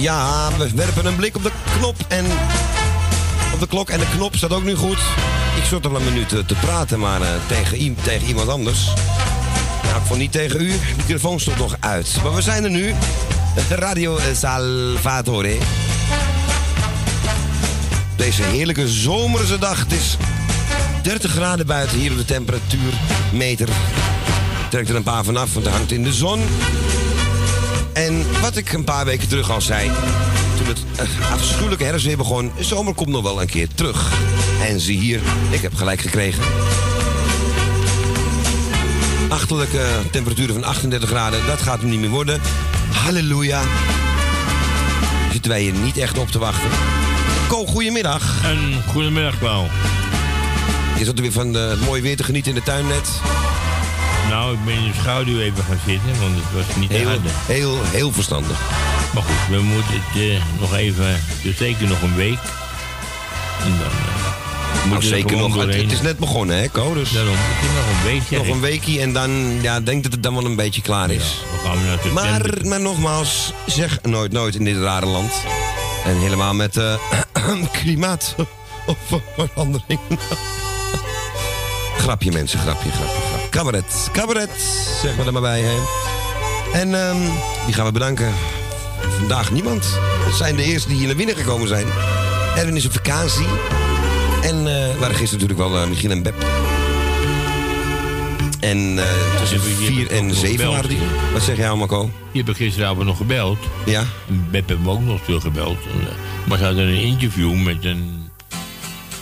[0.00, 2.24] Ja, we werpen een blik op de knop en...
[3.54, 4.98] Op de klok en de knop staat ook nu goed.
[5.56, 8.84] Ik zat al een minuut eh, te praten, maar eh, tegen, tegen iemand anders.
[9.82, 10.68] Nou, ik vond niet tegen u.
[10.68, 12.16] De microfoon stond nog uit.
[12.22, 12.94] Maar we zijn er nu.
[13.68, 15.56] Radio Salvatore.
[18.16, 19.78] Deze heerlijke zomerse dag.
[19.78, 20.16] Het is
[21.02, 23.68] 30 graden buiten hier op de temperatuurmeter.
[24.70, 26.40] Trekt er een paar vanaf, want het hangt in de zon.
[27.98, 29.90] En wat ik een paar weken terug al zei,
[30.56, 34.12] toen het eh, afschuwelijke herfstweer begon, de zomer komt nog wel een keer terug.
[34.68, 36.42] En zie hier, ik heb gelijk gekregen.
[39.28, 42.40] Achterlijke temperaturen van 38 graden, dat gaat hem niet meer worden.
[42.92, 43.62] Halleluja.
[45.32, 46.70] Zitten wij hier niet echt op te wachten.
[47.48, 48.44] Ko, goedemiddag.
[48.44, 49.68] En goedemiddag, Paul.
[50.98, 53.08] Je zat er weer van eh, het mooie weer te genieten in de tuin net.
[54.28, 57.08] Nou, ik ben in de schaduw even gaan zitten, want het was niet Heel,
[57.46, 58.60] heel, heel verstandig.
[59.14, 62.38] Maar goed, we moeten het eh, nog even, dus zeker nog een week.
[63.64, 63.88] En dan
[64.84, 65.54] Nou, er zeker nog.
[65.54, 66.94] Het, het is net begonnen, hè, Ko?
[66.94, 70.02] Dus Daarom, het is nog een week, zeg nog een weekje en dan ja, denk
[70.02, 71.42] dat het dan wel een beetje klaar is.
[71.64, 72.22] gaan we september.
[72.22, 75.32] Maar, maar nogmaals, zeg nooit nooit in dit rare land.
[76.04, 76.94] En helemaal met eh
[77.82, 80.00] klimaatverandering.
[82.02, 83.27] grapje mensen, grapje, grapje.
[83.58, 84.50] Cabaret, cabaret,
[85.02, 85.60] zeg maar er maar bij.
[85.60, 85.76] Hè.
[86.80, 87.16] En ehm,
[87.64, 88.32] die gaan we bedanken.
[89.18, 89.84] Vandaag niemand.
[90.00, 91.86] Het zijn de eerste die hier naar binnen gekomen zijn.
[92.56, 93.46] Erwin is op vakantie.
[94.42, 96.34] En eh waren gisteren natuurlijk wel eh, Michiel en Beb.
[98.60, 99.04] En eh
[99.38, 100.74] tussen Hebben jullie 4 en nog 7 gebeld?
[100.74, 100.98] waren die.
[101.32, 102.10] Wat zeg jij allemaal, Ko?
[102.32, 103.58] Je hebt gisteravond nog gebeld.
[103.84, 104.04] Ja?
[104.50, 105.34] Beb heeft me ook nog eh,
[106.44, 108.30] Maar ze hadden een interview met een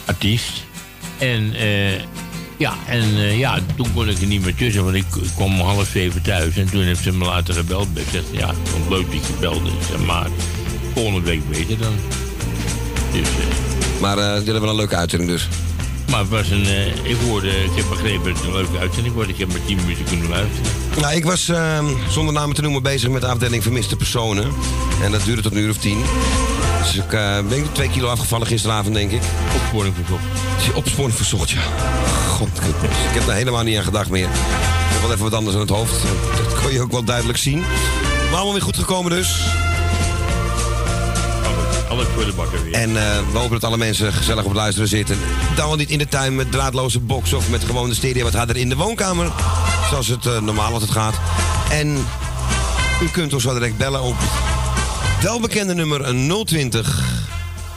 [0.04, 0.64] artiest.
[1.18, 2.02] En eh,
[2.56, 5.04] ja, en eh, ja, toen kon ik er niet meer tussen, want ik,
[5.34, 6.56] kwam om half zeven thuis.
[6.56, 7.88] En toen heeft ze me later gebeld.
[7.94, 10.28] Ik zeg, ja, vond leuk dat je zeg, maar
[10.94, 11.94] volgende week beter dan.
[13.12, 15.48] Dus, eh, Maar eh jullie hebben een leuke uitzending dus.
[16.10, 19.14] Maar het was een, eh, ik hoorde, ik heb begrepen dat het een leuke uitzending
[19.14, 19.30] wordt.
[19.30, 20.70] Ik heb maar tien minuten kunnen luisteren.
[21.00, 24.52] Nou, ik was eh, zonder namen te noemen bezig met de afdeling vermiste personen.
[25.02, 25.98] En dat duurde tot een uur of tien.
[26.82, 29.22] Dus ik eh, ben ik twee kilo afgevallen gisteravond, denk ik.
[29.56, 30.22] Opsporing verzocht.
[30.74, 31.60] Opsporing verzocht, ja.
[32.28, 34.28] God, ik heb daar helemaal niet aan gedacht meer.
[34.28, 36.02] Ik heb wel even wat anders aan het hoofd.
[36.36, 37.58] Dat kon je ook wel duidelijk zien.
[37.58, 39.44] Maar allemaal weer goed gekomen dus.
[41.88, 42.72] Alles, alles voor de bakker weer.
[42.72, 45.18] En eh, we hopen dat alle mensen gezellig op het luisteren zitten.
[45.56, 48.34] Dan wel niet in de tuin met draadloze box of met gewoon de stereo wat
[48.34, 49.32] harder in de woonkamer.
[49.88, 51.14] Zoals het eh, normaal altijd gaat.
[51.70, 52.06] En
[53.02, 56.00] u kunt ons zo direct bellen op het welbekende nummer
[56.44, 57.00] 020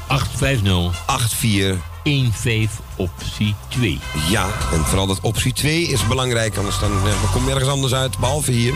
[0.07, 1.87] 850 84.
[2.03, 3.99] 15 optie 2.
[4.29, 7.93] Ja, en vooral dat optie 2 is belangrijk, anders dan eh, kom je ergens anders
[7.93, 8.73] uit, behalve hier.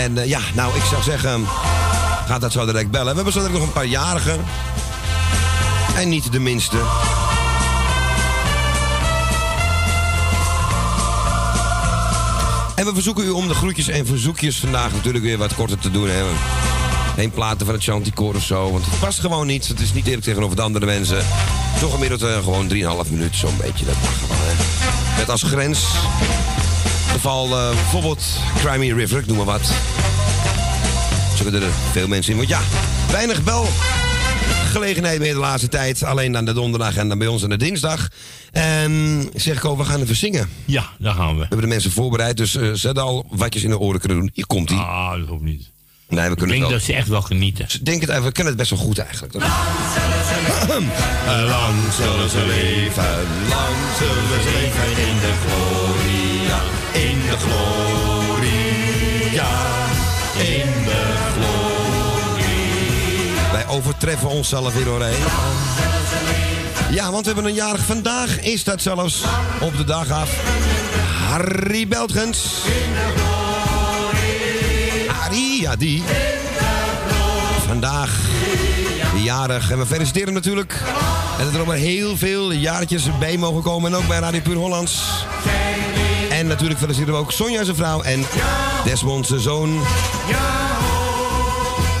[0.00, 1.46] En eh, ja, nou, ik zou zeggen,
[2.26, 3.08] ga dat zo direct bellen.
[3.08, 4.44] We hebben zo nog een paar jarigen.
[5.96, 6.76] En niet de minste.
[12.74, 15.90] En we verzoeken u om de groetjes en verzoekjes vandaag natuurlijk weer wat korter te
[15.90, 16.08] doen.
[16.08, 16.22] Hè.
[17.14, 19.68] Geen platen van het Chanticoor of zo, want het past gewoon niet.
[19.68, 21.24] Het is niet eerlijk tegenover de andere mensen.
[21.80, 23.84] Toch gemiddeld eh, gewoon 3,5 minuten, zo'n beetje.
[23.84, 24.56] Dat mag gewoon.
[25.18, 25.84] Met als grens
[27.10, 28.24] geval eh, bijvoorbeeld
[28.58, 29.72] Crimea River, ik noem maar wat.
[31.36, 32.60] Zullen er veel mensen in, want ja,
[33.10, 33.68] weinig bel
[34.70, 36.02] gelegenheid meer de laatste tijd.
[36.04, 38.08] Alleen aan de donderdag en dan bij ons aan de dinsdag.
[38.52, 40.48] En zeg ik ook, we gaan even zingen.
[40.64, 41.40] We Ja, daar gaan we.
[41.40, 44.30] hebben de mensen voorbereid, dus eh zet al watjes in de oren kunnen doen.
[44.34, 44.76] Hier komt ie.
[44.78, 45.68] Ah, dat hoeft niet.
[46.08, 46.78] Nee, we Ik kunnen denk het wel.
[46.78, 47.66] dat ze echt wel genieten.
[47.72, 49.34] Ik denk het we kennen het best wel goed eigenlijk.
[49.34, 49.52] Lang
[51.96, 53.04] zullen ze leven,
[53.48, 55.34] lang zullen ze leven in de in de
[57.40, 59.48] gloria,
[60.36, 63.52] in de gloria.
[63.52, 65.22] Wij overtreffen onszelf weer doorheen.
[66.90, 68.40] Ja, want we hebben een jarig vandaag.
[68.40, 69.24] Is dat zelfs
[69.60, 70.30] op de dag af.
[71.28, 72.62] Harry Beltgens.
[75.08, 76.02] Harry, ja die.
[77.66, 78.18] Vandaag
[79.22, 79.70] jarig.
[79.70, 80.82] En we feliciteren natuurlijk.
[81.38, 83.92] En dat er maar heel veel jaartjes bij mogen komen.
[83.92, 85.02] En ook bij Radio Puur Hollands.
[86.40, 88.24] En natuurlijk feliciteren we ook Sonja zijn vrouw en
[88.84, 89.82] Desmond zijn zoon.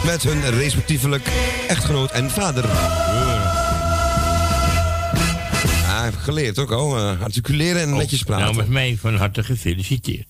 [0.04, 1.28] Met hun respectievelijk
[1.68, 2.64] echtgenoot en vader.
[5.82, 6.96] Ja, heb ik geleerd ook al.
[6.96, 8.44] eh, articuleren en netjes praten.
[8.44, 10.26] Nou, met mij van harte gefeliciteerd.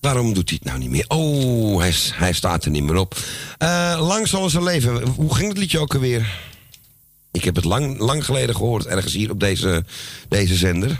[0.00, 1.04] Waarom doet hij het nou niet meer?
[1.08, 3.16] Oh, hij, hij staat er niet meer op.
[3.58, 5.06] Eh, lang zal zijn leven.
[5.08, 6.38] Hoe ging het liedje ook alweer?
[7.32, 9.84] Ik heb het lang, lang geleden gehoord, ergens hier op deze,
[10.28, 10.96] deze zender.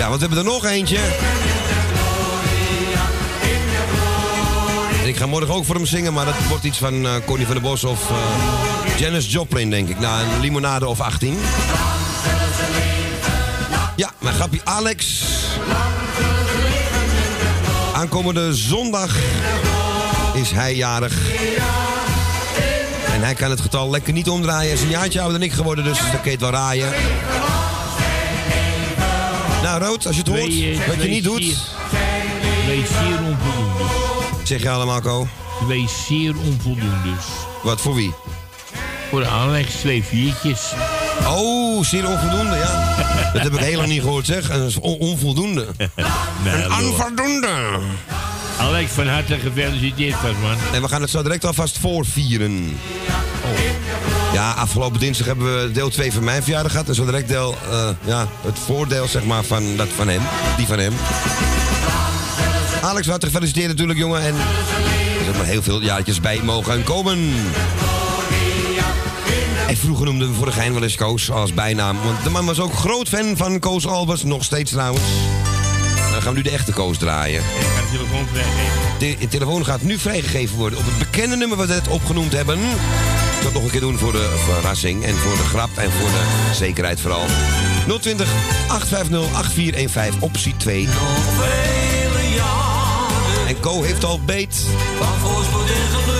[0.00, 0.98] Ja, wat hebben we er nog eentje?
[5.04, 7.54] Ik ga morgen ook voor hem zingen, maar dat wordt iets van uh, Connie van
[7.54, 8.16] der Bos of uh,
[8.98, 9.98] Janis Joplin, denk ik.
[9.98, 11.38] Na een limonade of 18.
[13.96, 15.24] Ja, mijn grapje Alex.
[17.92, 19.16] Aankomende zondag
[20.34, 21.14] is hij jarig.
[23.14, 24.64] En hij kan het getal lekker niet omdraaien.
[24.64, 26.92] Hij is een jaartje ouder dan ik geworden, dus dat kan het wel raaien.
[29.62, 31.56] Nou, Rood, als je het hoort, Twee, eh, wat je twee niet doet,
[32.64, 33.96] Twee zeer onvoldoendes.
[34.48, 35.26] zeg je allemaal, Ko.
[35.66, 37.24] Twee zeer onvoldoendes.
[37.62, 38.12] Wat voor wie?
[39.10, 40.72] Voor Alex twee viertjes.
[41.26, 42.94] Oh, zeer onvoldoende, ja.
[43.32, 44.48] Dat heb ik heel lang niet gehoord, zeg.
[44.48, 45.66] Dat is on- onvoldoende.
[46.44, 47.78] Nee, Een onvoldoende.
[48.58, 50.56] Alex, van harte gefeliciteerd, man.
[50.72, 52.78] En we gaan het zo direct alvast voorvieren.
[54.32, 56.88] Ja, afgelopen dinsdag hebben we deel 2 van mijn verjaardag gehad.
[56.88, 60.22] En zo direct deel, eh, ja, het voordeel zeg maar van, dat van hem.
[60.56, 60.92] Die van hem.
[62.82, 64.20] Alex, wat gefeliciteerd natuurlijk, jongen.
[64.20, 67.18] En er zijn maar heel veel jaartjes bij mogen komen.
[69.68, 71.98] En vroeger noemden we voor de gein wel eens Koos als bijnaam.
[72.04, 74.22] Want de man was ook groot fan van Koos Albers.
[74.22, 75.04] Nog steeds trouwens.
[76.12, 77.40] Dan gaan we nu de echte Koos draaien.
[77.40, 78.98] Ik ga de telefoon vrijgeven.
[78.98, 82.32] De, de telefoon gaat nu vrijgegeven worden op het bekende nummer wat we net opgenoemd
[82.32, 82.58] hebben.
[83.44, 86.54] Het nog een keer doen voor de verrassing en voor de grap en voor de
[86.54, 87.24] zekerheid vooral.
[88.00, 88.28] 020
[88.68, 90.88] 850 8415 optie 2.
[90.88, 94.66] Vele jaren En Co heeft al beet.
[94.98, 96.19] van voorspoed en geluk.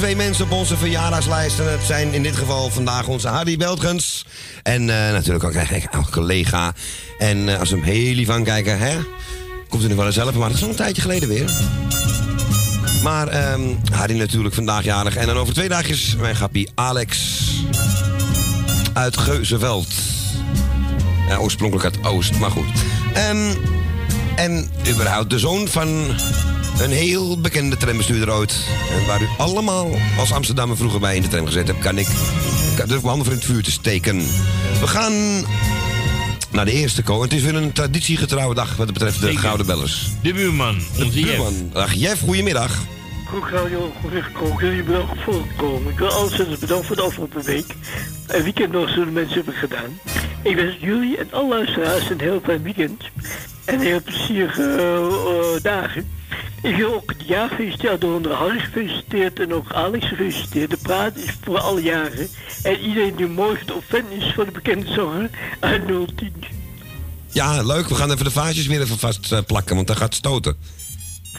[0.00, 1.58] Twee mensen op onze verjaardagslijst.
[1.58, 4.24] En het zijn in dit geval vandaag onze Harry Beltgens.
[4.62, 6.74] En eh, natuurlijk ook een collega.
[7.18, 8.96] En eh, als we hem heel lief aankijken, hè,
[9.68, 10.34] komt hij nog wel eens zelf.
[10.34, 11.50] Maar dat is al een tijdje geleden weer.
[13.02, 13.60] Maar ehm
[13.92, 15.16] Harry natuurlijk vandaag jarig.
[15.16, 17.40] En dan over twee dagjes mijn grappie Alex
[18.92, 19.92] uit Geuzenveld.
[21.28, 22.68] Ja, oorspronkelijk uit Oost, maar goed.
[23.14, 23.54] Ehm,
[24.36, 26.06] en überhaupt de zoon van
[26.80, 28.66] een heel bekende trambestuurder ooit.
[28.90, 32.06] En waar u allemaal als Amsterdammer vroeger bij in de tram gezet hebt, kan ik,
[32.06, 34.18] ik durf mijn handen voor in het vuur te steken.
[34.80, 35.44] We gaan
[36.50, 37.22] naar de eerste ko.
[37.22, 39.40] Het is weer een traditiegetrouwe dag wat betreft de Zeker.
[39.40, 40.08] Gouden Bellers.
[40.22, 41.36] De buurman, onze Jeff.
[41.36, 41.70] Buurman.
[41.72, 42.78] Dag Jeff, goedemiddag.
[43.26, 45.92] Kroekradio, Kroekradio, jullie bedankt voor het komen.
[45.92, 47.74] Ik wil alles bedankt voor de afgelopen week.
[48.26, 50.00] Een weekend nog zo de mensen hebben gedaan.
[50.42, 53.02] Ik wens jullie en alle luisteraars een heel fijn weekend.
[53.64, 56.08] En heel plezierige uh, dagen.
[56.62, 60.70] Ik wil ook het jaar feliciteren door onder Harry gefeliciteerd en ook Alex gefeliciteerd.
[60.70, 62.28] De praat is voor alle jaren.
[62.62, 66.32] En iedereen die morgen of fan is van de bekende zanger uit 010.
[67.32, 67.88] Ja, leuk.
[67.88, 70.56] We gaan even de vaasjes weer even vast uh, plakken, want dan gaat stoten.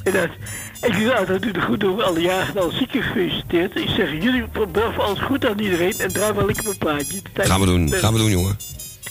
[0.03, 0.29] En dat,
[0.81, 3.75] ik wil altijd doen de goed door alle jaren al zieken gefeliciteerd.
[3.75, 7.21] Ik zeg jullie bravo alles goed aan iedereen en draai wel lekker mijn plaatje.
[7.33, 8.57] Gaan we doen, gaan we doen jongen.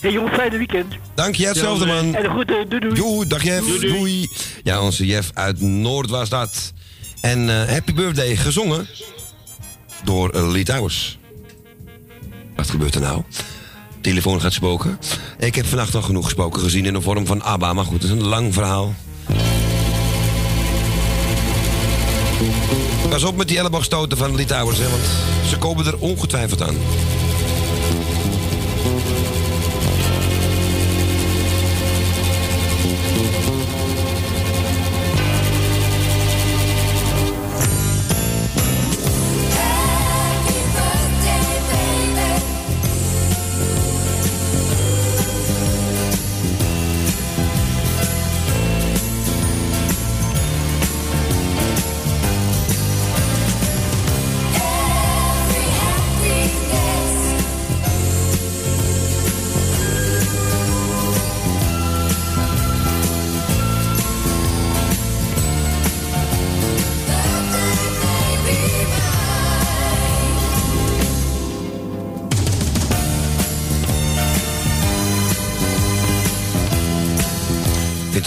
[0.01, 0.95] Hey jongen, fijne weekend.
[1.15, 2.15] Dank je, hetzelfde man.
[2.15, 2.95] En een goede doei doei.
[2.95, 3.81] Doei, dag Jeff.
[3.81, 4.29] Doei,
[4.63, 6.73] Ja, onze Jeff uit Noord was dat.
[7.21, 8.89] En uh, Happy Birthday gezongen
[10.05, 11.19] door uh, Lee Towers.
[12.57, 13.23] Wat gebeurt er nou?
[14.01, 14.99] Telefoon gaat spoken.
[15.39, 17.73] Ik heb vannacht al genoeg gesproken gezien in de vorm van ABBA.
[17.73, 18.95] Maar goed, het is een lang verhaal.
[23.09, 25.03] Pas op met die elleboogstoten van Lee Towers, hè, want
[25.49, 26.77] ze komen er ongetwijfeld aan.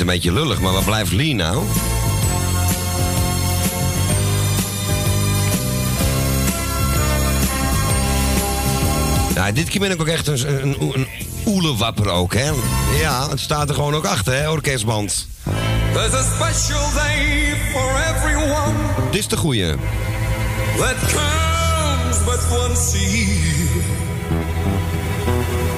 [0.04, 1.64] Een beetje lullig, maar waar blijft Lee nou?
[9.36, 11.08] Nou, dit keer ben ik ook echt een, een, een
[11.46, 12.52] oelewapper ook, hè?
[13.00, 15.28] Ja, het staat er gewoon ook achter, hè, orkestband.
[15.94, 18.74] There's a special day for everyone.
[19.12, 19.76] Dit is de goeie.
[20.78, 23.84] That comes but once a year.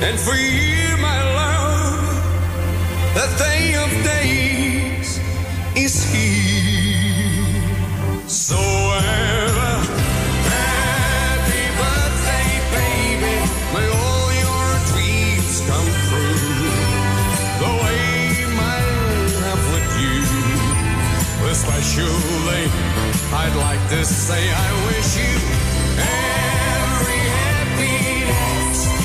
[0.10, 2.22] And for you, my love,
[3.14, 3.55] that of
[4.04, 5.20] days
[5.76, 7.56] is here.
[8.28, 9.74] So ever
[10.52, 13.36] happy birthday, baby.
[13.74, 16.72] May all your dreams come true.
[17.62, 20.22] The way mine have with you.
[21.52, 22.64] Especially,
[23.34, 25.34] I'd like to say I wish you
[26.00, 29.05] every happiness.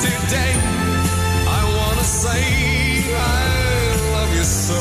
[0.00, 0.54] today
[1.46, 2.42] I wanna say
[3.14, 4.80] I love you so.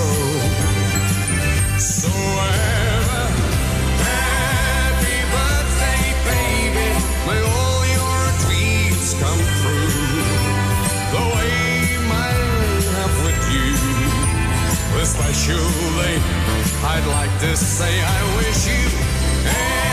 [1.80, 3.26] So ever
[4.10, 6.88] happy birthday, baby.
[7.28, 10.23] May all your dreams come true.
[11.13, 13.71] The way mine have with you.
[15.02, 16.15] Especially,
[16.93, 19.92] I'd like to say I wish you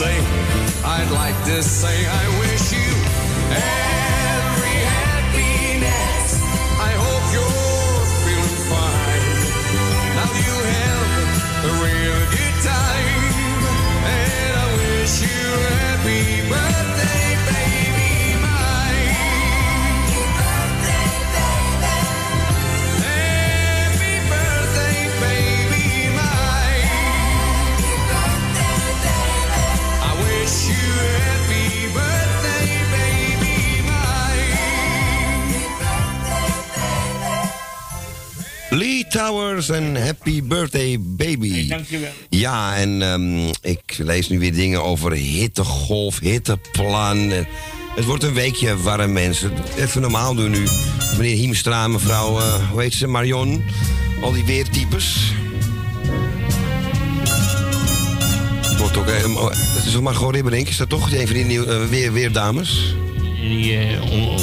[0.00, 0.18] day.
[0.84, 3.85] I'd like to say I wish you
[40.26, 41.68] Happy Birthday Baby.
[41.68, 42.10] Dankjewel.
[42.28, 47.30] Ja, en ehm, ik lees nu weer dingen over hittegolf, hitteplan.
[47.94, 49.52] Het wordt een weekje warm, mensen.
[49.76, 50.66] Even normaal doen nu.
[51.16, 53.62] Meneer Hiemstra, mevrouw, eh, hoe heet ze, Marion.
[54.20, 55.32] Al die weertypes.
[58.60, 59.06] Het wordt ook...
[59.06, 59.42] eh, oh,
[59.74, 61.12] dat is toch Margot Ribberink, is dat toch?
[61.12, 62.94] Een van die nieuwe, eh, weer, weerdames?
[63.40, 63.78] Die,
[64.10, 64.38] on,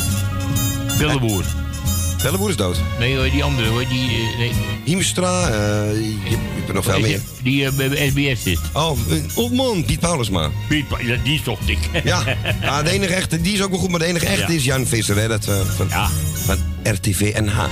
[2.23, 2.77] Pelleboer is dood.
[2.99, 4.09] Nee hoor, die andere hoor, die...
[4.09, 4.51] eh, nee.
[4.83, 7.21] Hiemstra, eh, je, je hebt er nog veel meer.
[7.43, 8.59] Die eh, bij SBS zit.
[8.73, 10.49] Oh, eh, oh man, Piet Paulusma.
[10.67, 11.77] Piet, Pa- ja, die is toch dik.
[12.03, 12.23] Ja,
[12.61, 14.57] ja, de enige echte, die is ook wel goed, maar de enige echte Ja.
[14.57, 15.87] is Jan Visser, hè, dat, eh, van,
[16.45, 17.63] van RTV NH.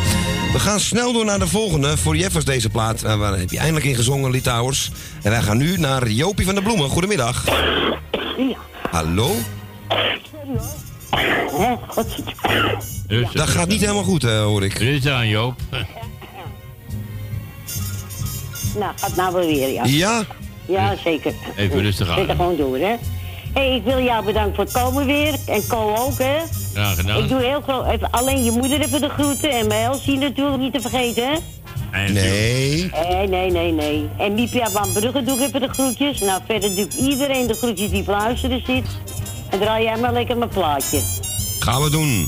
[0.53, 1.97] We gaan snel door naar de volgende.
[1.97, 3.03] Voor Jeff was deze plaat.
[3.03, 4.91] Uh, waar heb je eindelijk in gezongen, Lee Towers.
[5.21, 6.89] En wij gaan nu naar Jopie van der Bloemen.
[6.89, 7.43] Goedemiddag.
[8.91, 9.35] Hallo?
[13.33, 14.73] Dat gaat niet helemaal goed, eh, hoor ik.
[14.77, 15.55] Rustig aan, Joop.
[18.77, 19.83] Nou, gaat nou wel weer, ja.
[19.85, 20.23] Ja?
[20.65, 21.33] Ja, zeker.
[21.55, 22.17] Even rustig aan.
[22.17, 22.95] Zet er gewoon door, hè.
[23.53, 25.35] hey, ik wil jou bedanken voor het komen weer.
[25.45, 26.37] En Co ook, hè.
[26.73, 27.23] Graag gedaan.
[27.23, 27.87] Ik doe heel groot...
[27.87, 29.49] Even, alleen je moeder even de groeten.
[29.49, 31.37] En mijn Elsie natuurlijk niet te vergeten, hè.
[31.91, 32.91] Nee.
[33.09, 34.09] Nee, nee, nee, nee.
[34.17, 36.19] En Miepia van Brugge doe ik even de groetjes.
[36.19, 38.85] Nou, verder doe ik iedereen de groetjes die op luisteren zit.
[39.51, 41.01] En draai jij maar lekker mijn plaatje.
[41.59, 42.27] Gaan we doen.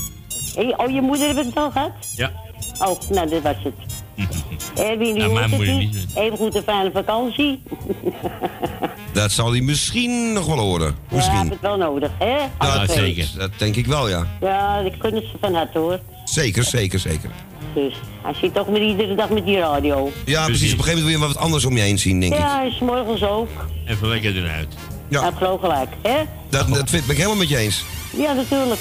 [0.54, 1.92] Hey, oh, je moeder heb ik het al gehad?
[2.16, 2.30] Ja.
[2.78, 3.74] Oh, nou, dat was het.
[4.86, 5.94] Erwin, die hoort het moeder niet.
[5.94, 6.16] niet.
[6.16, 7.62] Even goed een fijne vakantie.
[9.12, 10.86] Dat zal hij misschien nog wel horen.
[10.86, 11.50] Ja, heb Misschien.
[11.50, 12.36] het wel nodig, hè?
[12.58, 13.28] Alle twee.
[13.36, 14.26] Dat denk ik wel, ja.
[14.40, 16.00] Ja, ik gun het ze van harte, hoor.
[16.24, 17.30] Zeker, zeker, zeker.
[17.74, 20.10] Dus, hij zit toch met iedere dag met die radio.
[20.24, 20.72] Ja, precies.
[20.72, 22.38] Op een gegeven moment wil je wat anders om je heen zien, denk ik.
[22.38, 23.48] Ja, is morgens ook.
[23.86, 24.74] Even lekker eruit.
[25.08, 25.22] Ja.
[25.22, 26.22] Heeft gewoon gelijk, hè?
[26.58, 27.84] Dat, dat vind, ik helemaal met je eens.
[28.16, 28.80] Ja, natuurlijk.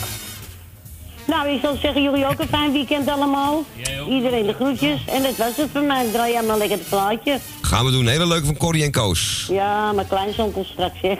[1.28, 3.64] Nou, ik zal zeggen, jullie ook een fijn weekend allemaal.
[4.10, 5.00] Iedereen de groetjes.
[5.06, 6.06] En dat was het voor mij.
[6.12, 7.40] Draai jij maar lekker het plaatje.
[7.62, 8.08] Gaan we doen.
[8.08, 9.46] Hele leuke van Corrie en Koos.
[9.50, 11.14] Ja, mijn kleinzoon komt straks, hè.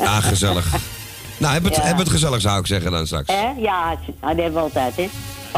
[0.00, 0.66] Ja, gezellig.
[1.38, 1.82] Nou, heb het, Ja.
[1.82, 3.32] heb het gezellig, zou ik zeggen dan straks.
[3.32, 3.48] Hè?
[3.58, 5.08] Ja, het- nou, dat hebben we altijd, hè.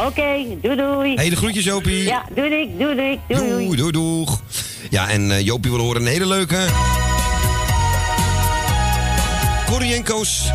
[0.05, 1.15] Oké, doei doei.
[1.15, 2.03] Hey, de groetjes, Jopie.
[2.03, 3.19] Ja, doei doei, doei doei.
[3.27, 3.65] Doei doei.
[3.65, 4.41] Doei, doei, doeg.
[4.89, 6.57] Ja, en eh, Jopie wil horen een hele leuke.
[9.73, 10.51] Corrie en Koos.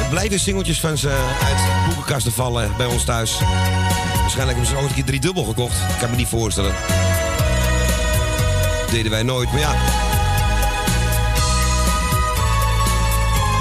[0.00, 1.08] Er blijven singeltjes van ze
[1.44, 3.38] uit boekenkasten vallen bij ons thuis.
[4.20, 5.76] Waarschijnlijk hebben ze ooit een keer drie dubbel gekocht.
[5.76, 6.74] Ik kan me niet voorstellen.
[8.80, 9.74] Dat deden wij nooit, maar ja.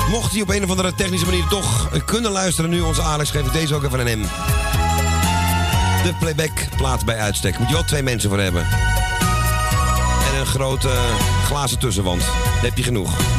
[0.10, 3.46] Mocht hij op een of andere technische manier toch kunnen luisteren nu, onze Alex, geef
[3.46, 4.24] deze ook even een M.
[6.04, 7.60] De playback plaat bij uitstek.
[7.60, 8.62] Moet je wel twee mensen voor hebben.
[10.32, 10.92] En een grote
[11.46, 12.22] glazen tussenwand.
[12.22, 13.37] Dan heb je genoeg.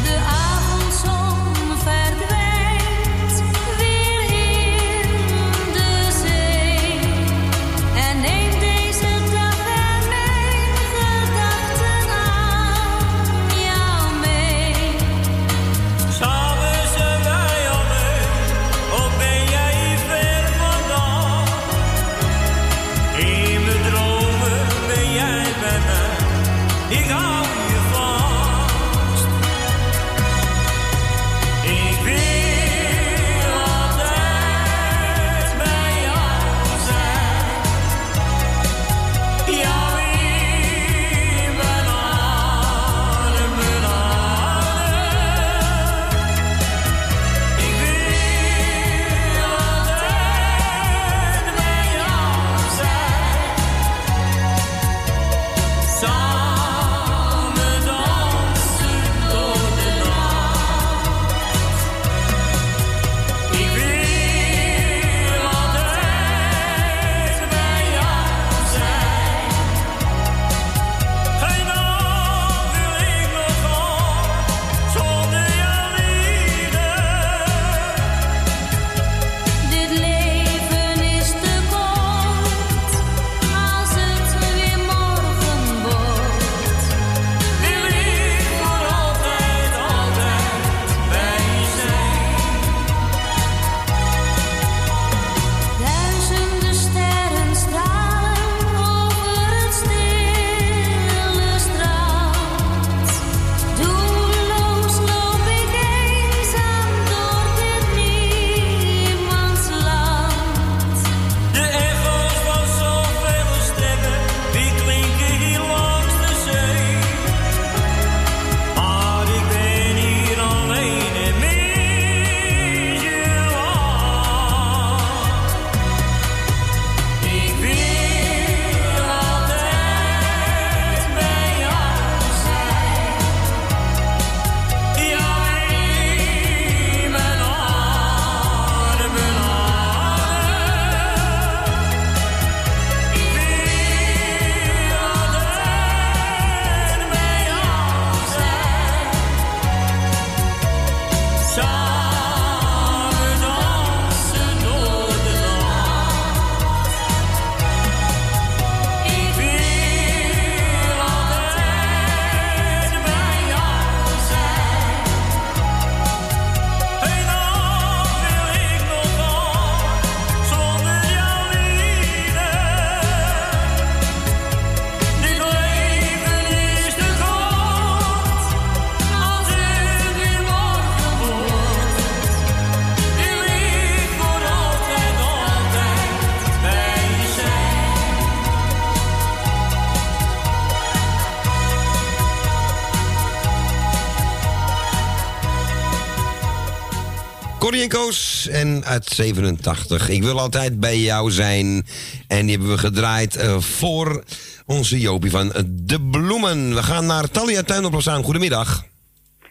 [197.89, 200.09] Corrie en uit 87.
[200.09, 201.87] Ik wil altijd bij jou zijn.
[202.29, 204.25] En die hebben we gedraaid eh, voor
[204.67, 206.75] onze Jopie van De Bloemen.
[206.75, 208.23] We gaan naar Talia Tuinoplos aan.
[208.23, 208.85] Goedemiddag.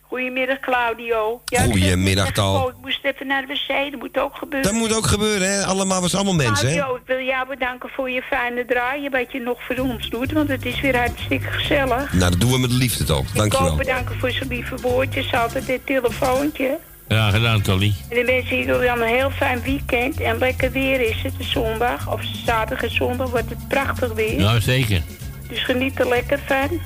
[0.02, 1.42] Goedemiddag, Claudio.
[1.46, 2.64] Goedemiddag, ik, Tal.
[2.64, 4.72] oh, ik moest even naar de wc, dat moet ook gebeuren.
[4.72, 5.66] Dat moet ook gebeuren, hè?
[5.66, 6.74] Allemaal, zijn allemaal mensen, hè?
[6.74, 10.32] Claudio, ik wil jou bedanken voor je fijne draaien, wat je nog voor ons doet,
[10.32, 12.14] want het is weer hartstikke gezellig.
[12.14, 13.28] Nou, dat doen we met liefde toch.
[13.28, 13.72] Ik Dankjewel.
[13.72, 16.78] ook bedanken voor zijn lieve woordjes, altijd dit telefoontje.
[17.08, 17.94] Ja, gedaan, Tolly.
[18.10, 21.44] En de mensen hier dan een heel fijn weekend en lekker weer is het, de
[21.44, 24.40] zondag, of zaterdag en zondag wordt het prachtig weer.
[24.40, 25.02] Ja, zeker.
[25.50, 26.82] Dus geniet er lekker van.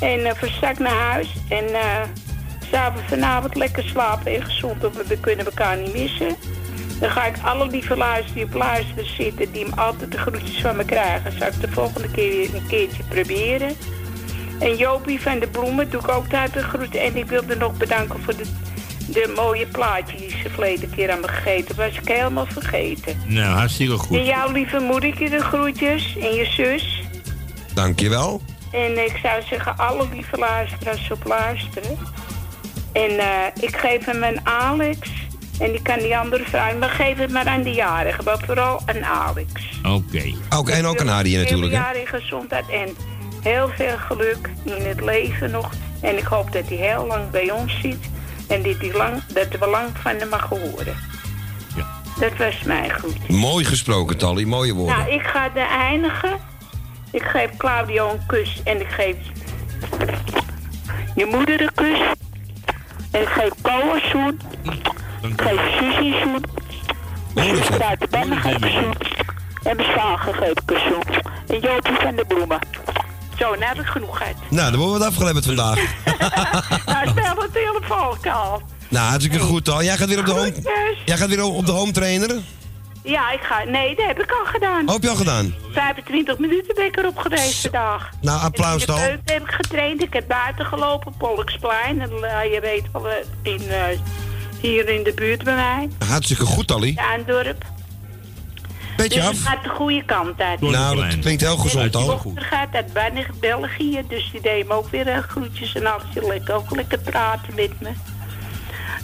[0.00, 1.28] En straks naar huis.
[1.48, 2.02] En eh
[2.70, 4.82] s'avonds vanavond lekker slapen en gezond.
[4.82, 6.36] Want we kunnen elkaar niet missen.
[7.00, 9.52] Dan ga ik alle lieve luisteren die op luisteren zitten.
[9.52, 11.32] Die hem altijd de groetjes van me krijgen.
[11.38, 13.76] Zal ik de volgende keer weer een keertje proberen.
[14.58, 17.00] En Jopie van de Bloemen doe ik ook daar de groeten.
[17.00, 18.44] En ik wilde nog bedanken voor de,
[19.12, 21.76] de mooie plaatje die ze verleden keer aan me gegeten.
[21.76, 23.16] Was ik helemaal vergeten.
[23.26, 24.26] Nou, hartstikke En goed.
[24.26, 26.16] jouw lieve moedertje de groetjes.
[26.20, 27.02] En je zus.
[27.74, 28.42] Dankjewel.
[28.72, 31.98] En ik zou zeggen, alle lieve luisteraars op luisteren.
[32.92, 33.26] En eh,
[33.60, 34.98] ik geef hem aan Alex.
[35.58, 36.78] En die kan die andere vragen.
[36.78, 38.22] Maar geef het maar aan de jarige.
[38.22, 39.80] Maar vooral aan Alex.
[39.82, 40.22] Oké.
[40.50, 41.82] Ook, en ook aan Harry natuurlijk, hè?
[41.92, 42.88] Heel gezondheid en
[43.42, 45.70] heel veel geluk in het leven nog.
[46.00, 47.98] En ik hoop dat hij heel lang bij ons zit.
[48.50, 50.96] En dat, hij lang, dat we lang van hem mag horen.
[51.76, 51.86] Ja.
[52.20, 53.28] Dat was mijn groet.
[53.28, 54.44] Mooi gesproken, Tally.
[54.44, 54.98] Mooie woorden.
[54.98, 56.38] Nou, ik ga de eindigen.
[57.10, 59.16] Ik geef Claudio een kus en ik geef
[61.14, 62.00] je moeder een kus.
[63.10, 64.40] En ik geef Paul een zoen.
[65.22, 66.44] Ik geef Suzy een zoen.
[67.44, 68.94] Ik buitenbannen geef ik een zoen.
[69.62, 71.22] En mijn zwager geef ik een zoen.
[71.46, 72.58] En Jopie van de bloemen.
[73.38, 74.18] Zo, nou heb ik genoeg.
[74.48, 75.78] Nou, dan worden we het afgeleverd vandaag.
[76.86, 77.14] nou,
[77.52, 78.62] telefoon al.
[78.88, 79.82] nou, hartstikke goed, Tal.
[79.82, 80.98] Jij gaat weer op de home, Groetjes.
[81.04, 82.36] jij gaat weer op de home trainer?
[83.02, 83.64] Ja, ik ga...
[83.64, 84.86] Nee, dat heb ik al gedaan.
[84.88, 85.54] Oh, heb je al gedaan?
[85.72, 88.10] 25 minuten ben ik erop geweest vandaag.
[88.20, 90.02] Nou, applaus, de keuken heb ik getraind.
[90.02, 92.00] Ik heb buiten gelopen, Polksplein.
[92.00, 93.98] En, eh, je weet wel, eh, in, eh,
[94.60, 95.88] hier in de buurt bij mij.
[96.08, 96.94] Hartstikke goed, Tally.
[96.94, 97.64] Tuindorp.
[99.02, 99.34] Beetje dus af.
[99.36, 100.60] het gaat de goede kant uit.
[100.60, 102.06] Nou, dat klinkt heel gezond, Mijn Tal.
[102.06, 102.92] dochter gaat uit
[103.40, 104.02] België.
[104.08, 106.02] Dus die deed me ook weer eh, groetjes en alles.
[106.14, 107.90] Je lekker ook lekker praten met me.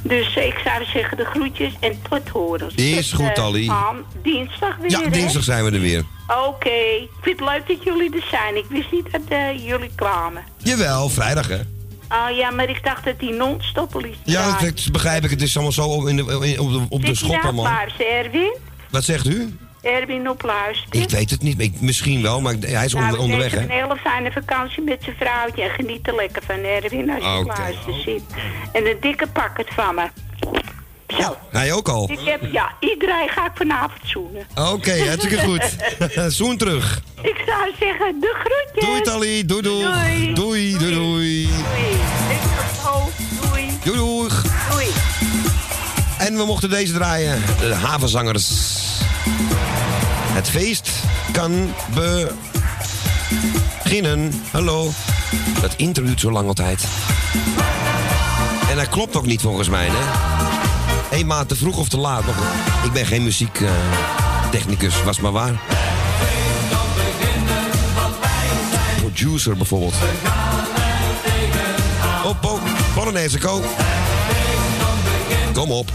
[0.02, 2.70] Dus eh, ik zou zeggen de groetjes en tot horen.
[2.76, 5.10] Is Tot, goed, eh, aan dinsdag weer, Ja, hè?
[5.10, 6.04] dinsdag zijn we er weer.
[6.46, 6.68] Oké.
[6.70, 8.56] Ik vind het leuk dat jullie er zijn.
[8.56, 10.42] Ik wist niet dat eh, jullie kwamen.
[10.56, 11.60] Jawel, vrijdag, hè?
[12.10, 15.30] Oh ja, maar ik dacht dat die non-stop liet Ja, dat begrijp ik.
[15.30, 18.56] Het is allemaal zo op, in de, in- op de, op de schop nou Erwin?
[18.90, 19.56] Wat zegt u?
[19.82, 21.02] Erwin op luisteren.
[21.02, 21.60] Ik weet het niet.
[21.60, 23.64] Ik, misschien wel, maar hij is onder, nou, onderweg, ik hè?
[23.64, 25.62] een hele fijne vakantie met zijn vrouwtje.
[25.62, 28.22] En geniet er lekker van, Erwin, als je op luisteren zit.
[28.72, 30.08] En een dikke pakket van me.
[31.06, 31.36] Zo.
[31.50, 32.10] Hij ook al.
[32.10, 34.46] Ik heb, ja, iedereen ga ik vanavond zoenen.
[34.54, 35.76] Oké, hartstikke goed.
[36.36, 37.02] Zoen terug.
[37.22, 38.84] Ik zou zeggen, de groetjes.
[38.84, 39.44] Doei, Tally.
[39.44, 39.84] Doei, doei.
[39.84, 40.34] Doei.
[40.34, 41.48] Doei, doei, doei.
[41.48, 41.96] Doei.
[43.84, 44.28] Doei, doei.
[44.70, 44.88] Doei.
[46.18, 47.42] En we mochten deze draaien.
[47.60, 48.74] De havenzangers.
[50.36, 50.90] Het feest
[51.32, 51.74] kan
[53.82, 54.32] beginnen.
[54.50, 54.90] Hallo.
[55.60, 56.84] Dat duurt zo lang altijd.
[58.70, 60.04] En dat klopt ook niet volgens mij, hè?
[61.16, 62.24] Eén maand te vroeg of te laat.
[62.84, 65.60] Ik ben geen muziektechnicus, was maar waar.
[68.96, 69.94] Producer bijvoorbeeld.
[72.24, 72.60] Op, op,
[72.94, 73.62] Polonaise, ko.
[75.52, 75.92] Kom op.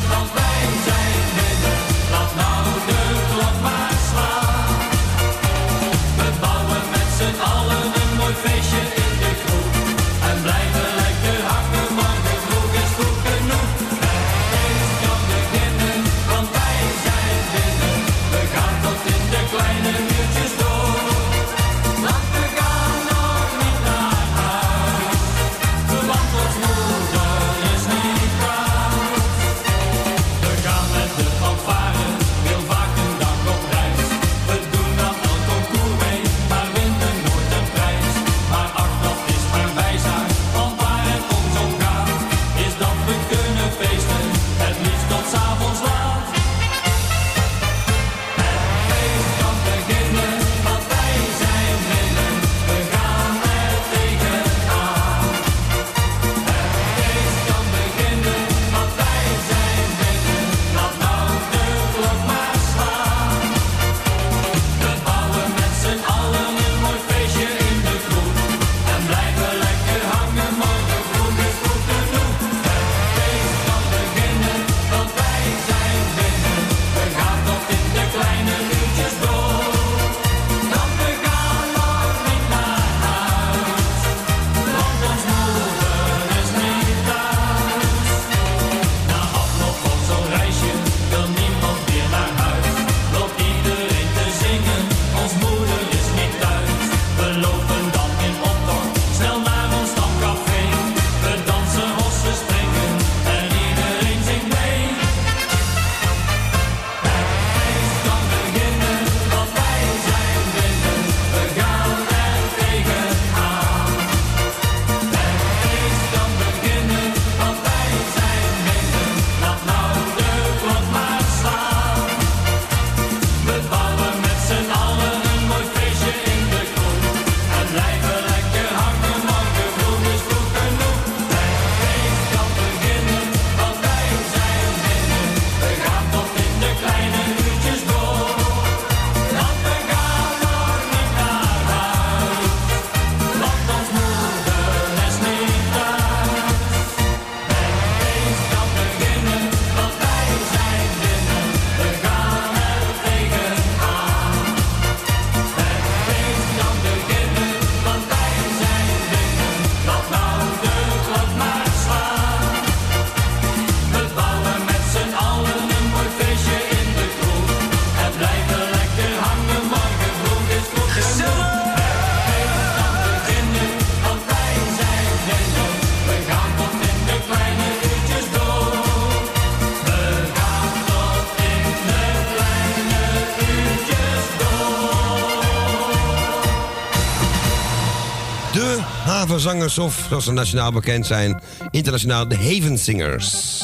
[189.46, 193.60] havenzangers of, zoals ze nationaal bekend zijn, internationaal de Havensingers.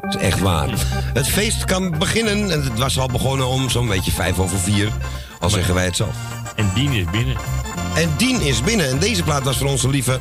[0.00, 0.68] Dat is echt waar.
[1.14, 4.88] Het feest kan beginnen, en het was al begonnen om zo'n beetje vijf over vier.
[5.40, 6.08] Al zeggen wij het zo.
[6.56, 7.36] En Dien is binnen.
[7.96, 8.88] En Dien is binnen.
[8.88, 10.18] En deze plaat was voor onze lieve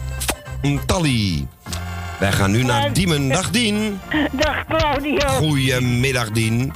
[0.85, 1.47] Tally.
[2.19, 3.27] Wij gaan nu naar Diemen.
[3.27, 3.99] Dag Dien.
[4.31, 5.27] Dag Claudio.
[5.27, 6.73] Goedemiddag Dien.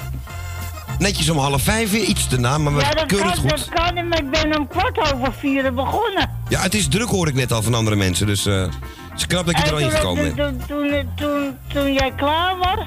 [1.00, 3.50] Netjes om half vijf weer, iets te na, maar we Ja, kan, het goed.
[3.50, 6.29] dat kan, maar ik ben om kwart over vier begonnen.
[6.60, 8.72] Ja, het is druk hoor ik net al van andere mensen, dus eh, het
[9.18, 10.68] is knap dat je er al En toen- ingekomen bent.
[10.68, 12.86] Toen, toen, toen, toen jij klaar was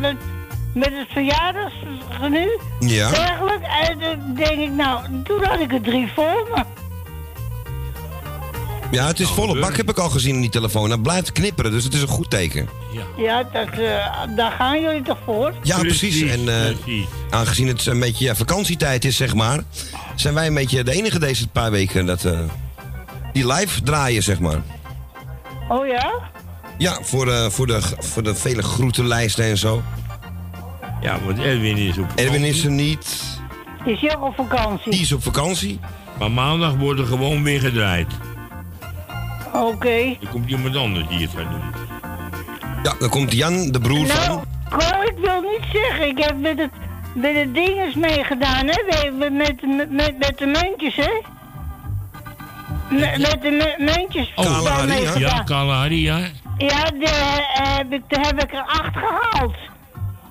[0.00, 0.16] met,
[0.74, 2.48] met het verjaardagsgenu,
[2.80, 3.10] Ja.
[3.88, 6.62] en toen denk ik, nou, toen had ik er drie voor me.
[8.90, 10.88] Ja, het is volle bak, heb ik al gezien in die telefoon.
[10.88, 12.68] Dat blijft knipperen, dus het is een goed teken.
[13.16, 15.54] Ja, dat, eh, daar gaan jullie toch voor?
[15.62, 16.20] Ja, precies.
[16.22, 16.76] En eh,
[17.30, 19.60] aangezien het een beetje ja, vakantietijd is, zeg maar,
[20.14, 22.38] zijn wij een beetje de enige deze paar weken dat, eh,
[23.34, 24.62] die live draaien, zeg maar.
[25.68, 26.12] Oh ja?
[26.78, 29.82] Ja, voor, eh, voor, de, voor de vele groetenlijsten en zo.
[31.00, 33.22] Ja, want Edwin is op Erwin is er niet.
[33.84, 34.90] Is ook op vakantie?
[34.90, 35.80] Die is op vakantie.
[36.18, 38.06] Maar maandag wordt er gewoon weer gedraaid.
[39.52, 39.88] Oké.
[39.88, 41.82] Er komt iemand anders die het gaat doen.
[42.82, 44.44] Ja, dan komt Jan, de broer Nou, van.
[44.70, 46.70] Cor, ik wil niet zeggen, ik heb met het,
[47.14, 48.82] met het dinges meegedaan, hè?
[48.86, 49.32] Met, met,
[49.66, 51.20] met, met, met de muntjes, hè?
[52.94, 54.32] Met, de mu- muntjes.
[54.34, 55.42] Oh, daar ja.
[55.42, 56.18] Kalahari, ja.
[56.58, 57.06] Ja, de,
[57.54, 59.54] eh, heb ik, daar heb ik er acht gehaald.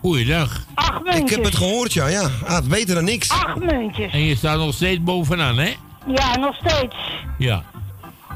[0.02, 0.66] Goeiedag.
[0.74, 1.22] Acht muntjes.
[1.22, 2.08] Ik heb het gehoord, ja.
[2.08, 2.30] ja.
[2.48, 3.30] Ah, beter dan niks.
[3.30, 4.12] Acht muntjes.
[4.14, 5.74] En je staat nog steeds bovenaan, hè?
[6.08, 6.96] Ja, nog steeds.
[7.38, 7.64] Ja.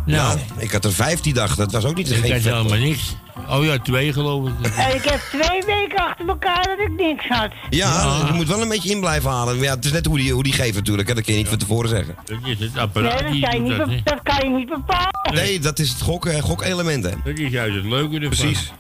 [0.07, 1.55] Ja, ik had er vijf die dag.
[1.55, 2.53] Dat was ook niet Ik geen had vet.
[2.53, 3.15] helemaal niks.
[3.49, 4.53] Oh ja, twee geloof ik.
[4.77, 7.51] En ik heb twee weken achter elkaar dat ik niks had.
[7.69, 9.57] Ja, je moet wel een beetje in blijven halen.
[9.59, 11.07] Ja, het is net hoe die, hoe die geeft natuurlijk.
[11.07, 11.13] Hè.
[11.13, 12.15] Dat kun je niet van tevoren zeggen.
[12.25, 14.01] Dat is het Nee, dat kan, je niet, dat, be- hè.
[14.03, 15.33] dat kan je niet bepalen.
[15.33, 17.11] Nee, dat is het gok, eh, gokelement, hè.
[17.23, 18.29] Dat is juist het leuke ervan.
[18.29, 18.71] Precies.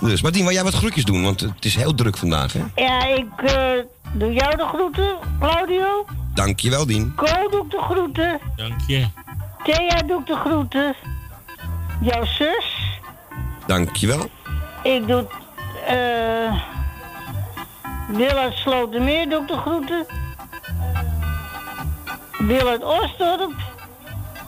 [0.00, 1.22] Dus, Martien, wil jij wat groetjes doen?
[1.22, 2.60] Want het is heel druk vandaag, hè?
[2.76, 3.62] Ja, ik eh,
[4.12, 6.06] doe jou de groeten, Claudio.
[6.34, 7.12] Dankjewel, Dien.
[7.14, 8.40] Ko doe ik de groeten.
[8.56, 9.04] Dank je.
[9.64, 10.94] Thea doe ik de groeten.
[12.00, 12.98] Jouw zus.
[13.66, 14.28] Dankjewel.
[14.82, 15.26] Ik doe...
[15.86, 16.72] eh
[18.08, 20.06] Wil uit Slotermeer doe ik de groeten.
[22.38, 23.52] Wil uit Osdorp.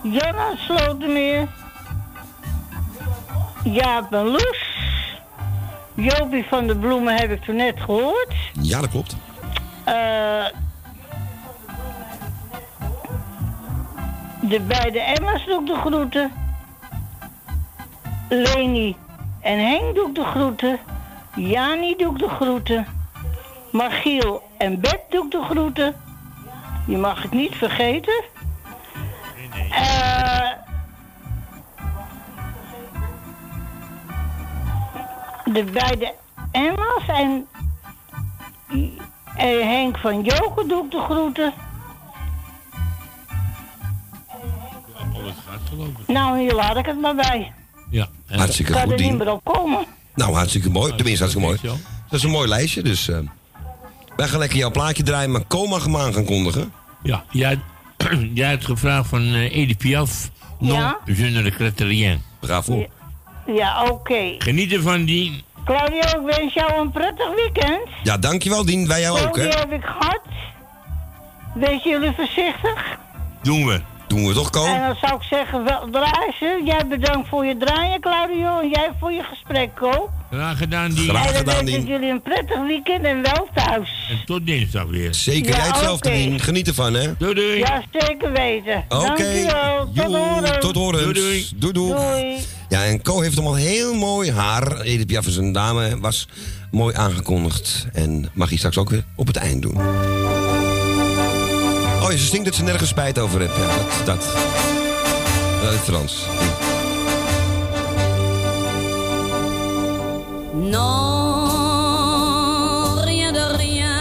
[0.03, 1.49] Jan uit Slotermeer.
[3.65, 4.75] Jaap en Loes.
[5.95, 8.35] Jopie van de Bloemen heb ik toen net gehoord.
[8.61, 9.17] Ja, dat klopt.
[9.85, 10.45] Eh,
[14.49, 16.33] de beide Emma's doe ik de groeten.
[18.29, 18.97] Leni
[19.41, 20.79] en Henk doe ik de groeten.
[21.35, 22.87] Jani doe ik de groeten.
[23.73, 25.95] Margiel en Bet doe ik de groeten.
[26.87, 28.25] Je mag het niet vergeten.
[29.71, 30.51] Eh,
[35.45, 36.15] de beide
[36.51, 37.49] Emma's en
[39.69, 41.53] Henk van Joken doe ik de groeten.
[45.69, 46.07] Geloof ik.
[46.09, 47.53] Nou, hier laat ik het maar bij.
[47.91, 48.09] Ja.
[48.27, 49.17] Hartstikke Ik kan goed, er niet Dien.
[49.19, 49.85] meer op komen.
[50.15, 50.95] Nou, hartstikke mooi.
[50.95, 51.79] Tenminste, hartstikke mooi.
[52.09, 53.09] Dat is een mooi lijstje, dus...
[53.09, 53.19] eh,
[54.17, 56.73] wij gaan lekker jouw plaatje draaien, maar Coma gaan aan gaan kondigen.
[57.03, 57.61] Ja, jij,
[58.35, 60.31] jij hebt gevraagd van eh Edith Piaf.
[60.59, 60.99] Non, Ja?
[61.05, 62.23] je ne regrette rien.
[62.41, 62.87] Bravo.
[63.47, 64.35] Ja, oké.
[64.39, 65.45] Geniet ervan, die.
[65.65, 67.89] Claudio, ik wens jou een prettig weekend.
[68.03, 68.87] Ja, dankjewel, Dien.
[68.89, 69.59] Wij jou ook, Claudio hè?
[69.59, 70.21] heb ik gehad.
[71.55, 72.99] Wees jullie voorzichtig.
[73.43, 73.81] Doen we.
[74.09, 74.65] Doen we toch, Ko?
[74.65, 76.65] En dan zou ik zeggen, wel draaien.
[76.65, 78.61] Jij bedankt voor je draaien, Claudio.
[78.61, 80.11] En jij voor je gesprek, Ko.
[80.31, 81.09] Graag gedaan, die.
[81.09, 81.87] Graag en gedaan, Dien.
[81.87, 84.07] jullie een prettig weekend en wel thuis.
[84.11, 85.15] En tot dinsdag weer.
[85.15, 86.11] Zeker, Ja, jij hetzelfde.
[86.11, 86.41] Dien.
[86.41, 87.17] Geniet ervan, hè?
[87.19, 87.59] Doei, doei.
[87.59, 88.85] Ja, zeker weten.
[88.89, 89.07] Oké.
[89.07, 90.59] Dankjewel.
[90.61, 91.03] Tot horen.
[91.03, 91.47] Doei, doei.
[91.57, 91.93] Doei, doei.
[91.93, 92.37] Doei.
[92.69, 94.81] Ja, en Co heeft hem al heel mooi haar.
[94.81, 96.29] Edith Piaf is een dame, was
[96.71, 97.87] mooi aangekondigd.
[97.93, 99.75] En mag hij straks ook weer op het eind doen.
[102.07, 103.57] Oh, ze stinkt dat ze nergens spijt over heeft.
[103.57, 104.25] Ja, dat, dat.
[105.63, 106.27] Dat is Frans.
[110.53, 111.41] Non,
[113.05, 113.95] rien de rien.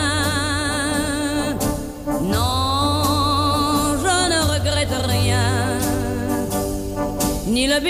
[2.22, 5.80] Non, je ne regrette rien.
[7.46, 7.82] Ni le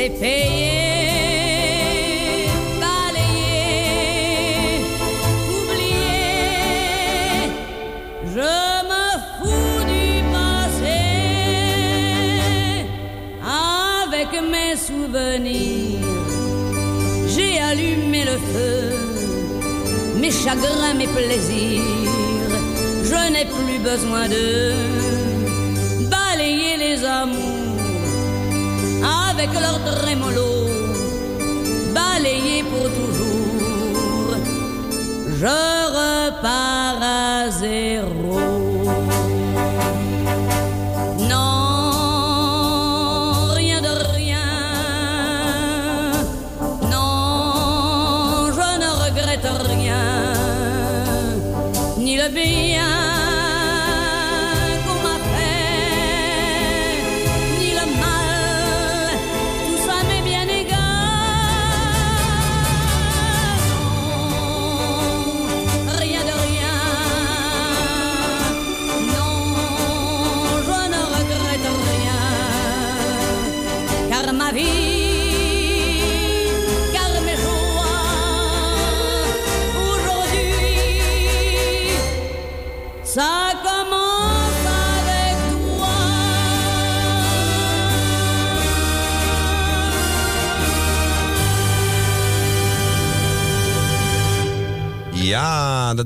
[0.00, 1.18] c'est payer,
[2.80, 4.00] balayer,
[5.56, 6.30] oublier.
[8.34, 8.52] Je
[8.90, 11.02] me fous du passé
[13.68, 16.08] avec mes souvenirs.
[17.32, 18.78] J'ai allumé le feu,
[20.18, 22.52] mes chagrins, mes plaisirs.
[23.04, 24.99] Je n'ai plus besoin d'eux
[29.42, 30.68] avec leur trémolo,
[31.94, 34.36] balayer pour toujours.
[35.40, 35.56] Je
[35.98, 38.19] repars à zéro.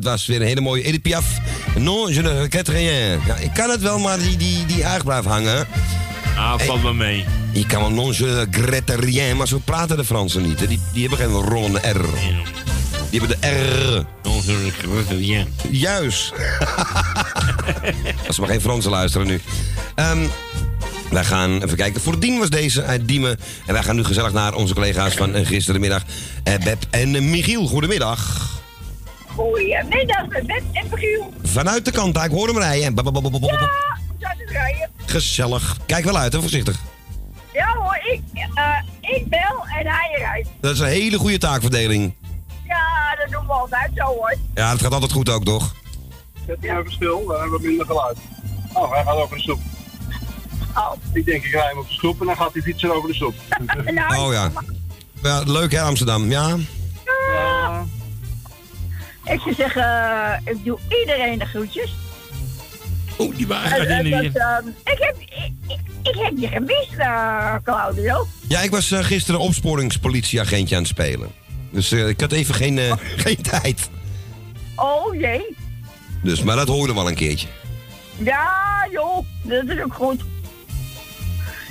[0.01, 1.24] Dat was weer een hele mooie Edith Piaf.
[1.78, 3.20] Non, je ne regrette rien.
[3.26, 5.66] Ja, ik kan het wel, maar die, die, die aag blijft hangen.
[6.36, 7.24] Ah, valt me mee.
[7.53, 10.61] Je kan wel non, je regrette rien, maar zo praten de Fransen niet.
[10.61, 10.66] hè.
[10.66, 12.05] Die, die hebben geen rollende R.
[13.11, 14.05] Die hebben de R.
[14.28, 15.49] Non, je regrette rien.
[15.70, 16.32] Juist.
[18.26, 19.40] Als we maar geen Fransen luisteren nu.
[19.95, 20.18] Ehm,
[21.11, 22.01] wij gaan even kijken.
[22.01, 23.38] Voordien was deze uit Diemen.
[23.66, 26.03] En wij gaan nu gezellig naar onze collega's van eh, gisterenmiddag.
[26.45, 28.43] Eh, Beb en eh, Michiel, goedemiddag.
[29.35, 31.32] Goedemiddag, met en Michiel.
[31.43, 32.95] Vanuit de kant, ik hoor hem rijden.
[32.95, 33.11] Ja, we
[34.18, 34.91] zijn het rijden.
[35.07, 35.76] Gezellig.
[35.87, 36.80] Kijk wel uit, hè, voorzichtig.
[37.53, 38.22] Ja hoor, ik,
[38.55, 40.49] eh, ik bel en hij rijdt.
[40.61, 42.14] Dat is een hele goede taakverdeling.
[42.64, 44.37] Ja, dat doen we altijd zo hoor.
[44.55, 45.74] Ja, het gaat altijd goed ook, toch?
[46.47, 48.16] Zet hem even stil, dan hebben we minder geluid.
[48.72, 49.61] Oh, hij gaat over de stoep.
[50.74, 50.93] Oh.
[51.12, 53.14] Ik denk, ik rij hem op de stoep en dan gaat hij fietsen over de
[53.14, 53.35] stoep.
[54.24, 54.51] Oh ja.
[55.22, 56.30] Ja, leuk hè, Amsterdam.
[56.30, 56.57] Ja.
[59.25, 61.95] Ik zou zeggen, eh, ik doe iedereen de groetjes.
[63.16, 64.37] Oh, die wagen En- gaat en in dat, hier.
[64.37, 65.16] ehm, ik, heb,
[65.68, 68.27] ik, ik, heb je gemist, eh, Claudio.
[68.49, 71.31] Ja, ik was eh, gisteren opsporingspolitieagentje aan het spelen.
[71.70, 73.89] Dus eh, ik had even geen, eh, geen tijd.
[74.77, 75.57] Oh jee.
[76.22, 77.47] Dus, maar dat hoorde wel een keertje.
[78.16, 78.53] Ja,
[78.91, 80.20] joh, dat is ook goed.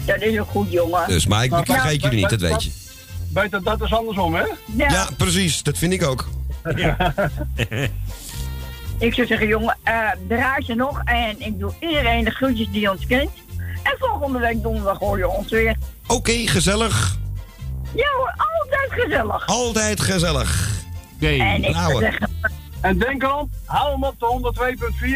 [0.06, 1.08] Dat is ook goed, jongen.
[1.08, 2.72] Dus, maar ik vergeet jullie niet, dat weet je.
[3.30, 4.44] Beter dat is andersom, hè?
[4.76, 4.90] Ja.
[4.92, 5.64] Ja, precies.
[5.64, 6.30] Dat vind ik ook.
[9.00, 12.92] Ik zou zeggen, jongen, eh draai je nog en ik doe iedereen de groetjes die
[12.92, 13.30] ons kent.
[13.84, 15.76] En volgende week donderdag hoor je ons weer.
[16.08, 17.18] Oké, gezellig.
[17.96, 19.48] Ja hoor, altijd gezellig.
[19.48, 20.70] Altijd gezellig.
[21.16, 22.30] Oké, En ik zou nou, zeggen,
[22.82, 24.54] En denk erom, hou hem op de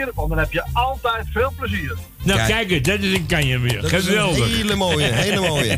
[0.10, 1.95] 102.4, want dan heb je altijd veel plezier.
[2.24, 2.50] Nou, Kijk.
[2.52, 3.82] kijk eens, dat is een kanje weer.
[3.82, 4.56] dat is een Geweldig.
[4.56, 5.78] hele mooie, hele mooie.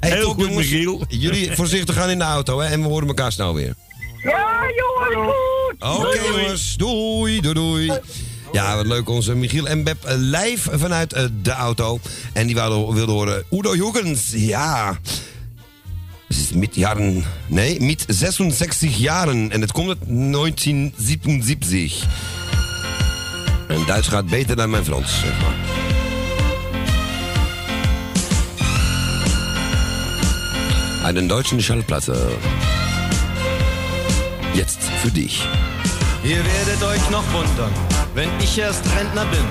[0.00, 0.70] Hey, Heel top, goed, jongens.
[0.70, 1.04] Michiel.
[1.08, 2.66] Jullie voorzichtig gaan in de auto, hè?
[2.68, 3.74] En we horen elkaar snel weer.
[4.80, 5.96] Goed.
[5.96, 6.76] Oké, jongens.
[6.76, 7.92] Doei, doei, doei.
[8.52, 9.08] Ja, wat leuk.
[9.08, 12.00] Onze Michiel en Beb eh, live vanuit eh, de auto.
[12.32, 14.32] En die wilden, wilden horen Udo Jürgens.
[14.34, 14.98] Ja.
[16.54, 17.24] Met jaren...
[17.46, 19.50] Nee, met 66 jaren.
[19.50, 22.06] En het komt uit 1977.
[23.68, 25.54] En Duits gaat beter dan mijn Frans, zeg maar.
[31.04, 32.28] Einen deutschen Schallplatte.
[34.58, 35.46] Jetzt für dich.
[36.24, 37.70] Ihr werdet euch noch wundern,
[38.14, 39.44] wenn ich erst Rentner bin.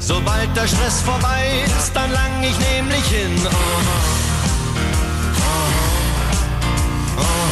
[0.00, 3.46] Sobald der Stress vorbei ist, dann lang ich nämlich hin.
[3.46, 3.54] Aha.
[5.46, 5.68] Aha.
[7.18, 7.50] Aha.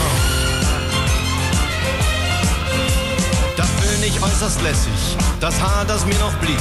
[3.56, 6.58] Da bin ich äußerst lässig, das Haar, das mir noch blieb.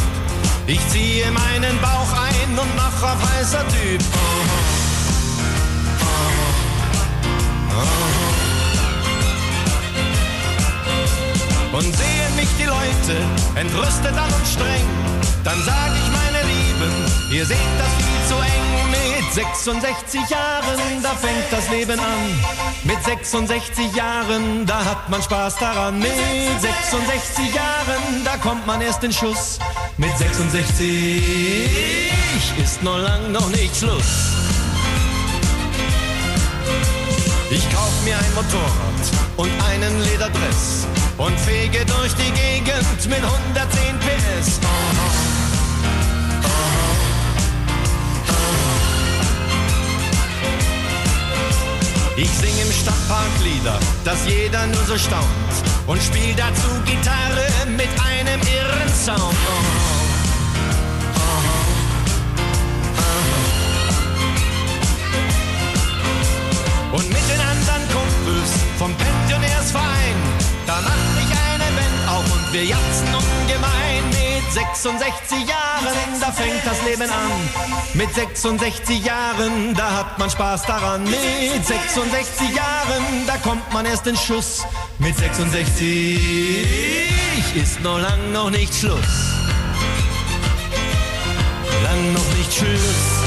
[0.67, 4.01] Ich ziehe meinen Bauch ein und mach auf heißer Typ.
[4.13, 4.59] Aha.
[7.71, 7.81] Aha.
[7.81, 8.24] Aha.
[11.75, 13.17] Und sehen mich die Leute
[13.55, 14.87] entrüstet an und streng,
[15.43, 16.93] dann sag ich meine Lieben,
[17.33, 18.91] ihr seht das viel zu eng.
[18.91, 22.39] Mit 66 Jahren, da fängt das Leben an.
[22.85, 25.99] Mit 66 Jahren, da hat man Spaß daran.
[25.99, 26.13] Mit
[26.61, 29.59] 66 Jahren, da kommt man erst in Schuss.
[29.97, 32.09] Mit 66
[32.63, 34.44] ist noch lang noch nicht Schluss.
[37.49, 39.05] Ich kauf mir ein Motorrad
[39.37, 40.87] und einen Lederdress
[41.17, 44.59] und fege durch die Gegend mit 110 PS.
[52.17, 55.75] Ich sing im Stadtpark Lieder, dass jeder nur so staunt.
[55.87, 57.45] und spiel dazu Gitarre
[57.77, 59.94] mit einem irren Sound.
[68.77, 70.15] Vom Pensionärsverein,
[70.67, 74.03] da macht mich eine Band auf und wir jatzen ungemein.
[74.09, 77.31] Mit 66 Jahren, da fängt das Leben an.
[77.93, 81.03] Mit 66 Jahren, da hat man Spaß daran.
[81.03, 84.65] Mit 66 Jahren, da kommt man erst in Schuss.
[84.99, 86.19] Mit 66
[87.55, 89.33] ist noch lang noch nicht Schluss.
[91.83, 93.24] Lang noch nicht Schluss.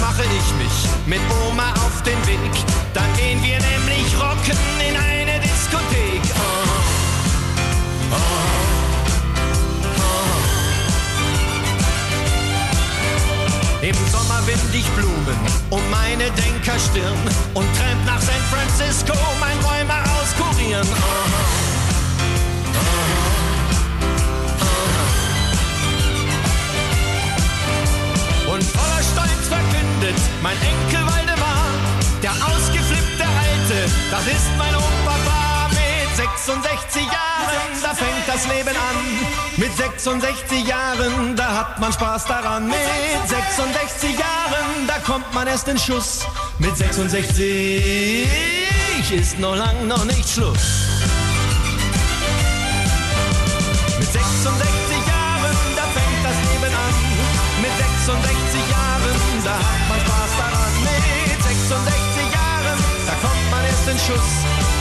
[0.00, 2.50] Mache ich mich mit Oma auf den Weg.
[2.94, 6.22] Dann gehen wir nämlich rocken in eine Diskothek.
[6.34, 6.40] Oh,
[8.12, 8.16] oh,
[9.96, 10.40] oh.
[13.82, 15.36] Im Sommer wind ich Blumen
[15.70, 17.18] um meine Denkerstirn
[17.54, 20.88] und tramp nach San Francisco mein Räumer auskurieren.
[20.88, 21.60] Oh,
[22.72, 23.39] Und
[30.10, 31.66] verkündet mein Enkel Waldemar,
[32.22, 35.68] der ausgeflippte Alte, das ist mein Opa.
[35.70, 38.96] Mit 66 Jahren, da fängt das Leben an.
[39.56, 42.66] Mit 66 Jahren, da hat man Spaß daran.
[42.66, 42.76] Mit
[43.26, 46.26] 66 Jahren, da kommt man erst in Schuss.
[46.58, 48.28] Mit 66
[49.12, 50.88] ist noch lang noch nicht Schluss.
[53.98, 56.94] Mit 66 Jahren, da fängt das Leben an.
[57.62, 59.79] Mit 66 Jahren, da hat
[63.86, 64.30] in Schuss.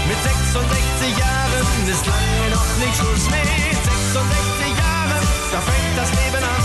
[0.07, 3.25] Mit 66 Jahren ist lange noch nicht Schluss.
[3.29, 5.23] Mit 66 Jahren,
[5.53, 6.63] da fängt das Leben an.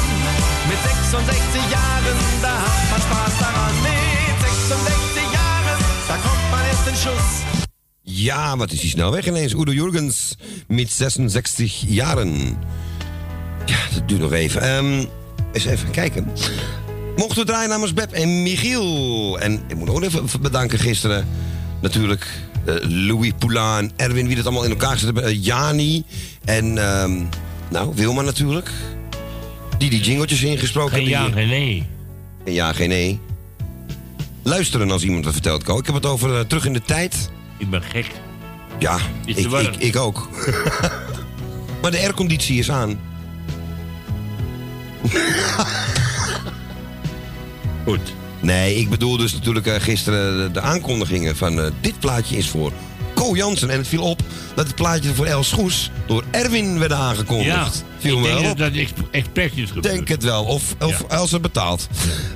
[0.69, 3.75] Mit 66 Jahren, da hat man Spaß daran.
[3.83, 5.79] Mit 66 Jahren,
[6.09, 7.31] da kommt man erst in Schuss.
[8.03, 9.55] Ja, wat is die snel weg ineens?
[9.55, 10.37] Udo Jurgens
[10.69, 12.59] met 66 jaren.
[13.67, 14.63] Ja, dat duurt nog even.
[14.63, 15.07] Ehm
[15.55, 16.27] eens even kijken.
[17.17, 19.39] Mochten we draaien namens Beb en Michiel.
[19.39, 21.29] En ik moet ook even bedanken gisteren.
[21.81, 22.27] Natuurlijk
[22.65, 25.25] eh, Louis Poulain, Erwin, wie dat allemaal in elkaar gezet hebben.
[25.25, 26.05] eh, Jani
[26.45, 27.23] en ehm,
[27.71, 28.71] nou, Wilma natuurlijk.
[29.79, 31.87] Die die jingeltjes ingesproken Geen ja, geen nee.
[32.45, 33.21] Geen ja, geen nee.
[34.43, 35.79] Luisteren als iemand dat vertelt, Ko.
[35.79, 37.31] Ik heb het over eh, terug in de tijd.
[37.59, 38.07] Ik ben gek.
[38.79, 40.29] Ja, ik, ik, ik ook.
[41.83, 43.01] maar de airconditie is aan.
[47.85, 48.15] Goed.
[48.45, 52.49] Nee, ik bedoel dus natuurlijk eh, gisteren de, de aankondigingen van eh, dit plaatje is
[52.49, 52.73] voor
[53.15, 53.71] Co Jansen.
[53.71, 54.21] En het viel op
[54.55, 57.47] dat het plaatje voor Els Goes door Erwin werd aangekondigd.
[57.49, 57.67] Ja,
[57.99, 58.75] viel ik me denk wel dat op.
[58.75, 59.95] dat expres is gebeurd.
[59.95, 60.45] Denk het wel.
[60.45, 61.89] Of, of Els het betaalt.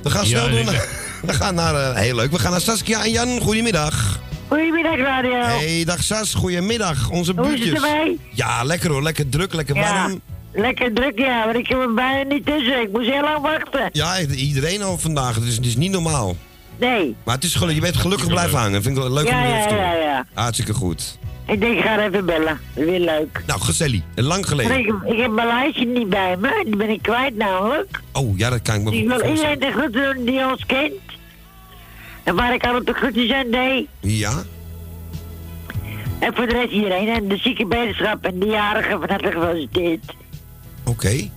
[0.03, 0.87] We gaan Ja, snel door ik- naar...
[1.25, 1.75] We gaan naar...
[1.75, 2.31] eh, heel leuk.
[2.31, 3.39] We gaan naar Saskia en Jan.
[3.39, 4.19] Goedemiddag.
[4.47, 5.31] Goedemiddag, Radio.
[5.41, 6.33] Hey, dag Sas.
[6.33, 7.09] Goedemiddag.
[7.09, 7.89] Onze Hoe is het buurtjes.
[7.89, 8.17] erbij?
[8.33, 9.03] Ja, lekker hoor.
[9.03, 10.21] Lekker druk, lekker Ja, warm.
[10.51, 12.81] Lekker druk, ja, maar ik heb er bijna niet tussen.
[12.81, 13.89] Ik moest heel lang wachten.
[13.91, 15.35] Ja, iedereen al vandaag.
[15.35, 16.35] Het is, het is niet normaal.
[16.77, 17.15] Nee.
[17.25, 18.81] Maar het is gelukkig, je bent gelukkig blijven hangen.
[18.83, 20.01] Vind ik wel leuk Ja, om je ja, te ja, doen.
[20.01, 20.25] ja.
[20.33, 21.17] Hartstikke goed.
[21.47, 22.59] Ik denk, ik ga even bellen.
[22.73, 23.43] Weer leuk.
[23.45, 24.01] Nou, gezellig.
[24.15, 24.77] Lang geleden.
[24.79, 26.61] ik, ik heb mijn lijstje niet bij me.
[26.65, 28.01] Die ben ik kwijt namelijk.
[28.13, 30.93] Oh, ja, dat kan ik me Ik wil iedereen de groeten doen die ons kent.
[32.23, 33.87] En waar ik al op de groetjes aan deed.
[33.99, 34.43] Ja?
[36.19, 37.07] En voor de rest iedereen.
[37.09, 40.13] En de zieke beterschap en de jarigen van harte gefeliciteerd.
[40.89, 41.29] Oké.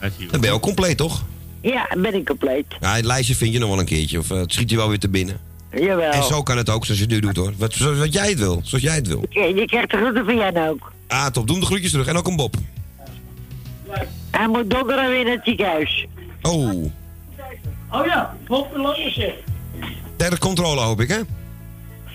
[0.00, 1.24] Dan ben je ook compleet, toch?
[1.60, 2.64] Ja, ben ik compleet.
[2.80, 4.18] Ja, het lijstje vind je nog wel een keertje.
[4.18, 5.40] Of eh, het schiet je wel weer te binnen.
[5.70, 6.12] Jawel.
[6.12, 7.52] En zo kan het ook, zoals je het nu doet, hoor.
[7.56, 8.60] Wat, zoals wat jij het wil.
[8.64, 9.26] Zoals jij het wil.
[9.28, 10.92] Je, je krijgt de groeten van Jan ook.
[11.06, 11.46] Ah, top.
[11.46, 12.06] Doe hem de groetjes terug.
[12.06, 12.54] En ook een Bob.
[14.30, 16.06] Hij moet donderdag weer naar het ziekenhuis.
[16.42, 16.92] Oh.
[17.90, 19.34] Oh ja, Bob Lange
[20.16, 21.20] Ter controle, hoop ik, hè?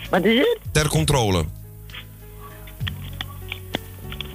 [0.09, 0.57] Wat is het?
[0.71, 1.45] Ter controle.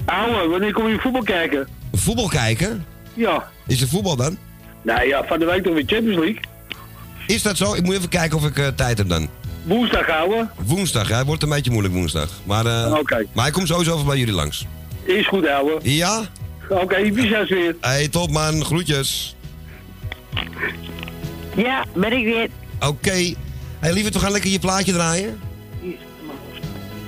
[0.04, 1.68] Ouwe, wanneer kom je voetbal kijken?
[1.96, 2.84] Voetbal kijken?
[3.14, 3.48] Ja.
[3.66, 4.36] Is er voetbal dan?
[4.82, 6.40] Nou ja, van de week toch weer Champions League.
[7.26, 7.74] Is dat zo?
[7.74, 9.28] Ik moet even kijken of ik eh, tijd heb dan.
[9.62, 10.48] Woensdag, ouwe.
[10.64, 11.16] Woensdag, ja.
[11.16, 12.28] Het wordt een beetje moeilijk woensdag.
[12.44, 13.24] Maar, eh Oké.
[13.32, 14.66] maar ik kom sowieso even bij jullie langs.
[15.04, 15.78] Is goed, ouwe.
[15.82, 16.22] Ja?
[16.68, 17.76] Oké, Ibiza's weer.
[17.80, 18.64] Hey, top man.
[18.64, 19.36] Groetjes.
[21.56, 22.48] Ja, ben ik weer.
[22.88, 23.34] Oké.
[23.80, 25.40] Hey, lieve, we gaan lekker je plaatje draaien.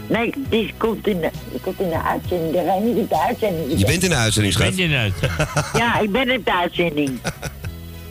[0.08, 2.54] Nee, die komt in de, die komt in de uitzending.
[2.66, 3.78] Ga je niet in de uitzending.
[3.78, 4.76] Je bent in de uitzending, schat.
[4.76, 5.14] Ben je uit?
[5.74, 7.20] Ja, ik ben in de uitzending.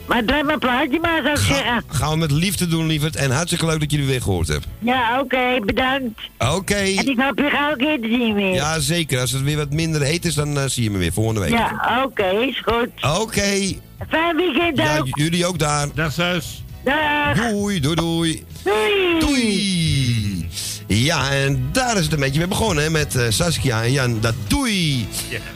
[0.06, 1.82] Maar draai mijn plaatje maar, zou ik zeggen.
[1.88, 3.16] Gaan we met liefde doen, lieverd.
[3.16, 4.66] En hartstikke leuk dat je er weer gehoord hebt.
[4.78, 6.20] Ja, oké, bedankt.
[6.38, 6.74] Oké.
[6.74, 8.54] En ik hoop je gauw een keer te zien weer.
[8.54, 9.20] Ja, zeker.
[9.20, 11.50] Als het weer wat minder heet is, dan eh, zie je me weer volgende week.
[11.50, 13.18] Ja, oké, is goed.
[13.20, 13.72] Oké.
[14.08, 15.06] Fijn weekend Ja, ook.
[15.10, 15.88] jullie ook daar.
[15.94, 16.64] Dag, zus.
[16.84, 17.50] Dag.
[17.50, 18.44] Doei, doei, doei.
[18.64, 19.20] Doei.
[19.20, 20.48] Doei.
[20.86, 24.20] Ja, en daar is het een beetje mee begonnen, hè, met eh, Saskia en Jan.
[24.20, 25.08] Dat doei!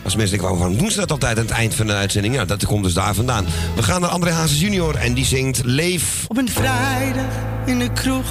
[0.03, 2.35] Als mensen denken, waarom doen ze dat altijd aan het eind van de uitzending?
[2.35, 3.47] Ja, dat komt dus daar vandaan.
[3.76, 6.24] We gaan naar André Hazes junior en die zingt Leef.
[6.28, 7.33] Op een vrijdag
[7.66, 8.26] in de kroeg,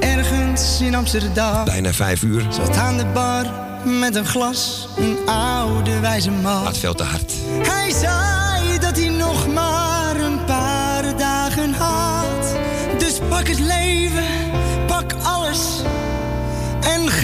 [0.00, 1.64] ergens in Amsterdam.
[1.64, 2.46] Bijna vijf uur.
[2.50, 3.46] Zat aan de bar
[3.84, 6.64] met een glas, een oude wijze man.
[6.64, 7.32] Gaat veel te hard.
[7.62, 12.56] Hij zei dat hij nog maar een paar dagen had.
[12.98, 14.24] Dus pak het leven,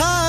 [0.00, 0.27] en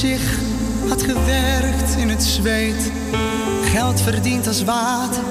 [0.00, 0.38] zich
[0.88, 2.90] had gewerkt in het zweet.
[3.62, 5.22] Geld verdiend als water,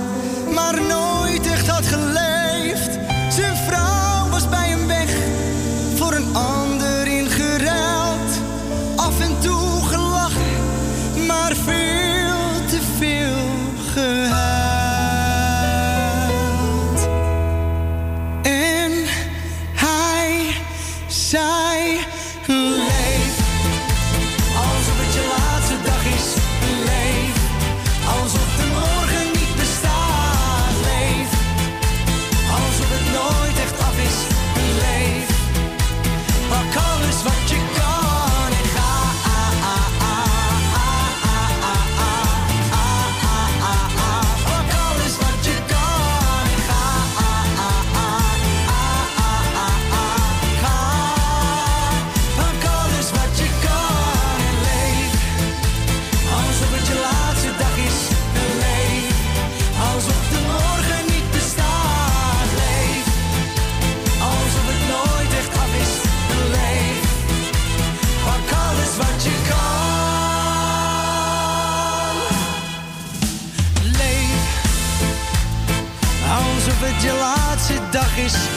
[0.53, 2.28] maar nooit echt had geleefd.
[78.19, 78.48] Laatste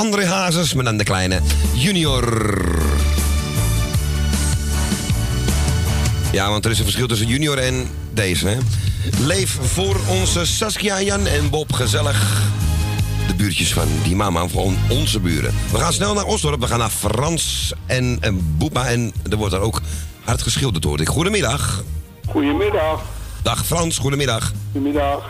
[0.00, 1.40] André Hazes, met dan de kleine
[1.74, 2.24] junior.
[6.32, 8.48] Ja, want er is een verschil tussen junior en deze.
[8.48, 8.56] Hè?
[9.24, 12.42] Leef voor onze Saskia, Jan en Bob gezellig.
[13.26, 15.54] De buurtjes van die mama, on- onze buren.
[15.72, 16.60] We gaan snel naar Osdorp.
[16.60, 18.86] We gaan naar Frans en, en Boepa.
[18.86, 19.80] En er wordt daar ook
[20.24, 21.08] hard geschilderd, hoorde ik.
[21.08, 21.84] Goedemiddag.
[22.28, 23.02] Goedemiddag.
[23.42, 24.52] Dag Frans, goedemiddag.
[24.72, 25.28] Goedemiddag.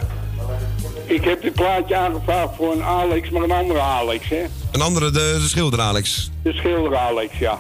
[1.04, 4.44] Ik heb dit plaatje aangevraagd voor een Alex, maar een andere Alex, hè?
[4.72, 6.30] Een andere, de, de schilder Alex.
[6.42, 7.58] De schilder Alex, ja.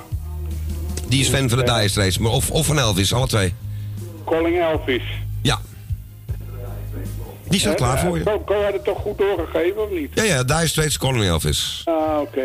[1.08, 2.18] Die is fan van de Dire Straits.
[2.18, 3.54] Maar of, of van Elvis, alle twee.
[4.26, 5.02] Calling Elvis.
[5.42, 5.60] Ja.
[7.48, 8.24] Die staat klaar voor je.
[8.24, 10.10] Kon jij het toch goed doorgegeven, of niet?
[10.14, 11.82] Ja, ja, Dire Straits, Calling Elvis.
[11.84, 12.44] Ah, oké.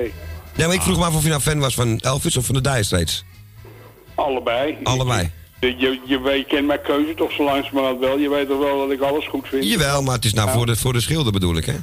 [0.56, 2.56] Ja, maar ik vroeg me af of je nou fan was van Elvis of van
[2.56, 3.24] de Dire Straits.
[4.16, 4.78] Allebei.
[4.84, 5.32] Allebei.
[5.60, 8.18] Je, je, je, weet, je kent mijn keuze toch zo langzamerhand wel.
[8.18, 9.64] Je weet toch wel dat ik alles goed vind.
[9.64, 10.54] Jawel, maar het is nou Ja.
[10.54, 11.76] voor, de, voor de schilder bedoel ik, hè?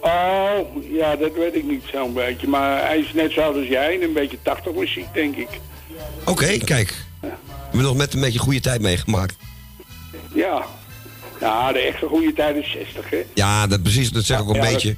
[0.00, 2.48] Oh, ja, dat weet ik niet zo'n beetje.
[2.48, 5.48] Maar hij is net zo oud als jij en een beetje 80 muziek, denk ik.
[6.24, 6.94] Oké, kijk.
[7.20, 7.28] We
[7.62, 9.36] hebben nog met een beetje goede tijd meegemaakt.
[10.34, 10.64] Ja.
[11.40, 13.24] Ja, de echte goede tijd is 60, hè?
[13.34, 14.96] Ja, dat, precies, dat zeg ik ook een Ja, dat- beetje.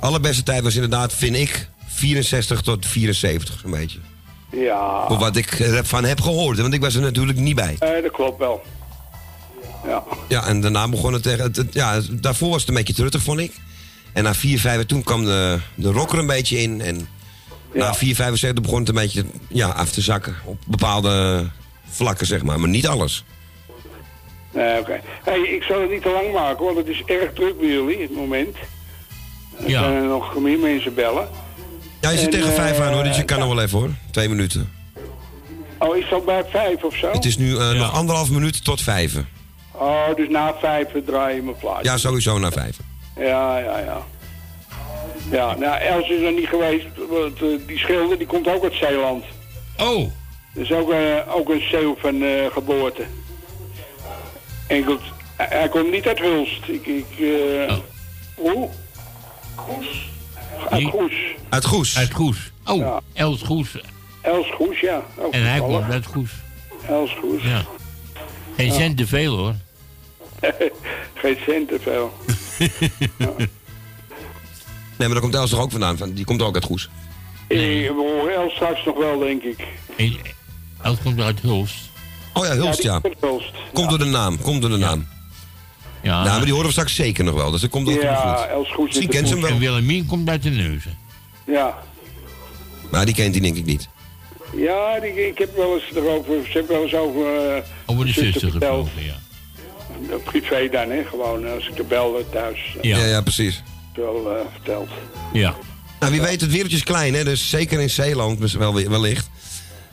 [0.00, 3.98] Allerbeste tijd was inderdaad, vind ik, 64 tot 74, zo'n beetje.
[4.52, 5.04] Ja.
[5.08, 7.76] Voor wat ik ervan heb gehoord, want ik was er natuurlijk niet bij.
[7.78, 8.62] Eh, dat klopt wel.
[9.86, 10.02] Ja.
[10.28, 11.44] Ja, en daarna begon het tegen...
[11.44, 13.52] Het, het- ja, daarvoor was het een beetje truttig, vond ik.
[14.16, 16.80] En na 4, 5, toen kwam de, de rocker een beetje in.
[16.80, 17.08] En
[17.72, 20.36] na 4, 75 begon het een beetje ja, af te zakken.
[20.44, 21.46] Op bepaalde
[21.88, 22.60] vlakken, zeg maar.
[22.60, 23.24] Maar niet alles.
[24.52, 25.00] Nee, oké.
[25.24, 28.00] Hey, ik zal het niet te lang maken, want het is erg druk bij jullie,
[28.02, 28.56] het moment.
[29.58, 29.80] Er Ja.
[29.82, 31.28] zijn nog meer mensen bellen.
[32.00, 33.78] Ja, je zit En, tegen 5 aan hoor, dus je eh, kan nog wel even
[33.78, 33.90] hoor.
[34.10, 34.72] Twee minuten.
[35.78, 37.10] Oh, is dat bij vijf of zo?
[37.12, 39.28] Het is nu eh, nog anderhalf minuut tot vijven.
[39.72, 41.84] Oh, dus na vijf draai je mijn plaatje.
[41.90, 42.84] Ja, sowieso na vijven.
[43.16, 44.06] Ja, ja, ja.
[45.30, 48.74] Ja, nou, Els is er niet geweest, want eh, die schilder die komt ook uit
[48.74, 49.24] Zeeland.
[49.76, 50.10] Oh.
[50.52, 53.02] Dat is ook, eh, ook een Zeeuw van eh, geboorte.
[54.66, 55.00] En goed,
[55.36, 56.68] hij, hij komt niet uit Hulst.
[56.68, 57.74] Ik, ik, eh
[58.34, 58.68] Hoe?
[59.54, 60.08] Goes?
[60.70, 61.12] Uit Goes.
[61.48, 61.98] Uit Goes?
[61.98, 62.52] Uit Goes.
[62.64, 63.80] Oh, Els Goes.
[64.22, 65.02] Els Goes, ja.
[65.18, 66.30] Ook En hij komt uit Goes.
[66.88, 67.42] Els Goes.
[67.42, 67.64] Ja.
[68.56, 69.54] Geen cent te veel hoor.
[71.20, 72.12] Geen cent te veel.
[74.98, 75.96] Nee, maar daar komt Els toch ook vandaan?
[75.96, 76.88] Van, die komt ook uit Goes.
[77.48, 79.66] Ik hoor Els straks nog wel, denk ik.
[80.82, 81.74] Els komt uit Hulst.
[82.32, 83.00] Oh ja, Hulst, ja.
[83.72, 85.06] Komt door de naam, komt door de naam.
[86.02, 86.22] Ja.
[86.22, 88.46] Nou, maar die horen we straks zeker nog wel, dus dat komt ook Ja, goed.
[88.48, 88.86] Els Goes.
[88.86, 89.58] Misschien kent ze hem En wel.
[89.58, 90.98] Willemien komt uit de Neuzen.
[91.46, 91.78] Ja.
[92.90, 93.88] Maar die kent hij denk ik niet.
[94.56, 97.54] Ja, die, ik heb wel eens erover, ze hebben wel eens over...
[97.56, 99.14] eh, Over de zuster gesproken, ja.
[100.10, 102.76] Eh, Privé dan, hè, gewoon als ik er belde thuis.
[102.80, 103.62] eh, Ja, ja, precies.
[103.94, 104.88] Wel eh, verteld.
[105.32, 105.54] Ja.
[106.00, 107.24] Nou, wie weet, het wereldje is klein, hè?
[107.24, 109.30] Dus zeker in Zeeland wel, wellicht.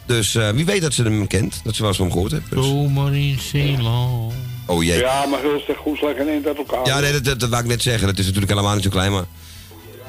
[0.05, 2.32] Dus eh, wie weet dat ze hem kent, dat ze wel eens van hem gehoord
[2.32, 2.49] heeft.
[2.51, 2.66] Dus.
[2.66, 4.34] Zomer in Zeeland.
[4.66, 4.99] Oh jee.
[4.99, 6.86] Ja, maar Hulst en Goes leggen in dat elkaar.
[6.86, 8.07] Ja, nee, dat, dat, dat wou ik net zeggen.
[8.07, 9.24] Dat is natuurlijk helemaal niet zo klein, maar...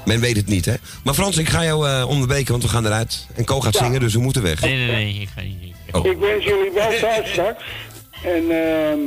[0.04, 0.74] Men weet het niet, hè?
[1.04, 3.26] Maar Frans, ik ga jou eh onderbreken, want we gaan eruit.
[3.34, 4.60] En Ko gaat zingen, dus we moeten weg.
[4.60, 5.74] Nee, nee, nee, ik ga niet.
[5.92, 6.06] Oh.
[6.06, 7.62] Ik wens jullie wel thuis straks.
[8.24, 8.98] En ehm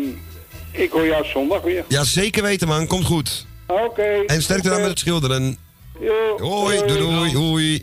[0.72, 1.84] ik hoor jou zondag weer.
[1.88, 2.88] Ja, zeker weten, man.
[2.88, 3.46] Komt goed.
[3.68, 4.24] Oké.
[4.26, 5.58] En sterkte dan met het schilderen.
[6.00, 7.82] Jo, Hoi, doei, doei, doei.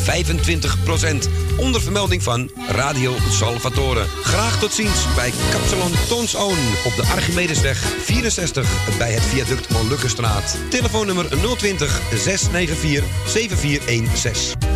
[1.56, 4.04] Onder vermelding van Radio Salvatore.
[4.22, 6.58] Graag tot ziens bij Kapsalon Tons Oon.
[6.84, 10.56] Op de Archimedesweg 64 bij het viaduct Molukkenstraat.
[10.70, 14.75] Telefoonnummer 020 694 7416.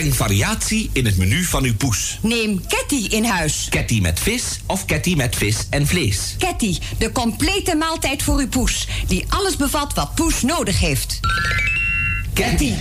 [0.00, 2.18] Breng variatie in het menu van uw poes.
[2.22, 3.66] Neem Ketty in huis.
[3.70, 6.34] Ketty met vis of ketty met vis en vlees.
[6.38, 8.88] Ketty, de complete maaltijd voor uw poes.
[9.06, 11.20] Die alles bevat wat poes nodig heeft.
[12.32, 12.72] Ketty.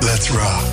[0.00, 0.71] Let's rock.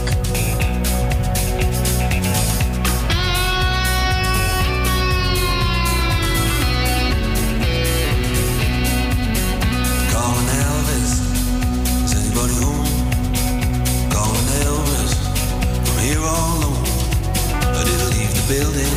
[18.49, 18.93] Building.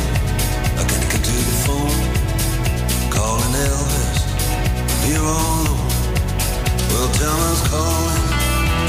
[0.79, 2.01] I gotta get to the phone.
[3.13, 4.19] Calling Elvis.
[5.05, 5.93] Here all alone.
[6.89, 7.09] Well,
[7.51, 8.23] us calling.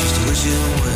[0.00, 0.93] Just to wish you well.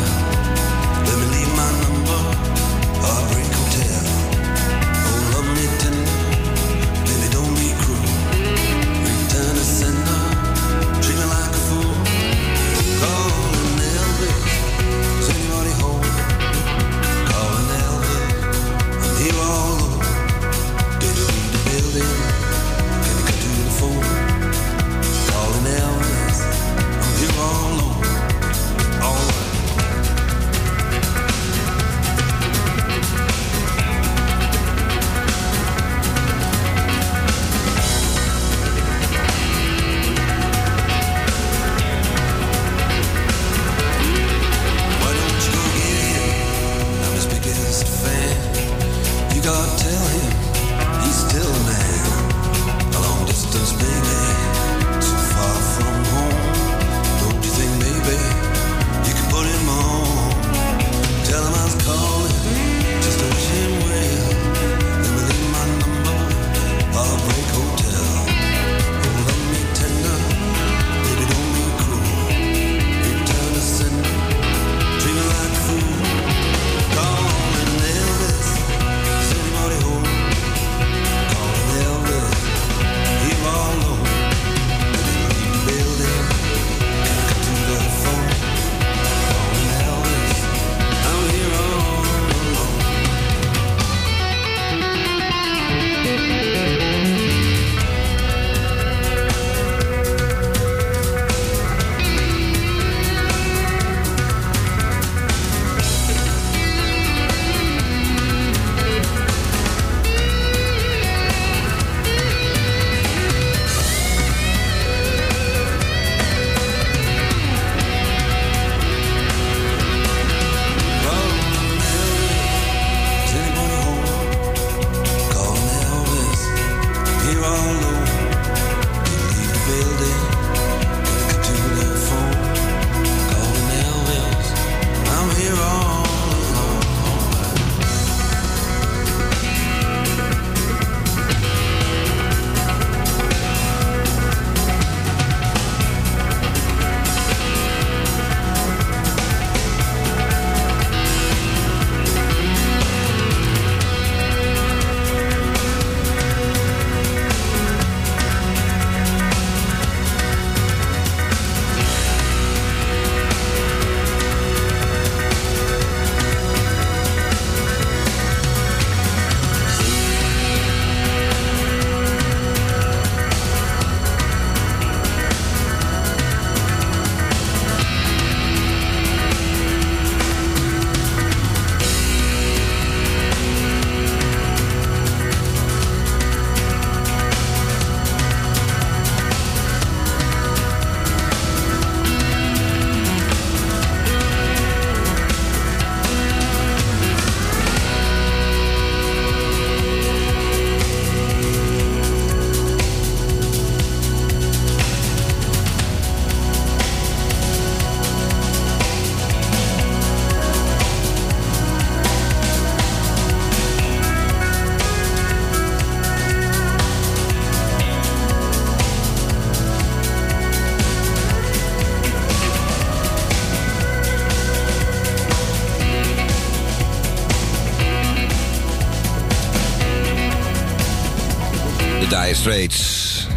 [232.39, 233.27] Straits.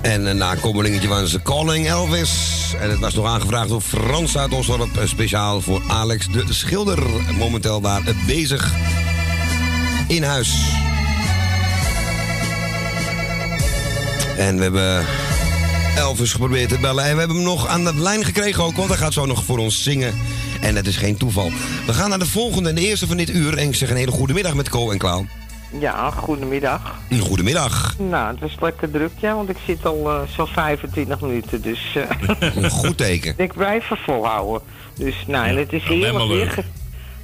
[0.00, 2.30] En een nakomelingetje van ze Calling Elvis.
[2.80, 4.96] En het was nog aangevraagd door Frans uit Osdorp.
[4.96, 7.02] eh, Speciaal voor Alex de Schilder.
[7.38, 8.72] Momenteel daar bezig.
[10.08, 10.54] In huis.
[14.36, 15.06] En we hebben
[15.96, 17.04] Elvis geprobeerd te bellen.
[17.04, 18.76] En we hebben hem nog aan de lijn gekregen ook.
[18.76, 20.14] Want hij gaat zo nog voor ons zingen.
[20.60, 21.50] En dat is geen toeval.
[21.86, 23.58] We gaan naar de volgende en de eerste van dit uur.
[23.58, 25.26] En ik zeg een hele goede middag met Co en Kwaal.
[25.78, 26.91] Ja, goedemiddag.
[27.20, 27.94] Goedemiddag.
[27.98, 31.96] Nou, het is lekker druk, ja, want ik zit al eh, zo'n 25 minuten, dus...
[32.40, 33.34] eh, Een goed teken.
[33.46, 34.60] ik blijf er volhouden.
[34.98, 36.64] Dus, nou, en het is nou, heerlijk weer.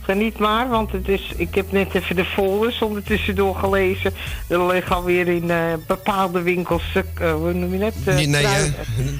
[0.00, 4.12] Geniet maar, want het is, ik heb net even de folders ondertussen doorgelezen.
[4.46, 6.82] Er liggen alweer in eh, bepaalde winkels,
[7.18, 8.14] hoe noem je dat?
[8.14, 8.72] Nee, nee, trui-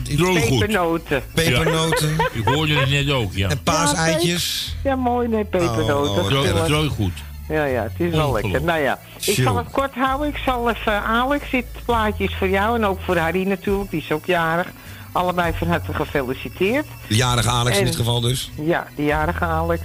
[0.07, 0.17] hè?
[0.17, 0.59] Drooggoed.
[0.59, 1.23] Pepernoten.
[1.35, 2.17] Pepernoten.
[2.33, 3.49] Ik hoorde het net ook, ja.
[3.49, 4.77] En paaseitjes.
[4.85, 6.23] Ja, mooi, nee, pepernoten.
[6.25, 6.65] Oh, oh.
[6.65, 7.13] Drooggoed.
[7.49, 8.63] Ja, ja, het is wel lekker.
[8.63, 9.45] Nou ja, ik Chill.
[9.45, 10.29] zal het kort houden.
[10.29, 14.01] Ik zal even, Alex, dit plaatje is voor jou en ook voor Harry natuurlijk, die
[14.01, 14.67] is ook jarig.
[15.13, 16.87] Allebei van harte gefeliciteerd.
[17.09, 18.51] De jarige Alex in dit geval dus.
[18.55, 19.83] Ja, de jarige Alex.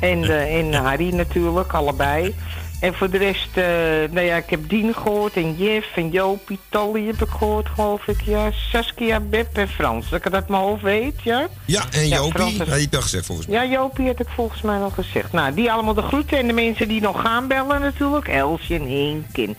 [0.00, 2.34] En, eh, en Harry natuurlijk, allebei.
[2.80, 3.64] En voor de rest, eh,
[4.10, 8.06] nou ja, ik heb Dien gehoord en Jeff en Jopie, Tolly heb ik gehoord, geloof
[8.06, 8.50] ik, ja.
[8.50, 10.08] Saskia, Beb en Frans.
[10.08, 11.48] Dat ik het uit mijn hoofd weet, ja.
[11.64, 13.56] Ja, en Ja, Jopie, heb je al gezegd volgens mij.
[13.56, 15.32] Ja, Jopie had ik volgens mij al gezegd.
[15.32, 16.38] Nou, die allemaal de groeten.
[16.38, 18.28] En de mensen die nog gaan bellen natuurlijk.
[18.28, 19.56] Elsje en Henk en,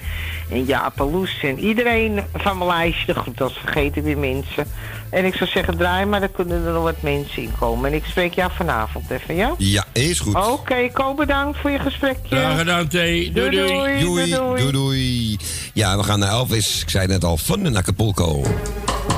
[0.49, 3.45] en Jaap en iedereen van mijn lijstje groeten.
[3.45, 4.65] Als vergeten weer mensen.
[5.09, 7.91] En ik zou zeggen, draai maar, dan kunnen er nog wat mensen in komen.
[7.91, 9.53] En ik spreek jou vanavond even, ja?
[9.57, 10.35] Ja, is goed.
[10.35, 12.35] Oké, Ko, bedankt voor je gesprekje.
[12.35, 13.31] Graag gedaan, Thee.
[13.31, 13.67] Doei, doei.
[13.67, 14.61] Doei, Doei, doei.
[14.61, 15.37] doei, doei.
[15.73, 16.81] Ja, we gaan naar Elvis.
[16.81, 18.41] Ik zei net al, van de Acapulco.
[18.41, 19.08] Acapulco,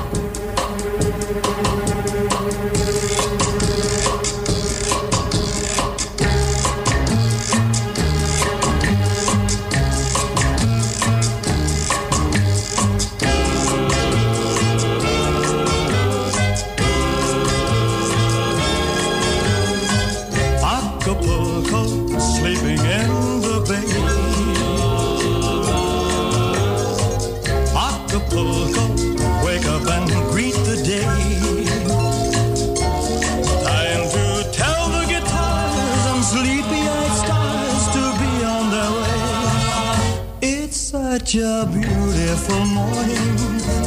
[41.32, 43.36] such a beautiful morning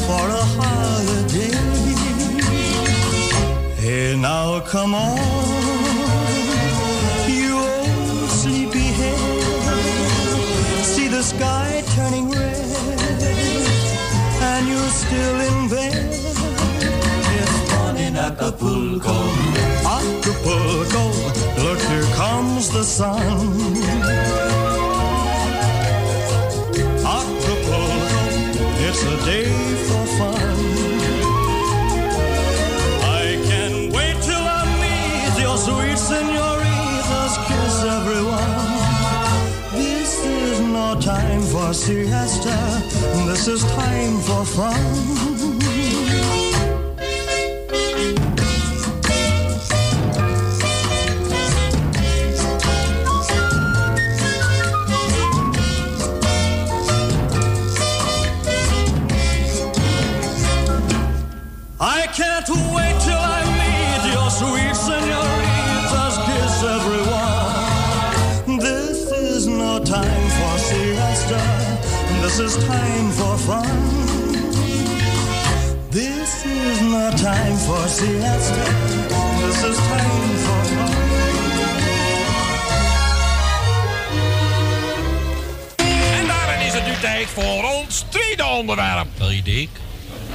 [0.06, 1.56] for a holiday.
[3.76, 5.18] Hey, now come on,
[7.28, 8.30] you old.
[10.84, 13.22] See the sky turning red,
[14.42, 16.14] and you're still in bed.
[17.38, 19.18] It's fun in Acapulco.
[19.86, 21.04] Acapulco,
[21.64, 24.55] look, here comes the sun.
[29.16, 29.46] A day
[29.88, 30.58] for fun.
[33.22, 38.66] I can't wait till I meet your sweet senoritas, kiss everyone.
[39.74, 42.58] This is no time for siesta,
[43.28, 45.45] this is time for fun.
[77.26, 78.66] Time for siesta,
[79.40, 80.94] this is time for fun.
[86.20, 89.08] En daarin is het nu tijd voor ons tweede onderwerp.
[89.18, 89.70] Hey Dick.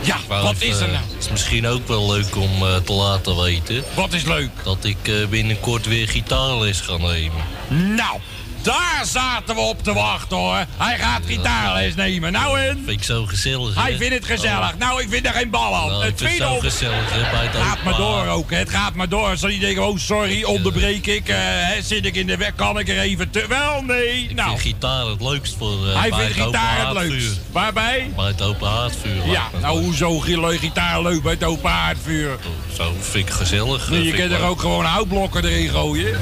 [0.01, 1.05] Ja, Wou wat even, is er nou?
[1.13, 3.85] Het is misschien ook wel leuk om eh, te laten weten.
[3.95, 4.51] Wat is leuk?
[4.65, 7.45] Dat ik eh, binnenkort weer gitaarles ga nemen.
[7.69, 8.21] Nou,
[8.63, 10.65] daar zaten we op te wachten hoor.
[10.77, 12.33] Hij gaat gitaarles nemen.
[12.33, 12.77] Nou en?
[12.87, 13.75] Vind ik zo gezellig.
[13.75, 13.81] hè?
[13.81, 14.73] Hij vindt het gezellig.
[14.73, 14.79] Oh.
[14.79, 15.87] Nou, ik vind er geen bal aan.
[15.89, 18.57] Nou, het tweede zo gezellig hè, bij het Gaat maar door ook, hè.
[18.57, 19.37] het gaat maar door.
[19.37, 21.29] Zal je denken, oh sorry, onderbreek ik.
[21.29, 23.45] eh, hè, zit ik in de weg, kan ik er even te...
[23.49, 24.23] Wel, nee.
[24.29, 27.41] Ik Nou, vind gitaar het leukst voor eh, hij vindt gitaar het leukst.
[27.53, 28.11] Waarbij?
[28.17, 29.27] Bij het open haardvuur.
[29.27, 32.37] Ja, nou hoezo gitaar leuk bij het open haardvuur?
[32.77, 33.91] Zo vind ik gezellig.
[33.91, 36.09] Nee, je kunt er ook gewoon houtblokken erin gooien.
[36.11, 36.19] Ja,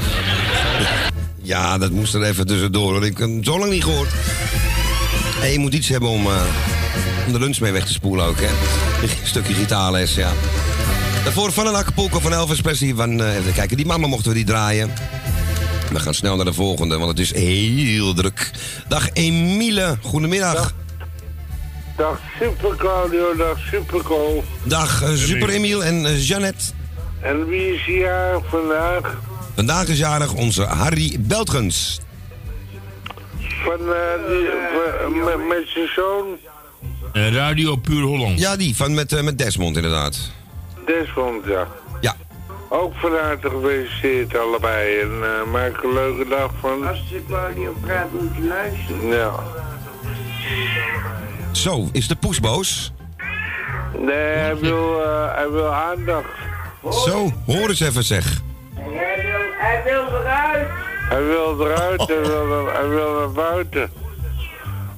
[1.56, 2.92] dat moest er even tussendoor.
[2.92, 4.12] want Ik heb hem zo lang niet gehoord.
[5.42, 6.42] En je moet iets hebben om, eh,
[7.26, 8.46] om de lunch mee weg te spoelen ook, hè?
[9.02, 10.32] Een stukje gitaarles, ja.
[11.24, 12.94] Daarvoor van een Acapulco van Elvis Presley.
[12.94, 14.90] Van, eh, even kijken, die mama mochten we die draaien.
[15.92, 18.50] We gaan snel naar de volgende, want het is heel druk.
[18.88, 20.74] Dag Emile, goedemiddag.
[21.96, 24.02] Dag Super Claudio, dag Super.
[24.62, 26.64] Dag eh, Super Emiel en Jeannette.
[27.20, 29.16] En wie is hier vandaag?
[29.58, 32.00] Vandaag is jarig onze Harry Beltgens.
[33.38, 34.48] Van, eh, die,
[35.02, 36.26] van- met, met zijn zoon
[37.12, 38.38] Eh, Radio Puur Holland.
[38.38, 40.30] Ja, die, van met, eh, met Desmond inderdaad.
[40.86, 41.66] Desmond, ja.
[42.00, 42.16] Ja.
[42.68, 44.98] Ook van harte gefeliciteerd allebei.
[45.00, 46.88] En eh, maak een leuke dag van.
[46.88, 49.06] Als de Claudio praat, moet je luisteren.
[49.06, 49.32] Ja.
[51.52, 52.92] Zo, is de poes boos?
[53.98, 56.28] Nee, hij wil, eh, hij wil aandacht.
[56.90, 58.40] Zo, hoor eens even zeg.
[58.94, 60.68] Hij wil, hij wil eruit.
[61.08, 63.90] Hij wil eruit, hij wil, naar- hij wil naar buiten.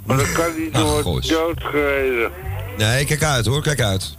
[0.07, 1.29] Maar dat kan niet, Ach, wordt goos.
[1.29, 2.31] hij doodgereden.
[2.77, 4.17] Nee, kijk uit hoor, kijk uit.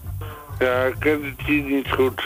[0.60, 2.22] Ja, ik ken het hier niet goed.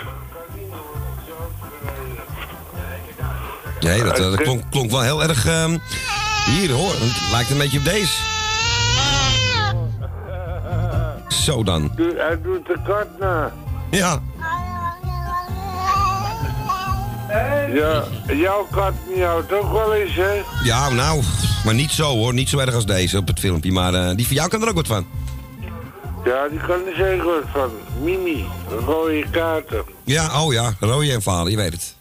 [3.80, 5.46] Nee, dat, dat klonk, klonk wel heel erg...
[5.48, 5.78] ehm,
[6.46, 8.22] hier hoor, het lijkt een beetje op deze.
[11.28, 11.92] Zo dan.
[12.18, 13.52] Hij doet de kat na.
[13.92, 14.22] Ja.
[17.74, 20.42] Ja, jouw kat miauwt ook wel eens, hè?
[20.64, 21.22] Ja, nou,
[21.66, 22.34] maar niet zo hoor.
[22.34, 23.72] Niet zo erg als deze op het filmpje.
[23.72, 25.06] Maar eh, die van jou kan er ook wat van.
[26.26, 27.70] Ja, die kan er zeker wat van.
[28.02, 28.46] Mimi,
[28.86, 29.84] rode kaarten.
[30.04, 31.96] Ja, oh ja, rode en vader, je weet het.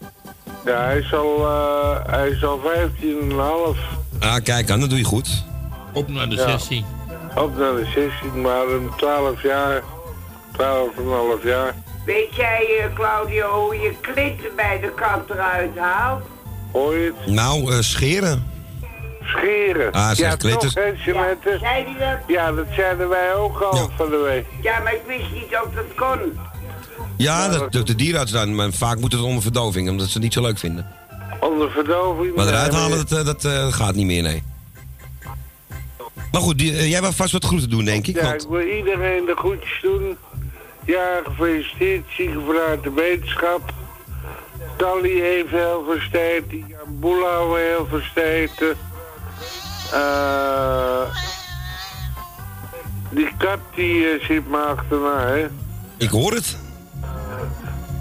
[0.65, 3.77] Ja, hij is al, eh, hij is al 15,5.
[4.19, 5.43] Ah, kijk aan, dat doe je goed.
[5.93, 6.47] Op naar de Ja.
[6.49, 6.85] 16.
[7.35, 9.81] Op naar de 16, maar een 12 jaar.
[10.51, 11.75] 12,5 jaar.
[12.05, 16.23] Weet jij, eh, Claudio, hoe je klitten bij de kant eruit haalt?
[16.71, 17.33] Hoor je het?
[17.33, 18.47] Nou, eh, scheren.
[19.23, 19.91] Scheren.
[19.91, 20.73] Ah, zeg, ja, klitters.
[20.73, 21.57] toch, hè, Jeanette?
[21.59, 22.17] Zei die dat?
[22.27, 24.45] Ja, dat zeiden wij ook al van de week.
[24.61, 26.39] Ja, maar ik wist niet of dat kon.
[27.17, 28.55] Ja, dat doet de dierenarts dan.
[28.55, 30.87] Maar vaak moet het onder verdoving, omdat ze het niet zo leuk vinden.
[31.39, 32.35] Onder verdoving.
[32.35, 34.43] Maar eruit halen, dat, eh, dat gaat niet meer, nee.
[36.31, 38.15] Maar goed, die, jij wil vast wat groeten doen, denk ik.
[38.15, 40.17] Ja, Want, ik wil iedereen de groetjes doen.
[40.85, 42.03] Ja, gefeliciteerd.
[42.09, 43.73] Zieken vanuit de wetenschap.
[44.77, 46.49] Tally heeft heel versterkt.
[46.49, 48.77] Die Boelauwe heel versteten.
[49.93, 51.01] Eh,
[53.09, 55.47] die kat die eh, zit me achterna, hè?
[55.97, 56.57] Ik hoor het.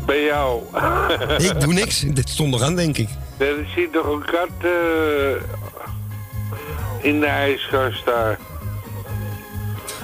[0.06, 0.62] Bij jou.
[1.48, 2.00] Ik doe niks.
[2.00, 3.08] Dit stond nog aan, denk ik.
[3.36, 5.42] Er zit toch een kat eh,
[7.02, 8.38] in de ijskast daar.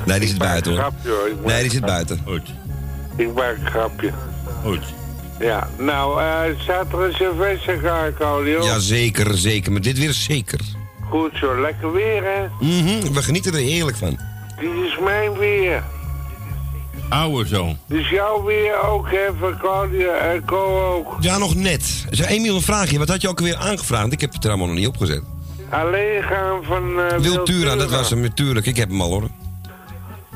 [0.05, 0.81] Nee, die zit buiten hoor.
[0.81, 1.31] Grapje, hoor.
[1.45, 2.23] Nee, die zit buiten.
[3.21, 4.13] Ik maak een grapje.
[4.65, 4.95] Goed.
[5.41, 8.65] Ja, nou, eh staat er een cerveza Claudio?
[8.65, 9.73] Ja, zeker, zeker.
[9.73, 10.61] Maar dit weer zeker.
[11.09, 12.67] Goed zo, lekker weer, hè?
[12.67, 14.19] Mhm, We genieten er heerlijk van.
[14.61, 15.83] Dit is mijn weer.
[17.09, 17.77] Oude zo.
[17.87, 21.17] Dus jouw weer ook, hè, van Claudia en Co ook.
[21.21, 22.05] Ja, nog net.
[22.11, 22.99] Zeg, Emiel, een vraagje.
[22.99, 24.13] Wat had je ook alweer aangevraagd?
[24.13, 25.23] Ik heb het er allemaal nog niet opgezet.
[25.71, 28.67] Alleen gaan van eh Wiltura, dat was hem natuurlijk.
[28.67, 29.29] Ik heb hem al hoor.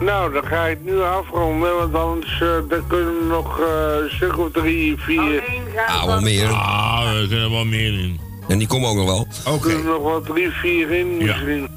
[0.01, 3.67] Nou, dan ga ik nu afronden, want anders eh, dan kunnen we nog eh,
[4.03, 5.43] een stuk of drie, vier...
[5.87, 6.49] Ah, wel meer.
[6.49, 8.21] Ah, er kunnen wel meer in.
[8.49, 9.27] En die komen ook nog wel.
[9.55, 11.69] Er kunnen nog wel drie, vier in misschien.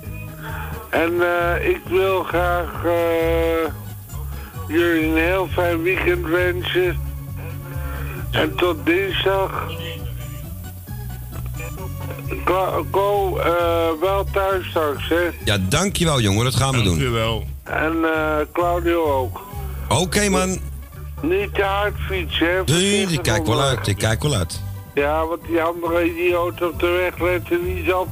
[0.89, 3.71] En eh, ik wil graag eh,
[4.67, 6.99] jullie een heel fijn weekend wensen.
[8.31, 9.67] En tot dinsdag.
[12.91, 15.29] Ko, eh, wel thuis straks, hè?
[15.45, 16.43] Ja, dankjewel jongen.
[16.43, 16.85] Dat gaan we doen.
[16.85, 17.45] Dankjewel.
[17.69, 19.41] En eh, Claudio ook.
[19.89, 20.57] Oké man.
[21.21, 22.61] Niet te hard fietsen, hè?
[22.65, 23.87] Nee, ik kijk wel uit.
[23.87, 24.61] Ik kijk wel uit.
[24.95, 28.07] Ja, want die andere idioot op de weg let er niet op.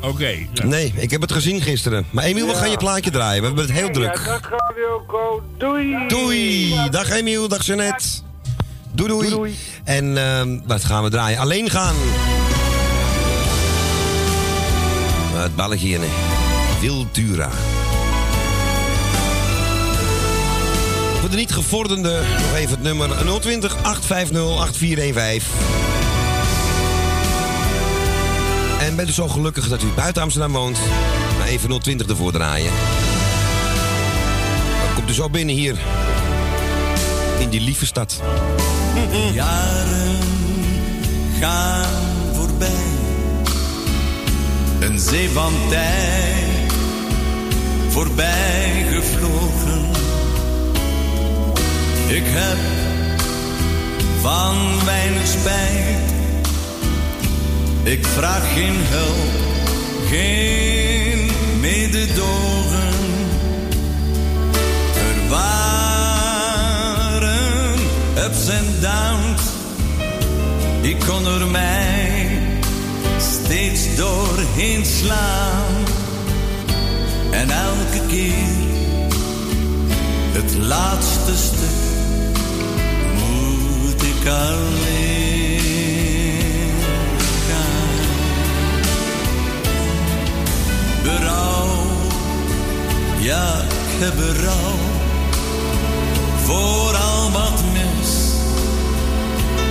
[0.00, 0.34] Oké.
[0.64, 2.06] Nee, ik heb het gezien gisteren.
[2.10, 2.58] Maar Emiel, we Ja.
[2.58, 3.40] gaan je plaatje draaien.
[3.40, 4.24] We hebben het heel Ja, druk.
[4.24, 5.42] dag Claudio.
[5.58, 5.96] Doei!
[6.08, 6.74] Doei!
[6.90, 8.06] Dag Emiel, dag Jeannette.
[8.92, 9.56] Doei doei.
[9.84, 11.38] En ehm, wat gaan we draaien?
[11.38, 11.94] Alleen gaan.
[15.34, 16.08] Uh, het balletje hier, nee.
[16.80, 17.48] Wiltura.
[21.20, 23.08] Voor de niet gevorderde, nog even het nummer
[23.40, 25.48] 020 850 8415.
[28.80, 30.78] En bent u zo gelukkig dat u buiten Amsterdam woont?
[31.38, 32.72] Maar even 020 ervoor draaien.
[34.84, 35.76] Dan komt u zo binnen hier.
[37.38, 38.20] In die lieve stad.
[39.32, 40.18] Jaren
[41.40, 41.88] gaan
[42.32, 42.68] voorbij.
[44.80, 46.72] Een zee van tijd
[47.88, 49.69] voorbij gevlogen.
[52.10, 52.58] Ik heb
[54.20, 56.12] van weinig spijt.
[57.82, 59.30] Ik vraag geen hulp,
[60.08, 61.30] geen
[61.60, 62.94] mededogen.
[64.94, 65.78] Er waren
[68.24, 69.42] ups en downs.
[70.80, 72.28] Ik kon er mij
[73.18, 75.84] steeds doorheen slaan.
[77.30, 78.68] En elke keer
[80.32, 81.79] het laatste stuk
[84.24, 84.68] gaan.
[91.02, 91.86] Berouw,
[93.18, 94.90] ja, ik heb berouw
[97.32, 98.34] wat mis,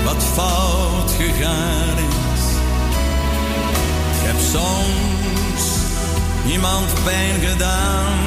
[0.03, 2.43] wat fout gegaan is.
[4.13, 5.63] Ik heb soms
[6.51, 8.17] iemand pijn gedaan,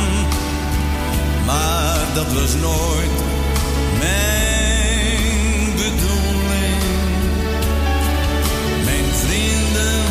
[1.46, 3.10] maar dat was nooit
[3.98, 4.51] mijn
[5.74, 6.82] bedoeling.
[8.84, 10.02] Mijn vrienden,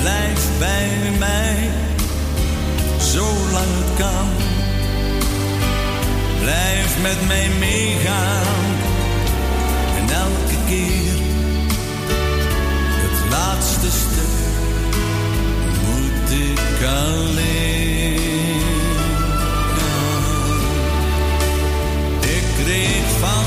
[0.00, 1.70] blijf bij mij,
[2.98, 4.28] zolang het kan.
[6.40, 8.88] Blijf met mij meegaan.
[9.96, 11.18] En elke keer
[13.02, 14.94] het laatste stuk
[15.86, 17.80] moet ik alleen.
[22.20, 23.44] Ik kreeg van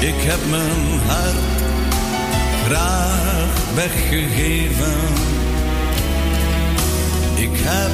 [0.00, 1.34] Ik heb mijn hart
[2.66, 4.98] graag weggegeven.
[7.34, 7.90] Ik heb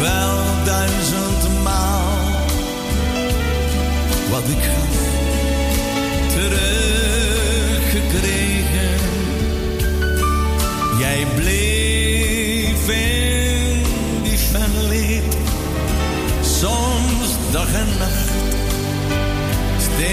[0.00, 2.12] wel duizendmaal
[4.30, 4.96] wat ik gaf
[6.34, 8.98] teruggekregen.
[10.98, 13.86] Jij bleef vind
[14.22, 15.36] die fanleed.
[16.40, 18.23] Soms dag en nacht,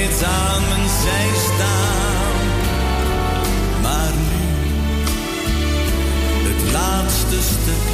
[0.02, 2.36] steeds aan mijn zij staan.
[3.82, 4.48] Maar nu,
[6.50, 7.88] het laatste stuk,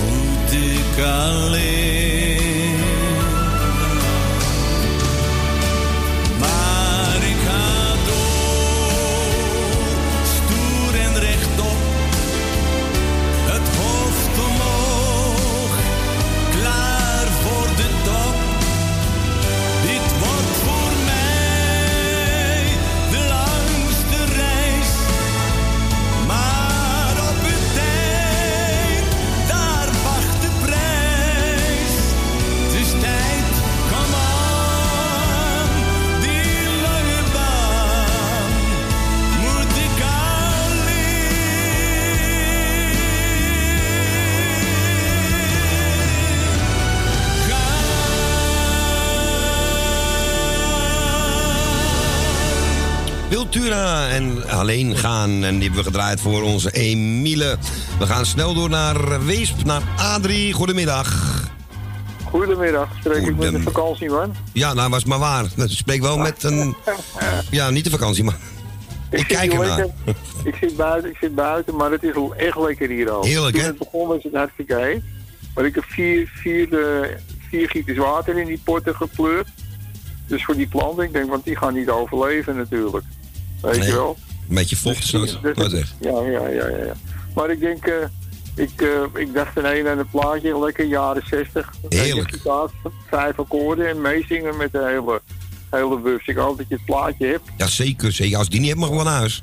[0.00, 2.25] moet ik alleen.
[53.86, 55.30] En alleen gaan.
[55.30, 57.56] En die hebben we gedraaid voor onze Emile.
[57.98, 60.52] We gaan snel door naar Weesp, naar Adrie.
[60.52, 61.34] Goedemiddag.
[62.24, 64.34] Goedemiddag, spreek ik met Goedem- de vakantieman.
[64.52, 65.44] Ja, nou was maar waar.
[65.56, 66.74] Ik spreek wel met een...
[67.50, 68.36] Ja, niet de vakantie, maar...
[69.10, 69.76] Ik kijk ernaar.
[69.76, 69.94] lekker.
[70.44, 73.24] Ik zit buiten, ik zit buiten, maar het is echt lekker hier al.
[73.24, 73.68] Heerlijk, Toen hè?
[73.68, 75.02] het begon was het hartstikke heet.
[75.54, 77.08] Maar ik heb vier, vier, eh,
[77.50, 79.48] vier gieters water in die potten gepleurd.
[80.26, 83.04] Dus voor die planten, ik denk, want die gaan niet overleven natuurlijk.
[83.70, 84.16] Weet Nee, je wel?
[84.48, 85.20] Een beetje vocht, zo.
[85.20, 85.94] Dus- Wat zeg.
[86.00, 86.84] Ja, ja, ja, ja.
[86.84, 86.92] ja.
[87.34, 87.94] Maar ik denk, eh,
[88.54, 91.72] ik, eh, ik dacht ineens aan een plaatje, lekker jaren 60.
[91.88, 92.32] Heerlijk.
[92.44, 95.20] Een Vijf akkoorden en meezingen met de hele,
[95.70, 96.26] hele bus.
[96.26, 97.48] Ik hoop dat je het plaatje hebt.
[97.56, 98.38] Ja, zeker, zeker.
[98.38, 99.42] Als die niet heb, mag ik wel naar huis.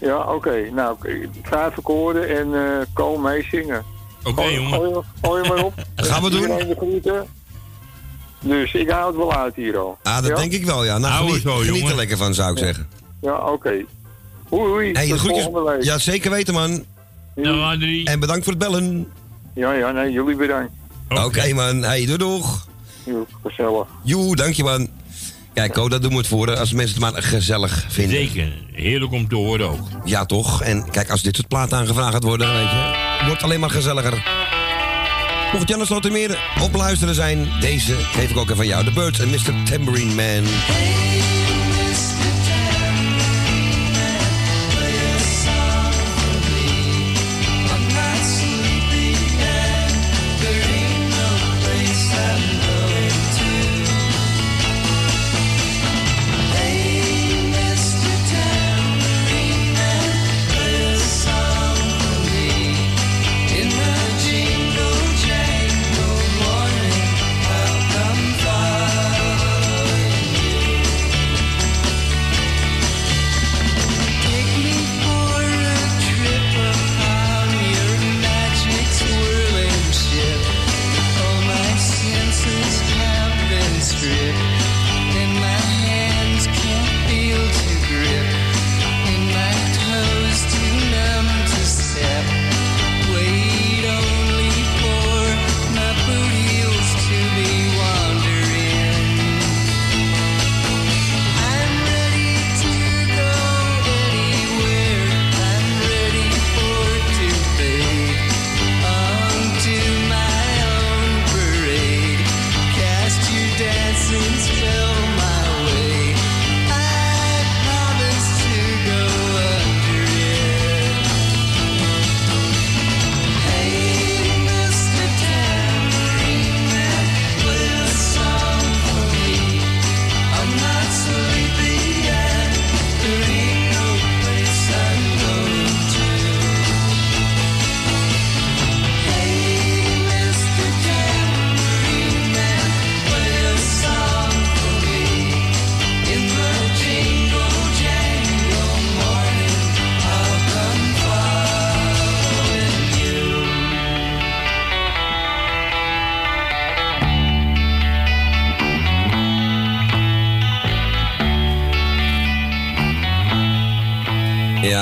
[0.00, 0.70] Ja, oké.
[0.72, 1.10] Nou, oké.
[1.42, 3.84] vijf akkoorden en eh kom meezingen.
[4.24, 4.72] Oké, jongen.
[4.72, 5.74] Gooi, gooi hem maar op.
[5.96, 7.16] Gaan we doen.
[8.40, 9.98] Dus ik hou het wel uit hier al.
[10.02, 10.34] Ah, dat Ja?
[10.34, 10.98] denk ik wel, ja.
[10.98, 11.90] Nou, Hou geniet, het zo, geniet jongen.
[11.90, 12.88] er lekker van, zou ik zeggen.
[13.20, 13.84] Ja, oké.
[14.48, 14.92] Hoi, hoi.
[14.92, 15.44] Hey, de Tot groetjes.
[15.44, 15.82] volgende week.
[15.84, 16.84] Ja, zeker weten, man.
[17.34, 18.06] Nou, Adrie.
[18.08, 19.08] En bedankt voor het bellen.
[19.54, 20.72] Ja, ja, nee, jullie bedankt.
[21.08, 21.82] Oké, man.
[21.82, 22.66] Hey, doei, doeg.
[23.04, 23.86] Jo, gezellig.
[24.04, 24.88] Joe, dank je, man.
[25.54, 28.16] Kijk, Ko, dat doen we het voor, als mensen het maar gezellig vinden.
[28.16, 28.52] Zeker.
[28.72, 29.88] Heerlijk om te horen ook.
[30.04, 30.62] Ja, toch?
[30.62, 33.70] En kijk, als dit soort plaat aangevraagd gaat worden, weet je, wordt het alleen maar
[33.70, 34.12] gezelliger.
[35.52, 38.84] Mocht Janne Slotermeer op luisteren zijn, deze geef ik ook even aan jou.
[38.84, 39.70] The Birds en Mr.
[39.70, 40.44] Tambourine Man.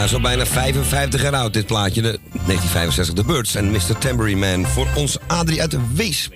[0.06, 2.02] Ja, zo bijna 55 jaar oud dit plaatje.
[2.02, 3.98] De 1965 The Birds en Mr.
[3.98, 6.32] Tambourine Man voor ons Adrie uit de Weesp.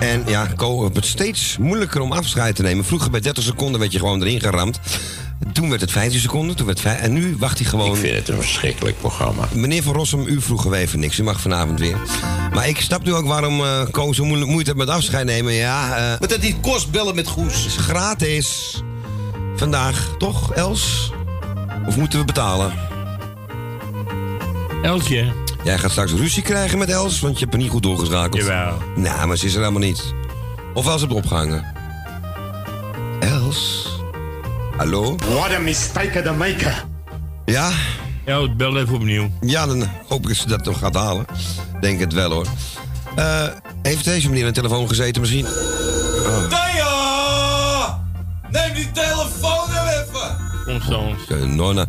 [0.00, 2.84] En ja, Ko, het wordt steeds moeilijker om afscheid te nemen.
[2.84, 4.80] Vroeger bij 30 seconden werd je gewoon erin geramd.
[5.52, 7.90] Toen werd het 15 seconden, toen werd het vijf- en nu wacht hij gewoon...
[7.94, 9.48] Ik vind het een verschrikkelijk programma.
[9.52, 11.18] Meneer Van Rossum, u vroeg er even niks.
[11.18, 11.96] U mag vanavond weer.
[12.52, 15.52] Maar ik snap nu ook waarom eh Koos zo moeilijk moeite heeft met afscheid nemen.
[15.52, 17.66] Ja, eh Maar dat niet kost bellen met Goes.
[17.66, 18.80] is gratis.
[19.56, 21.12] Vandaag, toch, Els?
[21.86, 22.72] Of moeten we betalen?
[24.82, 25.32] Elsje.
[25.64, 28.42] Jij gaat straks ruzie krijgen met Els, want je hebt er niet goed doorgeschakeld.
[28.42, 28.82] Jawel.
[28.96, 30.14] Nou, maar ze is er helemaal niet.
[30.74, 31.64] Of wel ze hebt opgehangen.
[33.20, 33.88] Els?
[34.76, 35.16] Hallo?
[35.16, 36.72] What a mistake to make.
[37.44, 37.70] Ja?
[38.24, 39.30] Ja, bel even opnieuw.
[39.40, 41.26] Ja, dan hoop ik dat ze dat nog gaat halen.
[41.80, 42.46] Denk het wel hoor.
[43.14, 43.42] Eh,
[43.82, 45.46] heeft deze meneer de telefoon gezeten misschien?
[45.46, 46.48] Oh.
[46.48, 48.02] Tanja!
[48.50, 49.63] Neem die telefoon
[50.66, 51.86] nou Nonna.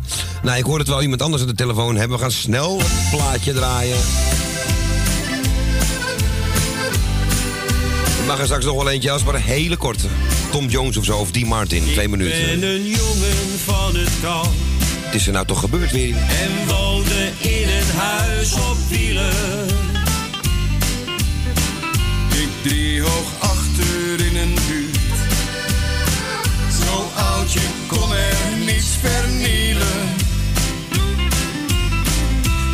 [0.56, 2.16] Ik hoor het wel iemand anders aan de telefoon hebben.
[2.16, 3.96] We gaan snel het plaatje draaien.
[8.20, 10.06] Ik mag er straks nog wel eentje als, maar een hele korte.
[10.50, 11.82] Tom Jones of zo, of die Martin.
[11.92, 12.60] Twee minuten.
[12.60, 14.52] ben een jongen van het kamp
[15.04, 16.16] Het is er nou toch gebeurd weer?
[16.16, 19.66] en woonde in een huis op wielen.
[22.30, 23.55] Ik driehoog achter
[27.56, 30.14] je kon er niets vernielen.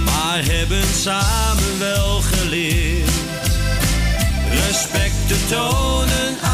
[0.04, 3.10] maar hebben samen wel geleerd
[4.50, 6.51] respect te tonen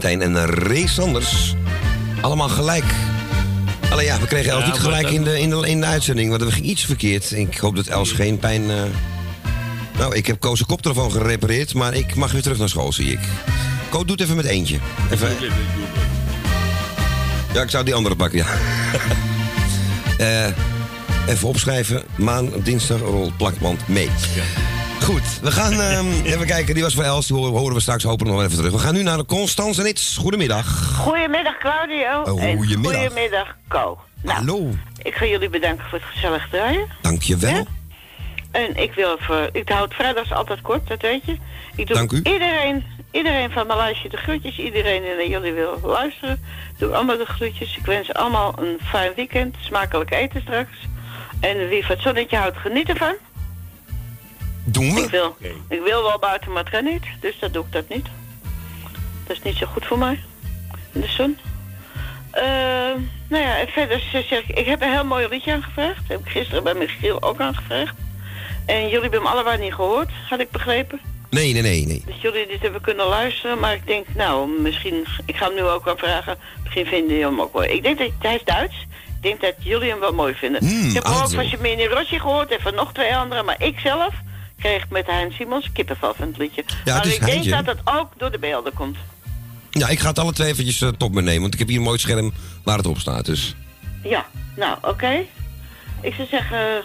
[0.00, 1.54] Valentijn en Ray Sanders.
[2.20, 2.84] Allemaal gelijk.
[3.90, 6.30] Alleen ja, we kregen Els Ja, niet gelijk in de, in, de, in de uitzending,
[6.30, 7.32] want er ging iets verkeerd.
[7.32, 8.70] Ik hoop dat Els geen pijn...
[8.70, 8.76] eh,
[9.98, 13.18] Nou, ik heb Koos' koptelefoon gerepareerd, maar ik mag weer terug naar school, zie ik.
[13.88, 14.78] Ko, doe het even met eentje.
[15.10, 15.28] Even...
[17.52, 18.46] Ja, ik zou die andere pakken, ja.
[20.18, 20.46] Eh,
[21.26, 22.02] even opschrijven.
[22.16, 24.08] Maan, dinsdag, rol, plakband, mee.
[25.06, 26.74] Goed, we gaan ehm, even kijken.
[26.74, 28.72] Die was voor Els, die horen, we straks hopelijk nog wel even terug.
[28.72, 30.16] We gaan nu naar de Constance en Its.
[30.16, 30.94] Goedemiddag.
[30.96, 32.22] Goedemiddag Claudio.
[32.22, 33.00] Oh, en goedemiddag.
[33.00, 33.98] Goedemiddag Co.
[34.22, 34.70] Nou, Hallo.
[35.02, 36.86] Ik ga jullie bedanken voor het gezellig draaien.
[37.00, 37.66] Dankjewel.
[38.50, 41.36] En ik wil even, ik hou het vrijdags altijd kort, dat weet je.
[41.76, 42.16] Ik doe Dank u.
[42.16, 44.58] iedereen, Iedereen van mijn lijstje de groetjes.
[44.58, 46.44] Iedereen die naar jullie wil luisteren.
[46.78, 47.76] Doe allemaal de groetjes.
[47.76, 49.56] Ik wens allemaal een fijn weekend.
[49.60, 50.76] Smakelijk eten straks.
[51.40, 53.14] En wie van het zonnetje houdt, geniet ervan.
[54.68, 55.00] Doen we?
[55.00, 55.36] Ik wil,
[55.68, 57.04] ik wil wel buiten, maar het kan niet.
[57.20, 58.06] Dus dat doe ik dat niet.
[59.26, 60.20] Dat is niet zo goed voor mij.
[60.92, 61.38] In de zon.
[62.30, 62.42] Eh,
[63.28, 65.96] nou ja, en verder zeg ik, ik heb een heel mooi liedje aangevraagd.
[65.96, 67.94] Dat heb ik gisteren bij Michiel ook aangevraagd.
[68.66, 71.00] En jullie hebben hem allebei niet gehoord, had ik begrepen.
[71.30, 72.02] Nee, nee, nee, nee.
[72.06, 73.58] Dat jullie dit hebben kunnen luisteren.
[73.58, 75.06] Maar ik denk, nou, misschien...
[75.24, 76.38] Ik ga hem nu ook wel vragen.
[76.62, 77.68] Misschien vinden jullie hem ook mooi.
[77.68, 78.86] Ik denk dat hij is Duits.
[79.06, 80.66] Ik denk dat jullie hem wel mooi vinden.
[80.66, 82.50] Hmm, ik heb ook van Semini Rossi gehoord.
[82.50, 83.44] En van nog twee anderen.
[83.44, 84.14] Maar ik zelf
[84.66, 86.64] kreeg met Hein Simons kippenvel van het liedje.
[86.84, 88.96] Ja, maar ik denk dat het ook door de beelden komt.
[89.70, 91.82] Ja, ik ga het alle twee eventjes eh, top meenemen, want ik heb hier een
[91.82, 92.32] mooi scherm
[92.64, 93.26] waar het op staat.
[93.26, 93.54] Dus.
[94.02, 94.26] Ja,
[94.56, 95.24] nou, oké.
[96.00, 96.82] Ik zou zeggen,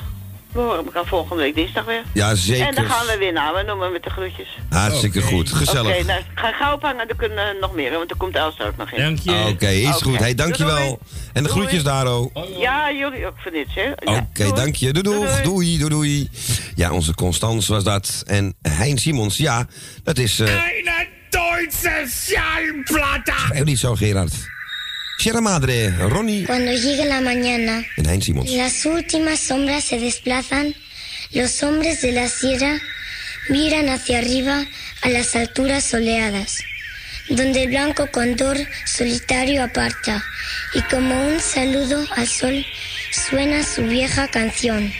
[0.53, 2.03] we horen elkaar volgende week dinsdag weer.
[2.14, 2.68] Ja, zeker.
[2.68, 4.48] En dan gaan we weer naar, we noemen met de groetjes.
[4.69, 5.95] Hartstikke goed, gezellig.
[5.95, 8.78] Oké, nou, ga gauw ophangen, dan kunnen we nog meer, want er komt Elsa ook
[8.78, 9.02] nog in.
[9.03, 9.32] Dank je.
[9.32, 10.19] Ah, Oké, is goed.
[10.19, 10.76] Hey, dankjewel.
[10.78, 10.98] doei.
[11.34, 11.61] En de Doei.
[11.61, 12.36] groetjes daar, oh.
[12.60, 13.91] Ja, jullie ook van dit, hè?
[14.18, 14.94] Oké, dank je.
[14.94, 16.30] Doei, doei, doei, doei, doei.
[16.76, 18.23] Ja, onze Constance was dat.
[18.26, 19.68] En Hein Simons, ja,
[20.03, 20.40] dat is...
[20.40, 23.32] eh Eine Duitse Schallplatte.
[23.48, 24.34] Schrijf niet zo, Gerard.
[25.22, 28.49] Sierra Madre, Ronnie Cuando llegue la mañana, en Simons.
[28.53, 30.73] las últimas sombras se desplazan,
[31.31, 32.81] los hombres de la sierra
[33.48, 34.65] miran hacia arriba
[35.03, 36.64] a las alturas soleadas,
[37.30, 38.57] donde el blanco condor
[38.88, 40.23] solitario aparta,
[40.73, 42.65] y como un saludo al sol
[43.11, 44.91] suena su vieja canción.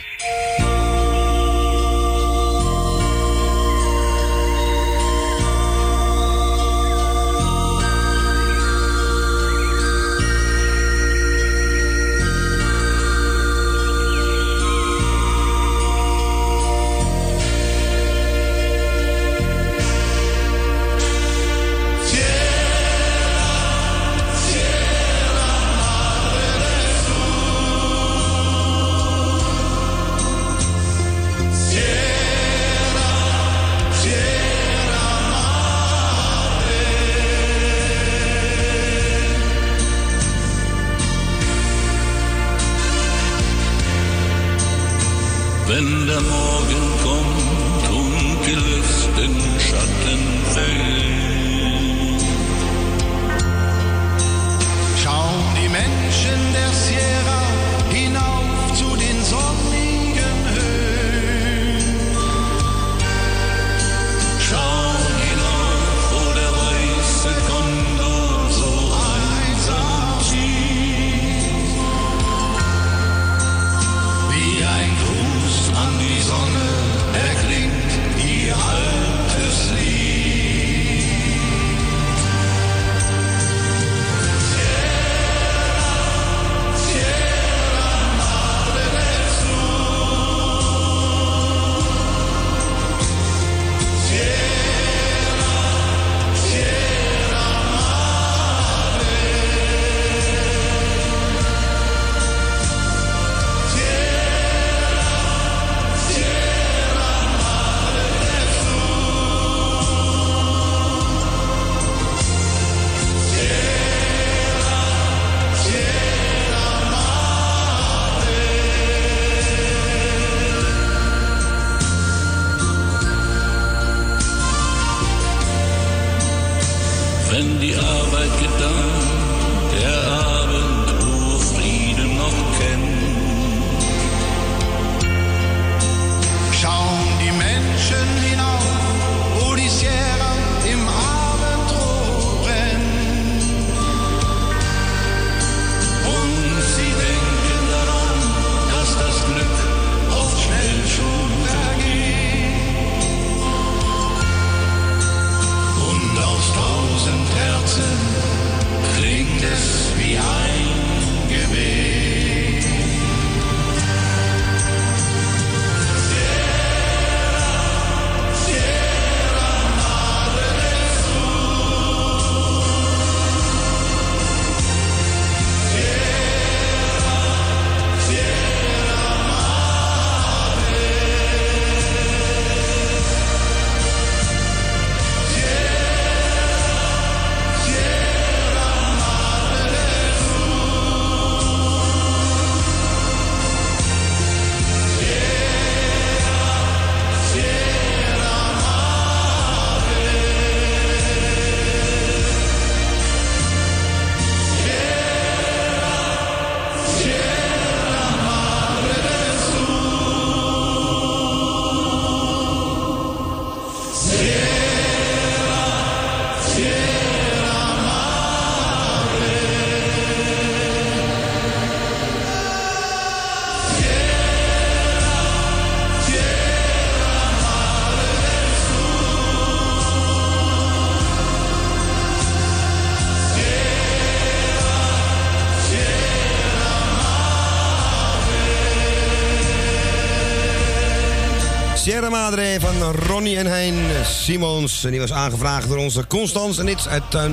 [243.12, 243.74] Ronnie en Hein
[244.04, 244.84] Simons.
[244.84, 247.32] En die was aangevraagd door onze Constance en iets uit Tuin...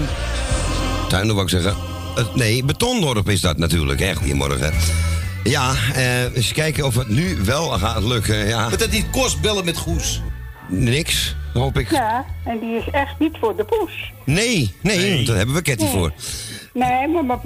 [1.09, 1.75] Tuin, wou ik zeggen.
[2.15, 4.15] Eh, nee, Betondorp is dat natuurlijk, hè.
[4.15, 4.73] Goedemorgen.
[5.43, 8.69] Ja, eh, eens kijken of het nu wel gaat lukken, ja.
[8.69, 10.21] Maar dat niet kost bellen met Goes.
[10.69, 11.91] Niks, hoop ik.
[11.91, 14.11] Ja, en die is echt niet voor de poes.
[14.23, 15.91] Nee, nee, want daar hebben we Ketty Nee.
[15.91, 16.11] voor.
[16.79, 17.37] Nee, maar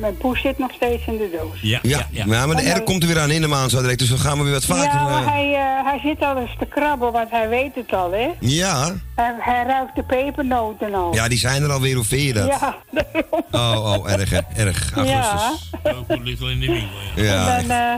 [0.00, 1.58] mijn- poes zit nog steeds in de doos.
[1.60, 1.80] Ja,
[2.10, 4.18] ja, maar de R komt er weer aan in de maand zo direct, dus dan
[4.18, 4.84] gaan we weer wat vaker...
[4.84, 7.92] ja, maar eh, hij, eh, hij zit al eens te krabben, want hij weet het
[7.92, 8.28] al, hè?
[8.40, 11.14] ja, Hij, hij ruikt de pepernoten al.
[11.14, 12.46] ja, die zijn er alweer, hoe vind je dat?
[12.46, 12.76] Ja,
[13.50, 14.92] Oh, oh, erg, hè, erg.
[14.94, 15.70] Augustus.
[15.84, 15.90] ja.
[15.90, 17.22] Ook ligt wel in de winkel, ja.
[17.24, 17.94] Ja, en, dan, eh,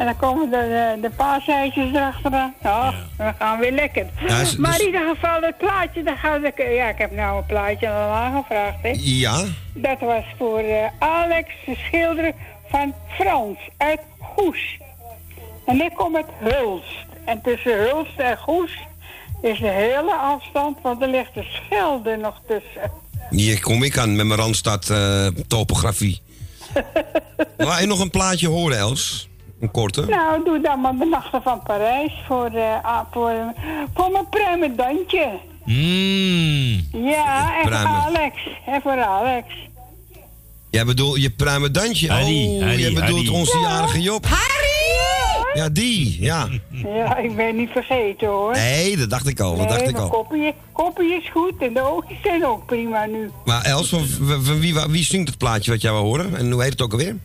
[0.00, 2.54] en dan komen de, de, de paaseitjes erachteraan.
[2.62, 4.06] Ja, we gaan weer lekker.
[4.26, 7.10] Ja, is- maar dus- in ieder geval, het plaatje, dat gaat ik, ja, ik heb
[7.10, 8.94] nou een plaatje al aangevraagd, hè.
[8.98, 9.44] Ja,
[9.74, 12.32] Dat was voor eh, Alex, de schilder
[12.68, 14.78] van Frans uit Goes.
[15.66, 16.94] En ik kom uit Hulst.
[17.24, 18.70] En tussen Hulst en Goes
[19.42, 22.90] is de hele afstand, want er ligt de Schelde nog tussen.
[23.30, 26.20] hier kom ik aan met mijn Randstad eh, topografie.
[27.56, 29.28] Wil je nog een plaatje horen, Els?
[29.60, 30.04] Een korte?
[30.06, 33.32] Nou, doe dan maar de Nachten van Parijs voor, eh, voor,
[33.94, 35.28] voor mijn pruimendantje.
[35.64, 36.88] Mmm.
[37.08, 37.74] Ja, en voor.
[37.74, 38.34] Alex.
[38.66, 39.46] En voor Alex.
[40.70, 42.08] Jij bedoelt je pruimendantje?
[42.10, 43.28] Harry, oh, Harry, jij bedoelt Harry.
[43.40, 44.26] onze jarige Job.
[44.26, 44.68] Harry!
[45.54, 46.48] Ja, die, ja.
[46.70, 48.52] Ja, ik ben niet vergeten hoor.
[48.52, 50.10] Nee, dat dacht ik al, dat dacht nee, ik mijn al.
[50.10, 53.30] koppie, koppie is goed en de oogjes zijn ook prima nu.
[53.44, 56.36] Maar Els, van, van- van wie, wie zingt het plaatje wat jij wil horen?
[56.36, 57.16] En hoe heet het ook alweer?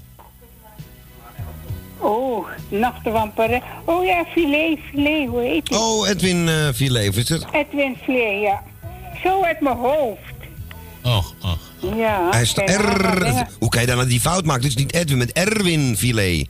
[1.98, 3.62] Oh, Nachten van Parijs.
[3.86, 5.78] Oh ja, filet, filet, hoe heet die?
[5.78, 7.46] Oh, Edwin uh, Vierleven, is het?
[7.52, 8.64] Edwin Filet, ja.
[9.24, 10.20] Zo uit mijn hoofd.
[11.04, 11.94] Och, och.
[11.96, 12.28] Ja.
[12.32, 13.48] Hij wat R.
[13.60, 14.64] Hoe kan je dan die fout maken?
[14.64, 16.48] Het is niet Edwin, met Erwin Filet.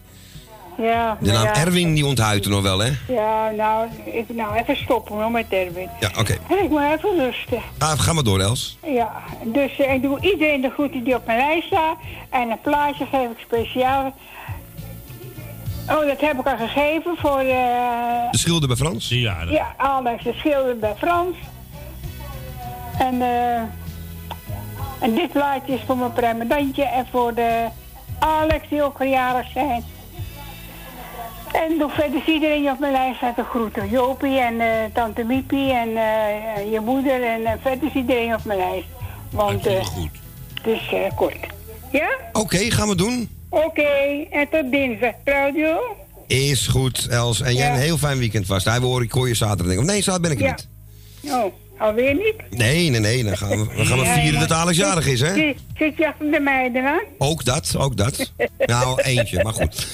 [0.77, 1.55] Ja, De naam ja.
[1.55, 2.91] Erwin, die onthuidt er nog wel, hè?
[3.07, 5.89] Ja, nou, ik, nou even stoppen hoor met Erwin.
[5.99, 6.33] Ja, oké.
[6.33, 7.61] Ik moet even rusten.
[7.77, 8.77] Ah, ga maar door, Els.
[8.83, 9.11] Ja,
[9.43, 11.97] dus eh, ik doe iedereen de groeten die op mijn lijst staat.
[12.29, 14.15] En een plaatje geef ik speciaal.
[15.89, 17.39] Oh, dat heb ik al gegeven voor...
[17.39, 19.09] eh De schilder bij Frans?
[19.09, 21.35] Ja, ja, Alex de Schilder bij Frans.
[22.99, 23.61] En, eh
[24.99, 27.65] en dit plaatje is voor mijn pruimendantje en voor de
[28.19, 29.83] Alex die ook verjaardag zijn.
[31.51, 33.89] En doe verder is iedereen op mijn lijst staat de groeten.
[33.89, 38.43] Jopie en eh, tante Miepie en eh, je moeder en eh, verder is iedereen op
[38.43, 38.87] mijn lijst.
[39.31, 39.73] Want eh,
[40.53, 41.37] het is eh, kort.
[41.91, 42.09] Ja?
[42.31, 43.29] Oké, gaan we doen.
[43.63, 45.77] Oké, en tot dinsdag, Claudio.
[46.27, 47.41] Is goed, Els.
[47.41, 47.73] En jij Ja.
[47.73, 48.65] een heel fijn weekend vast.
[48.65, 49.77] Hij hoor ik hoor je zaterdag.
[49.77, 50.55] Of nee, zaterdag ben ik er Ja.
[51.21, 51.33] niet.
[51.33, 52.35] Oh, alweer niet?
[52.49, 53.23] Nee, nee, nee.
[53.23, 55.33] Dan gaan we, gaan we vieren dat Alex jarig is, hè?
[55.33, 57.01] Zit, zit je achter de meiden aan?
[57.17, 58.31] Ook dat, ook dat.
[58.57, 59.75] Nou, eentje, maar goed.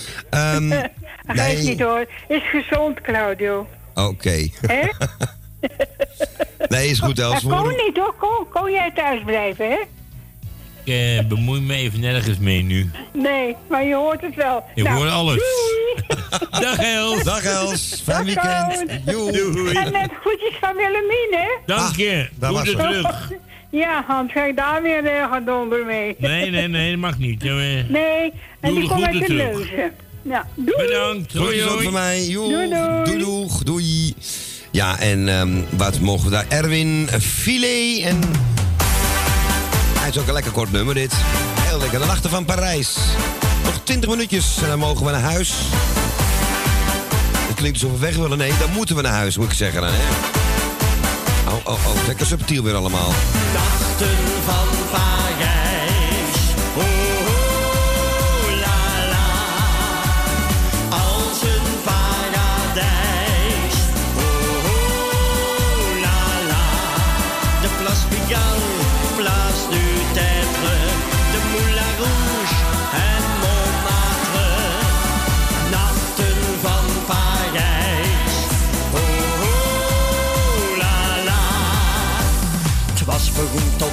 [1.28, 2.06] Geeft nee, niet hoor.
[2.28, 3.68] Is gezond, Claudio.
[3.94, 4.50] oké.
[4.68, 4.82] Hè?
[6.68, 7.42] Nee, is goed, Els.
[7.44, 8.16] Horen- niet hoor.
[8.20, 9.78] Kon, kon jij thuis blijven, hè?
[10.92, 12.92] Ik eh, bemoei me even nergens mee nu.
[13.14, 14.64] Nee, maar je hoort het wel.
[14.76, 15.36] Ik Nou, hoor alles.
[15.36, 16.18] Doei.
[16.66, 17.24] Dag Els.
[17.24, 18.02] Dag Els.
[18.04, 19.04] Fijn Dag, weekend.
[19.06, 19.32] Koos.
[19.32, 19.76] Doei.
[19.76, 21.60] En net groetjes van Willemine.
[21.66, 22.30] Dank je.
[22.40, 23.00] daar was Groeten ze.
[23.00, 23.32] terug.
[23.70, 26.16] Ja, Hans, ga ik daar weer uh, gaan donder mee.
[26.18, 27.44] Nee, nee, nee, dat mag niet.
[27.44, 29.54] Ja, eh, Nee, en Doe die de komt uit de terug.
[29.54, 29.92] leuzen.
[30.22, 30.78] Ja, doei.
[30.88, 31.38] Bedankt.
[31.38, 31.84] Ook hoi.
[31.84, 32.30] van mij.
[32.34, 33.04] Doei, doei.
[33.04, 33.64] Doei, doeg.
[33.64, 34.14] Doei.
[34.72, 36.46] Ja, en ehm, wat mogen we daar?
[36.50, 38.04] Erwin Filet.
[38.04, 38.20] En
[40.02, 41.14] hij is ook een lekker kort nummer, dit.
[41.60, 42.00] Heel lekker.
[42.00, 42.96] De nachten van Parijs.
[43.64, 45.54] Nog 20 minuutjes en dan mogen we naar huis.
[47.48, 48.38] Het klinkt alsof we weg willen.
[48.38, 49.82] Nee, dan moeten we naar huis, moet ik zeggen.
[49.82, 50.00] Dan, hè?
[51.48, 52.08] Oh, oh, oh.
[52.08, 53.12] Lekker subtiel weer allemaal.
[53.54, 55.21] Nachten van Parijs.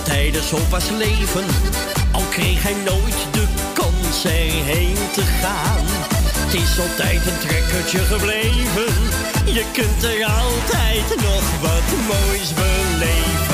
[0.08, 1.44] Tijdens opa's leven.
[2.12, 5.84] Al kreeg hij nooit de kans erheen te gaan.
[6.44, 8.94] Het is altijd een trekkertje gebleven.
[9.44, 13.47] Je kunt er altijd nog wat moois beleven.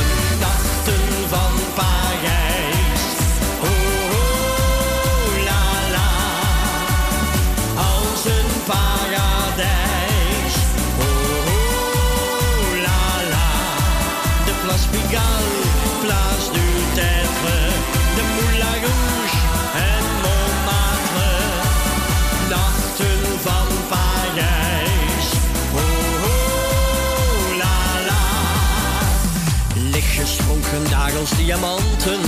[31.16, 32.20] Als diamanten.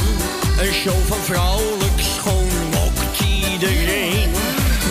[0.59, 4.31] Een show van vrouwelijk schoon lokt iedereen.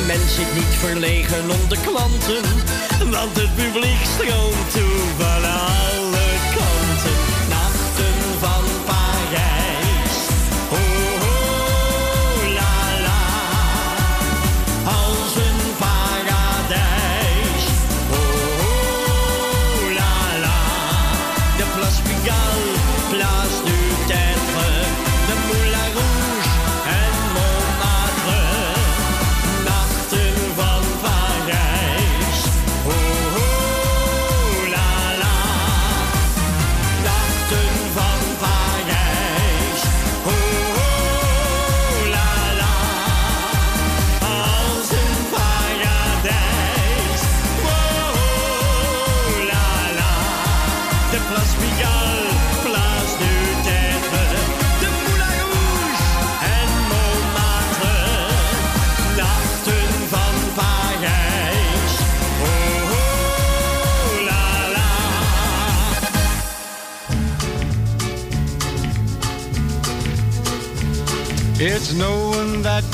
[0.07, 2.43] Men zit niet verlegen om de klanten,
[3.11, 5.94] want het publiek stroomt toe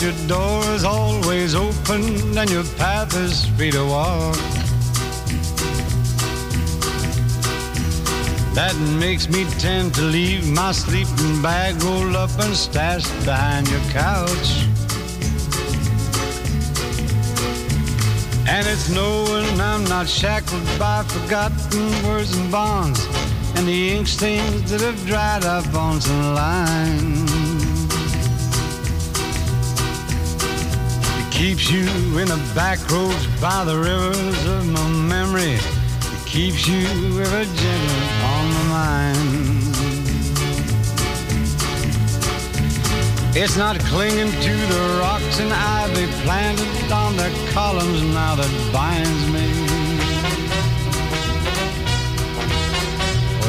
[0.01, 2.01] your door is always open
[2.35, 4.35] and your path is free to walk.
[8.55, 13.81] That makes me tend to leave my sleeping bag rolled up and stashed behind your
[13.91, 14.65] couch.
[18.47, 23.05] And it's knowing I'm not shackled by forgotten words and bonds
[23.55, 27.30] and the ink stains that have dried up on some lines.
[31.41, 31.87] Keeps you
[32.19, 35.55] in the back roads by the rivers of my memory.
[35.55, 36.85] It keeps you
[37.19, 38.03] ever gentle
[38.33, 39.17] on my mind.
[43.35, 49.23] It's not clinging to the rocks and ivy planted on their columns now that binds
[49.35, 49.47] me.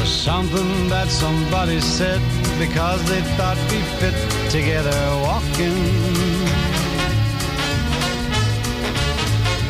[0.01, 2.21] Or something that somebody said
[2.57, 4.15] because they thought we fit
[4.49, 6.12] together walking.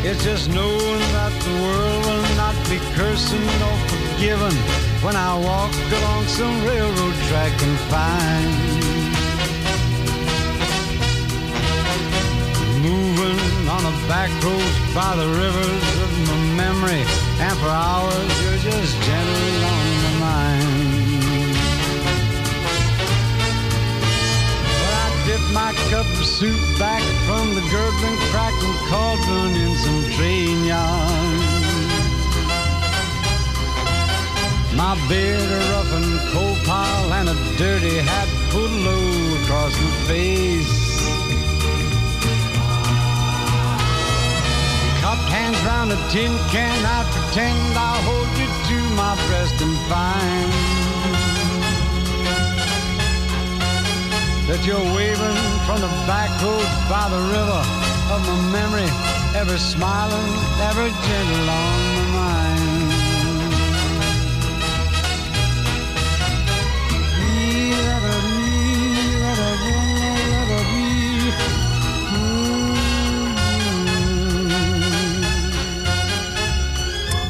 [0.06, 4.52] It's just knowing that the world will not be cursing or forgiven
[5.02, 8.52] when I walk along some railroad track and find
[12.84, 17.04] moving on the back roads by the rivers of my memory,
[17.40, 19.62] and for hours you're just gentle
[25.54, 31.40] my cup of soup back from the gurgling, crackling cauldron in some train yarn.
[34.76, 41.06] My beard a roughened coal pile and a dirty hat pulled low across my face.
[45.02, 49.78] Cupped hands round a tin can, I pretend I'll hold you to my breast and
[49.88, 50.82] find
[54.54, 57.62] that you're waving from the back roads by the river
[58.14, 58.90] of my memory,
[59.34, 60.30] ever smiling,
[60.70, 62.54] ever gentle on my mind.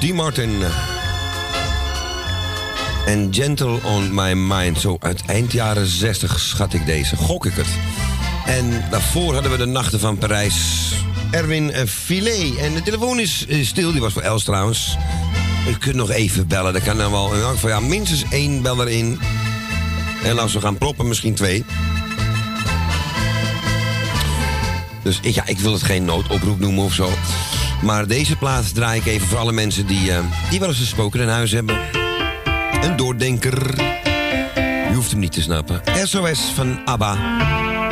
[0.01, 0.61] Die Martin.
[0.61, 0.92] Eh,
[3.05, 4.79] En Gentle on My Mind.
[4.79, 7.15] Zo uit eind jaren 60 schat ik deze.
[7.15, 7.67] Gok ik het.
[8.45, 10.91] En daarvoor hadden we de Nachten van Parijs.
[11.31, 12.55] Erwin eh, Filet.
[12.55, 13.91] En de telefoon is stil.
[13.91, 14.97] Die was voor Els trouwens.
[15.69, 16.73] U kunt nog even bellen.
[16.73, 17.27] Dat kan dan wel.
[17.27, 19.19] Geval, ja, minstens één beller in.
[20.23, 21.65] En als we gaan proppen, misschien twee.
[25.03, 27.09] Dus ik, ja, ik wil het geen noodoproep noemen of zo.
[27.81, 30.19] Maar deze plaat draai ik even voor alle mensen die, eh,
[30.49, 32.02] die wel eens een spoken in huis hebben.
[32.83, 33.75] Een doordenker.
[34.55, 35.81] Je hoeft hem niet te snappen.
[36.03, 37.82] SOS van ABBA.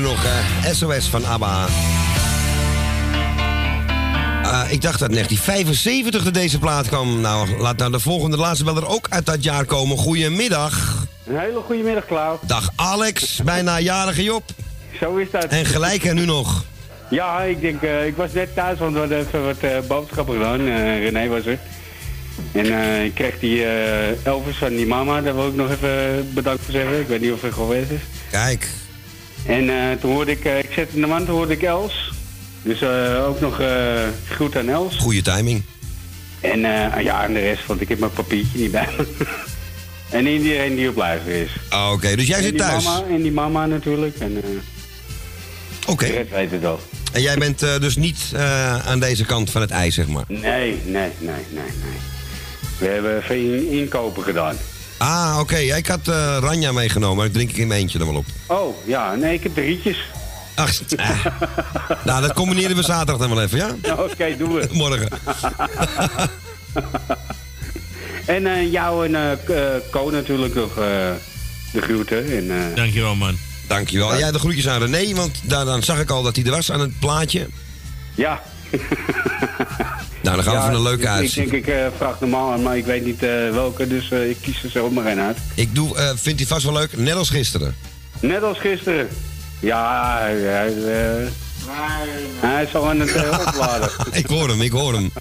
[0.00, 0.24] Nog.
[0.72, 1.66] SOS van ABBA.
[4.42, 7.20] Eh, ik dacht dat 1975 dat deze plaat kwam.
[7.20, 9.96] Nou, laat nou de volgende, de laatste beller ook uit dat jaar komen.
[9.96, 11.06] Goedemiddag.
[11.26, 12.38] Een hele goede middag, Klaus.
[12.46, 14.42] Dag Alex, bijna jarige Job.
[15.00, 15.44] Zo is dat.
[15.44, 16.64] En gelijk en nu nog.
[17.10, 20.34] Ja, ik denk, eh, ik was net thuis, want we hadden even wat eh, boodschappen
[20.34, 20.60] gedaan.
[20.60, 21.58] Eh, René was er.
[22.52, 26.62] En ik kreeg die eh, Elvis van die mama, daar wil ik nog even bedankt
[26.62, 27.00] voor zeggen.
[27.00, 28.00] Ik weet niet of het geweest is.
[28.30, 28.68] Kijk.
[29.52, 32.12] En eh, toen hoorde ik, eh, ik zette in de man, toen hoorde ik Els.
[32.62, 33.60] Dus eh, ook nog
[34.28, 34.96] groet aan Els.
[34.96, 35.62] Goede timing.
[36.40, 36.60] En
[37.02, 39.06] ja, en de rest, want ik heb mijn papiertje niet bij me.
[40.18, 41.50] en iedereen die op luister is.
[41.68, 42.84] Ah, Oké, dus jij En zit thuis.
[42.84, 44.16] Mama, en die mama natuurlijk.
[44.18, 44.42] En,
[45.86, 46.06] Oké.
[46.06, 46.80] De rest weet het wel.
[47.12, 48.18] En jij bent dus niet
[48.86, 50.24] aan deze kant van het ijs, zeg maar.
[50.28, 51.98] Nee, nee, nee, nee, nee.
[52.78, 54.56] We hebben veel in- inkopen gedaan.
[55.02, 55.56] Ah, oké.
[55.56, 58.16] Ja, Ik had eh, Ranja meegenomen, maar ik drink ik in mijn eentje dan wel
[58.16, 58.26] op.
[58.46, 59.98] Oh, ja, nee, ik heb de rietjes.
[60.54, 61.26] Ach, eh.
[62.04, 63.76] nou, dat combineren we zaterdag dan wel even, ja?
[64.10, 64.68] Oké, doen we.
[64.82, 65.08] Morgen.
[68.26, 69.32] en eh, jou en eh,
[69.76, 70.84] eh, Ko natuurlijk nog eh,
[71.72, 72.36] de groeten.
[72.36, 73.36] En, eh, Dankjewel, man.
[73.66, 74.18] Dankjewel.
[74.18, 76.72] Jij de groetjes aan René, want daar, dan zag ik al dat hij er was
[76.72, 77.46] aan het plaatje.
[78.14, 78.42] ja.
[80.22, 81.44] Nou, dan gaan we Ja, voor een leuke uitzien.
[81.44, 84.28] Ik denk, ik eh, vraag normaal aan, maar ik weet niet eh, welke, dus eh,
[84.30, 85.38] ik kies er zelf maar een uit.
[85.54, 87.74] Ik doe, vindt hij vast wel leuk, net als gisteren.
[88.20, 89.08] Net als gisteren.
[89.60, 90.72] Ja, hij, hij,
[92.40, 93.14] hij is al aan het
[93.46, 93.90] opladen.
[94.12, 95.12] ik hoor hem, ik hoor hem.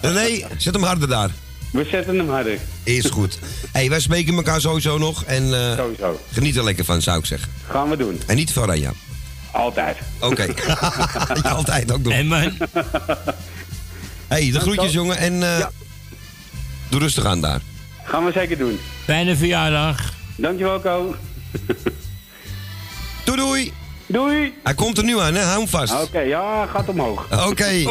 [0.00, 1.30] René, zet hem harder daar.
[1.72, 2.58] We zetten hem harder.
[2.82, 3.38] Is goed.
[3.72, 5.24] hey, wij spreken elkaar sowieso nog.
[5.24, 6.20] En eh, Sowieso.
[6.32, 7.52] geniet er lekker van, zou ik zeggen.
[7.68, 8.20] Gaan we doen.
[8.26, 8.92] En niet van Ranja.
[9.52, 9.96] Altijd.
[10.20, 10.46] Oké.
[11.42, 12.12] Ja, Altijd ook nog.
[12.12, 12.52] En man.
[14.28, 15.16] hey, de groetjes, jongen.
[15.18, 15.66] En eh,
[16.88, 17.60] doe rustig aan daar.
[18.04, 18.80] Gaan we zeker doen.
[19.04, 20.12] Fijne verjaardag.
[20.36, 21.14] Dankjewel, Ko.
[23.24, 23.72] Doei, doei.
[24.06, 24.54] Doei.
[24.62, 25.42] Hij komt er nu aan, hè?
[25.42, 26.02] Hou hem vast.
[26.02, 27.46] Oké, ja, gaat omhoog.
[27.48, 27.82] Oké.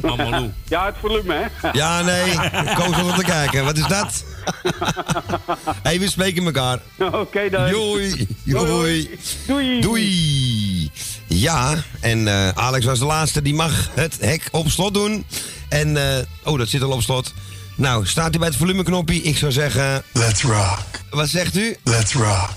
[0.00, 0.50] Mamalou.
[0.68, 1.68] Ja, het volume, hè?
[1.72, 2.34] Ja, nee.
[2.74, 3.64] Koos om te kijken.
[3.64, 4.24] Wat is dat?
[5.82, 6.80] hey, we spreken elkaar.
[6.98, 7.70] Oké, dan.
[7.70, 8.28] Doei.
[8.44, 9.18] Doei.
[9.46, 9.80] Doei.
[9.80, 10.90] Doei.
[11.26, 13.42] Ja, en eh, Alex was de laatste.
[13.42, 15.24] Die mag het hek op slot doen.
[15.68, 17.34] En, eh, oh, dat zit al op slot.
[17.76, 19.22] Nou, staat hij bij het volumeknopje?
[19.22, 20.02] Ik zou zeggen...
[20.12, 20.84] Let's rock.
[21.10, 21.76] Wat zegt u?
[21.84, 22.50] Let's rock.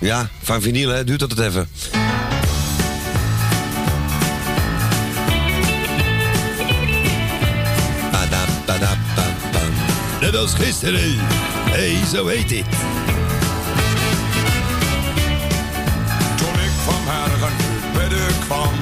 [0.00, 1.04] Ja, van vinyl, hè?
[1.04, 1.68] Duurt dat het even.
[10.30, 11.18] Net als gisteren.
[11.70, 12.66] Hé, hey, zo heet het.
[16.36, 18.74] Toen ik vanmorgen uit bedden kwam.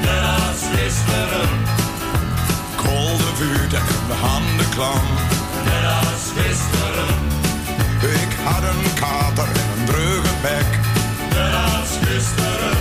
[0.00, 1.48] Net als gisteren.
[2.76, 5.06] Kolde vuur en de handen klam.
[5.64, 7.14] Net als gisteren.
[8.22, 10.70] Ik had een kater en een druge bek.
[11.34, 12.78] Net als gisteren.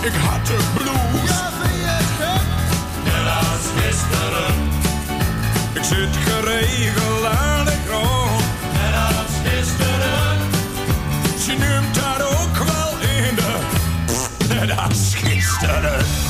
[0.00, 1.28] Ik had de blues.
[1.28, 2.46] Ja, vind je het gek?
[3.04, 4.54] Net als gisteren.
[5.72, 6.27] Ik zit
[15.66, 16.27] als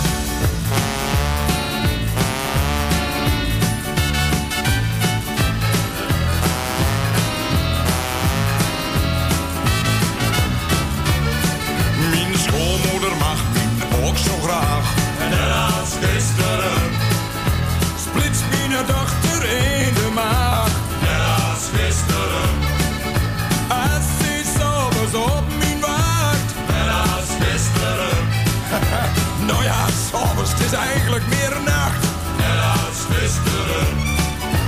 [30.73, 32.07] is eigenlijk meer nacht.
[32.37, 33.87] Net als gisteren.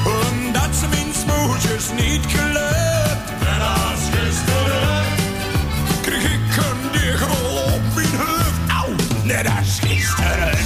[0.05, 3.29] Omdat ze mijn smoesjes niet gelukt.
[3.41, 5.05] Net als gisteren.
[6.03, 8.61] Kreeg ik een diggel op mijn hoofd.
[8.69, 10.59] Auw, net als gisteren.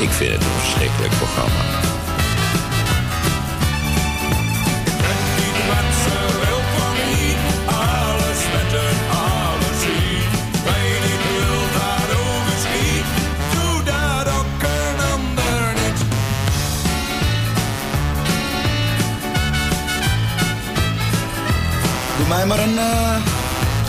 [0.00, 1.77] Ik vind het een verschrikkelijk programma.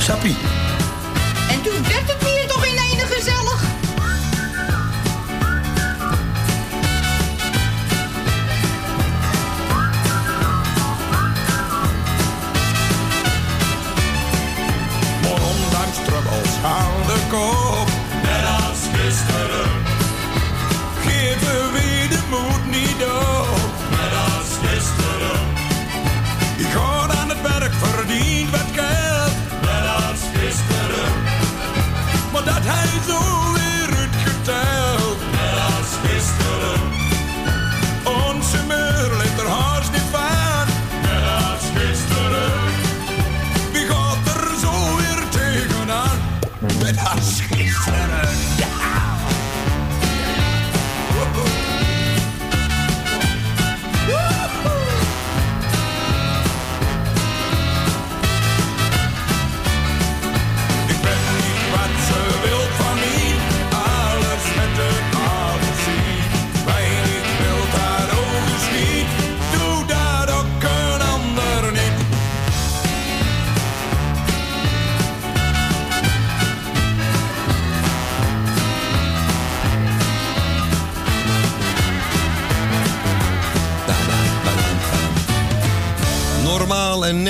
[0.09, 0.58] Chapim.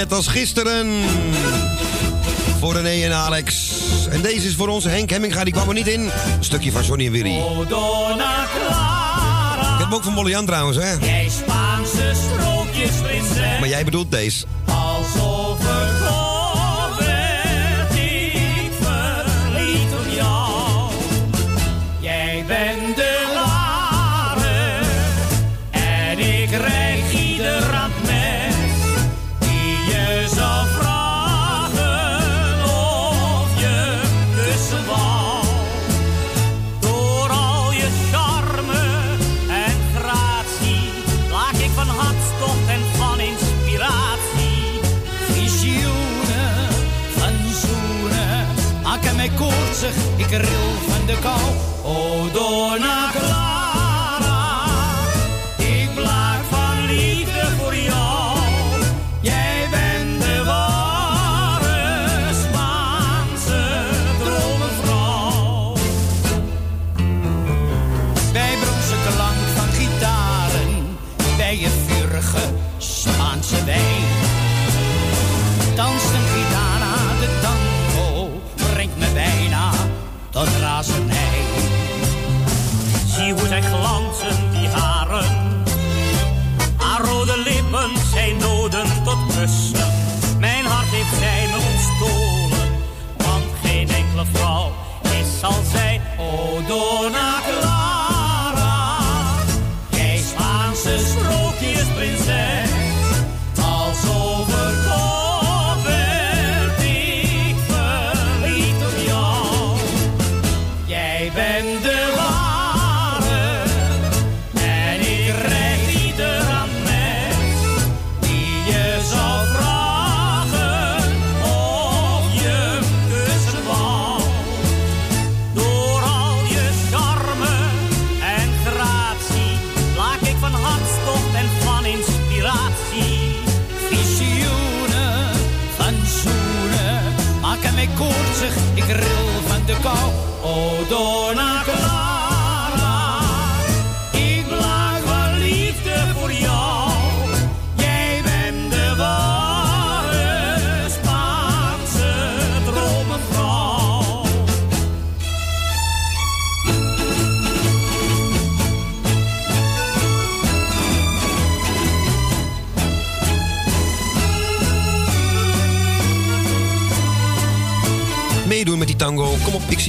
[0.09, 0.87] Net als gisteren.
[2.59, 3.71] Voor René en Alex.
[4.09, 6.01] En deze is voor onze Henk Hemminga, die kwam er niet in.
[6.01, 7.37] Een stukje van Johnny en Willy.
[7.37, 7.45] Ik
[9.77, 10.93] heb hem ook van Molly trouwens, hè?
[10.93, 12.13] Jij Spaanse.
[13.59, 14.45] Maar jij bedoelt deze.
[14.65, 16.08] Als overkomen
[50.29, 51.41] koortsig, ik ril van de kou.
[51.83, 52.98] O Donna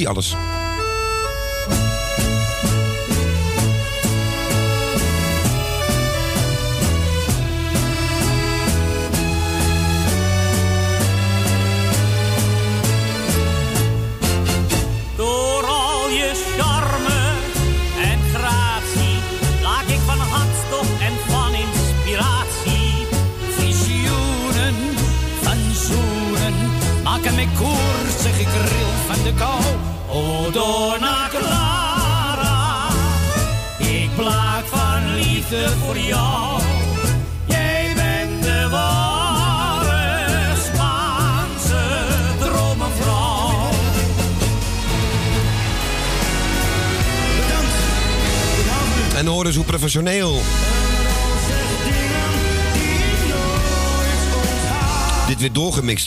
[0.09, 0.36] alles.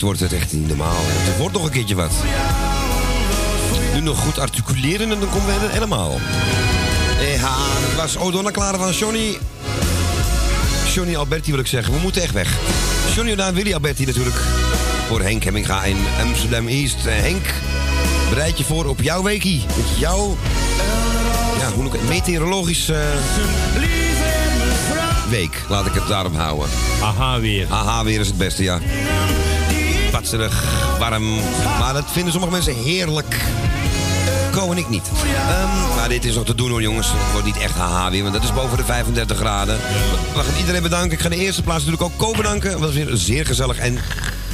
[0.00, 1.02] wordt, het echt niet normaal.
[1.06, 2.12] Het wordt nog een keertje wat.
[3.94, 6.20] Nu nog goed articuleren en dan komen we er helemaal.
[7.36, 7.56] Ja,
[7.86, 9.38] dat was O'Donna Clara van Johnny.
[10.94, 11.92] Johnny Alberti wil ik zeggen.
[11.94, 12.58] We moeten echt weg.
[13.14, 14.36] Johnny O'Daan Willy Alberti natuurlijk.
[15.08, 17.06] Voor Henk Hemminga in Amsterdam East.
[17.06, 17.46] Eh, Henk,
[18.28, 19.64] bereid je voor op jouw weekie.
[19.76, 20.36] Met jouw
[21.58, 22.08] ja, hoe noem ik het?
[22.08, 22.98] Meteorologisch eh,
[25.28, 25.64] week.
[25.68, 26.68] Laat ik het daarop houden.
[27.02, 27.66] Aha weer.
[27.70, 28.80] Aha weer is het beste, ja.
[30.98, 31.34] Warm.
[31.78, 33.36] Maar dat vinden sommige mensen heerlijk.
[34.52, 35.10] Ko en ik niet.
[35.48, 37.06] Ehm, maar dit is nog te doen hoor jongens.
[37.06, 39.76] Het wordt niet echt haha weer, want dat is boven de 35 graden.
[40.34, 41.12] We gaan iedereen bedanken.
[41.12, 42.70] Ik ga de eerste plaats natuurlijk ook Ko bedanken.
[42.70, 43.98] Dat was weer zeer gezellig en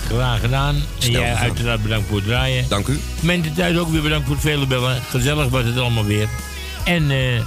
[0.09, 0.83] Graag gedaan.
[1.01, 2.65] En jij uiteraard bedankt voor het draaien.
[2.69, 3.01] Dank u.
[3.21, 5.03] Mensen thuis ook weer bedankt voor het vele bellen.
[5.11, 6.29] Gezellig was het allemaal weer.
[6.85, 7.43] En eh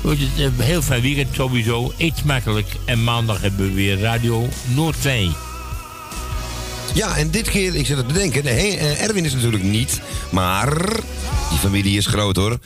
[0.00, 1.92] wordt het een heel fijn weekend sowieso.
[1.96, 2.66] Eet smakelijk.
[2.84, 5.47] En maandag hebben we weer Radio Noordzee.
[6.98, 8.42] Ja, en dit keer, ik zit het te bedenken.
[8.42, 10.00] De he- eh, Erwin is natuurlijk niet,
[10.30, 10.74] maar
[11.50, 12.58] die familie is groot hoor.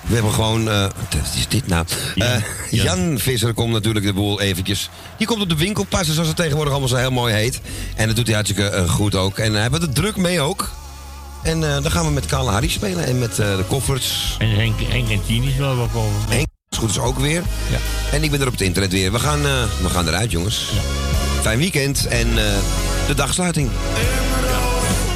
[0.00, 0.68] We hebben gewoon...
[0.70, 1.84] eh, wat is dit nou?
[2.16, 2.34] Eh,
[2.70, 4.90] Jan Visser komt natuurlijk de boel eventjes...
[5.18, 7.60] Die komt op de winkel passen, zoals het tegenwoordig allemaal zo heel mooi heet.
[7.96, 9.38] En dat doet hij hartstikke goed ook.
[9.38, 10.70] En hij heeft er druk mee ook.
[11.42, 14.36] En dan gaan we met Kale Harry spelen en met de koffers.
[14.38, 16.20] En Henk, Henk en Tien is wel wel komen.
[16.28, 17.42] Henk is goed is ook weer.
[17.70, 17.78] Ja.
[18.12, 19.12] En ik ben er op het internet weer.
[19.12, 19.42] We gaan,
[19.82, 20.64] we gaan eruit, jongens.
[21.42, 22.28] Fijn weekend en
[23.10, 23.70] de dagsluiting.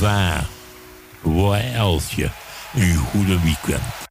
[0.00, 0.46] Waar,
[1.22, 2.30] waar Elsje,
[2.74, 4.03] een goede weekend.